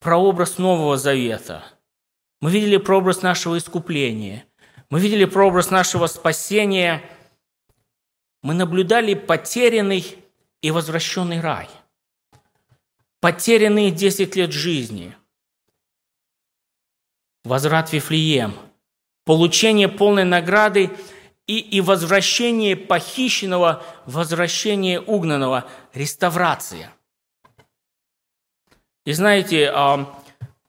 прообраз 0.00 0.58
Нового 0.58 0.96
Завета. 0.96 1.64
Мы 2.40 2.50
видели 2.50 2.76
прообраз 2.76 3.22
нашего 3.22 3.56
искупления. 3.56 4.44
Мы 4.88 4.98
видели 5.00 5.24
прообраз 5.24 5.70
нашего 5.70 6.08
спасения. 6.08 7.02
Мы 8.42 8.54
наблюдали 8.54 9.14
потерянный 9.14 10.16
и 10.62 10.70
возвращенный 10.72 11.40
рай– 11.40 11.68
потерянные 13.20 13.90
10 13.90 14.34
лет 14.36 14.52
жизни, 14.52 15.14
возврат 17.44 17.92
Вифлеем, 17.92 18.54
получение 19.24 19.88
полной 19.88 20.24
награды 20.24 20.90
и, 21.46 21.58
и 21.58 21.80
возвращение 21.80 22.76
похищенного, 22.76 23.84
возвращение 24.06 25.00
угнанного, 25.00 25.68
реставрация. 25.94 26.92
И 29.04 29.12
знаете, 29.12 29.70
а, 29.72 30.14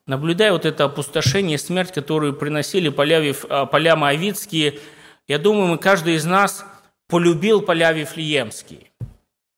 наблюдая 0.07 0.51
вот 0.51 0.65
это 0.65 0.85
опустошение, 0.85 1.57
смерть, 1.57 1.91
которую 1.91 2.33
приносили 2.33 2.89
поля, 2.89 3.21
а, 3.49 3.65
поля 3.65 3.95
Моавицкие, 3.95 4.79
я 5.27 5.37
думаю, 5.37 5.67
мы, 5.67 5.77
каждый 5.77 6.15
из 6.15 6.25
нас 6.25 6.65
полюбил 7.07 7.61
поля 7.61 7.91
Вифлеемские. 7.91 8.91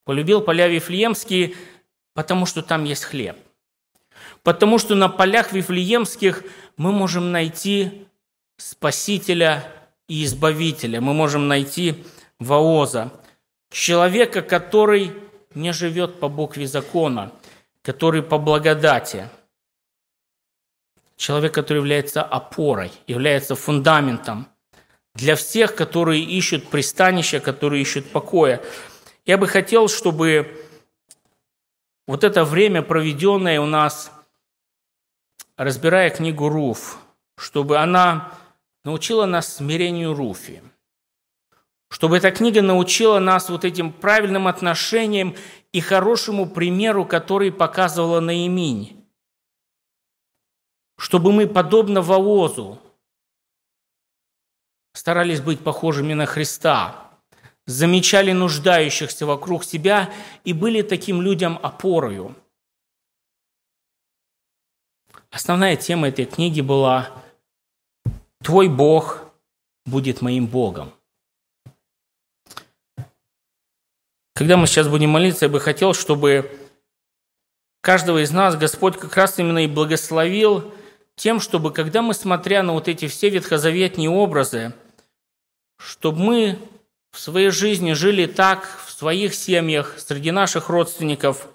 Полюбил 0.06 0.42
поля 0.42 0.68
Вифлеемские– 0.68 1.56
Потому 2.14 2.46
что 2.46 2.62
там 2.62 2.84
есть 2.84 3.04
хлеб. 3.04 3.38
Потому 4.44 4.78
что 4.78 4.96
на 4.96 5.10
полях 5.10 5.52
Вифлеемских 5.52 6.44
мы 6.78 6.92
можем 6.92 7.32
найти 7.32 8.08
Спасителя 8.58 9.68
и 10.08 10.24
Избавителя. 10.26 11.02
Мы 11.02 11.14
можем 11.14 11.48
найти 11.48 12.04
Вооза, 12.40 13.12
человека, 13.72 14.42
который 14.42 15.14
не 15.56 15.72
живет 15.72 16.20
по 16.20 16.28
букве 16.28 16.68
закона, 16.68 17.32
который 17.84 18.24
по 18.24 18.40
благодати. 18.40 19.30
Человек, 21.16 21.54
который 21.54 21.78
является 21.78 22.24
опорой, 22.24 22.92
является 23.06 23.56
фундаментом 23.56 24.48
для 25.14 25.36
всех, 25.36 25.76
которые 25.76 26.24
ищут 26.24 26.70
пристанища, 26.70 27.40
которые 27.40 27.82
ищут 27.82 28.10
покоя. 28.12 28.64
Я 29.26 29.38
бы 29.38 29.48
хотел, 29.48 29.88
чтобы 29.88 30.66
вот 32.08 32.24
это 32.24 32.44
время, 32.44 32.82
проведенное 32.82 33.62
у 33.62 33.66
нас, 33.66 34.12
разбирая 35.56 36.10
книгу 36.10 36.50
Руф, 36.50 36.98
чтобы 37.38 37.78
она 37.78 38.34
научила 38.84 39.26
нас 39.26 39.56
смирению 39.56 40.14
Руфи, 40.14 40.64
чтобы 41.90 42.18
эта 42.18 42.32
книга 42.32 42.62
научила 42.62 43.20
нас 43.20 43.50
вот 43.50 43.66
этим 43.66 43.94
правильным 43.94 44.48
отношениям 44.48 45.36
и 45.74 45.82
хорошему 45.82 46.50
примеру, 46.50 47.06
который 47.06 47.52
показывала 47.52 48.22
Наиминь, 48.22 49.06
чтобы 50.98 51.34
мы, 51.34 51.48
подобно 51.48 52.02
Воозу, 52.02 52.80
старались 54.94 55.42
быть 55.42 55.60
похожими 55.60 56.14
на 56.14 56.26
Христа– 56.26 57.00
замечали 57.66 58.32
нуждающихся 58.32 59.26
вокруг 59.26 59.64
себя 59.64 60.14
и 60.44 60.54
были 60.54 60.82
таким 60.82 61.22
людям 61.22 61.60
опорою. 61.62 62.36
Основная 65.32 65.76
тема 65.76 66.10
этой 66.10 66.26
книги 66.26 66.62
была 66.62 67.10
«Твой 68.44 68.68
Бог 68.68 69.26
будет 69.86 70.22
моим 70.22 70.48
Богом». 70.48 70.94
Когда 74.34 74.58
мы 74.58 74.66
сейчас 74.68 74.88
будем 74.88 75.12
молиться, 75.12 75.46
я 75.46 75.50
бы 75.50 75.60
хотел, 75.60 75.94
чтобы 75.94 76.52
каждого 77.82 78.24
из 78.24 78.32
нас 78.32 78.56
Господь 78.56 78.98
как 78.98 79.16
раз 79.16 79.38
именно 79.38 79.64
и 79.64 79.68
благословил 79.68 80.74
тем, 81.16 81.40
чтобы 81.40 81.72
когда 81.72 82.02
мы, 82.02 82.14
смотря 82.14 82.64
на 82.64 82.74
вот 82.74 82.88
эти 82.88 83.08
все 83.08 83.30
ветхозаветные 83.30 84.10
образы, 84.10 84.74
чтобы 85.78 86.20
мы 86.20 86.60
в 87.12 87.20
своей 87.20 87.50
жизни 87.50 87.94
жили 87.94 88.26
так, 88.26 88.68
в 88.88 88.92
своих 88.92 89.36
семьях, 89.36 89.96
среди 90.00 90.32
наших 90.32 90.70
родственников, 90.70 91.48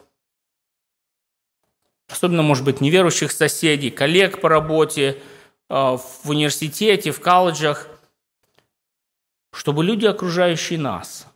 особенно, 2.09 2.43
может 2.43 2.65
быть, 2.65 2.81
неверующих 2.81 3.33
соседей, 3.33 3.91
коллег 3.91 4.41
по 4.41 4.49
работе, 4.49 5.21
а, 5.69 5.97
в 5.97 6.31
университете, 6.31 7.11
в 7.11 7.21
колледжах, 7.21 7.89
чтобы 9.53 9.83
люди, 9.83 10.07
окружающие 10.07 10.79
нас, 10.79 11.27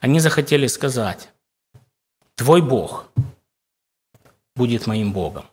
они 0.00 0.18
захотели 0.18 0.66
сказать, 0.66 1.30
твой 2.34 2.62
Бог 2.62 3.06
будет 4.56 4.86
моим 4.86 5.12
Богом. 5.12 5.46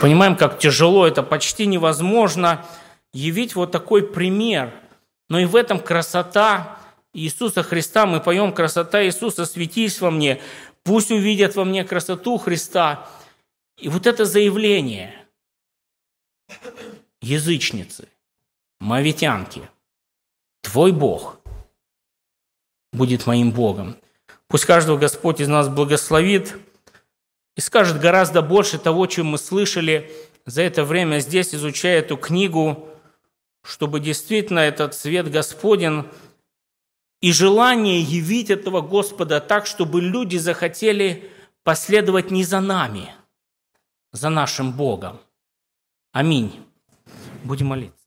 Понимаем, 0.00 0.36
как 0.36 0.58
тяжело, 0.58 1.06
это 1.06 1.22
почти 1.22 1.66
невозможно 1.66 2.64
явить 3.12 3.54
вот 3.54 3.72
такой 3.72 4.06
пример. 4.06 4.74
Но 5.28 5.38
и 5.38 5.44
в 5.44 5.56
этом 5.56 5.80
красота 5.80 6.78
Иисуса 7.12 7.62
Христа. 7.62 8.06
Мы 8.06 8.20
поем 8.20 8.52
«Красота 8.52 9.04
Иисуса, 9.04 9.46
светись 9.46 10.00
во 10.00 10.10
мне». 10.10 10.40
Пусть 10.82 11.10
увидят 11.10 11.56
во 11.56 11.64
мне 11.64 11.82
красоту 11.84 12.36
Христа. 12.36 13.08
И 13.78 13.88
вот 13.88 14.06
это 14.06 14.26
заявление 14.26 15.14
язычницы, 17.22 18.08
мавитянки, 18.80 19.70
твой 20.64 20.92
Бог 20.92 21.38
будет 22.92 23.26
моим 23.26 23.52
Богом. 23.52 23.96
Пусть 24.48 24.64
каждого 24.64 24.98
Господь 24.98 25.40
из 25.40 25.48
нас 25.48 25.68
благословит– 25.68 26.56
и 27.56 27.60
скажет 27.60 28.00
гораздо 28.00 28.42
больше 28.42 28.78
того, 28.78 29.06
чем 29.06 29.26
мы 29.26 29.38
слышали 29.38 30.10
за 30.44 30.62
это 30.62 30.84
время 30.84 31.20
здесь, 31.20 31.54
изучая 31.54 32.00
эту 32.00 32.16
книгу, 32.16 32.88
чтобы 33.62 34.00
действительно 34.00 34.58
этот 34.58 34.94
свет 34.94 35.30
Господен 35.30 36.10
и 37.20 37.32
желание 37.32 38.00
явить 38.00 38.50
этого 38.50 38.80
Господа 38.80 39.40
так, 39.40 39.66
чтобы 39.66 40.00
люди 40.00 40.36
захотели 40.36 41.30
последовать 41.62 42.30
не 42.30 42.44
за 42.44 42.60
нами, 42.60 43.14
за 44.12 44.28
нашим 44.28 44.72
Богом. 44.72 45.20
Аминь. 46.12 46.60
Будем 47.44 47.68
молиться. 47.68 48.03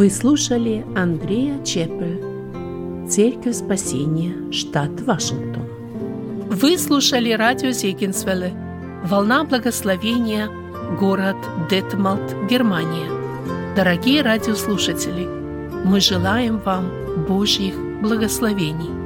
Вы 0.00 0.08
слушали 0.08 0.82
Андрея 0.96 1.62
Чепель, 1.62 2.22
Церковь 3.06 3.56
Спасения, 3.56 4.50
штат 4.50 4.98
Вашингтон. 5.02 5.66
Вы 6.48 6.78
слушали 6.78 7.32
радио 7.32 7.70
Зегенсвелле, 7.70 8.54
Волна 9.04 9.44
Благословения, 9.44 10.48
город 10.98 11.36
Детмалт, 11.68 12.34
Германия. 12.48 13.10
Дорогие 13.76 14.22
радиослушатели, 14.22 15.28
мы 15.84 16.00
желаем 16.00 16.60
вам 16.60 16.90
Божьих 17.28 17.74
благословений. 18.00 18.99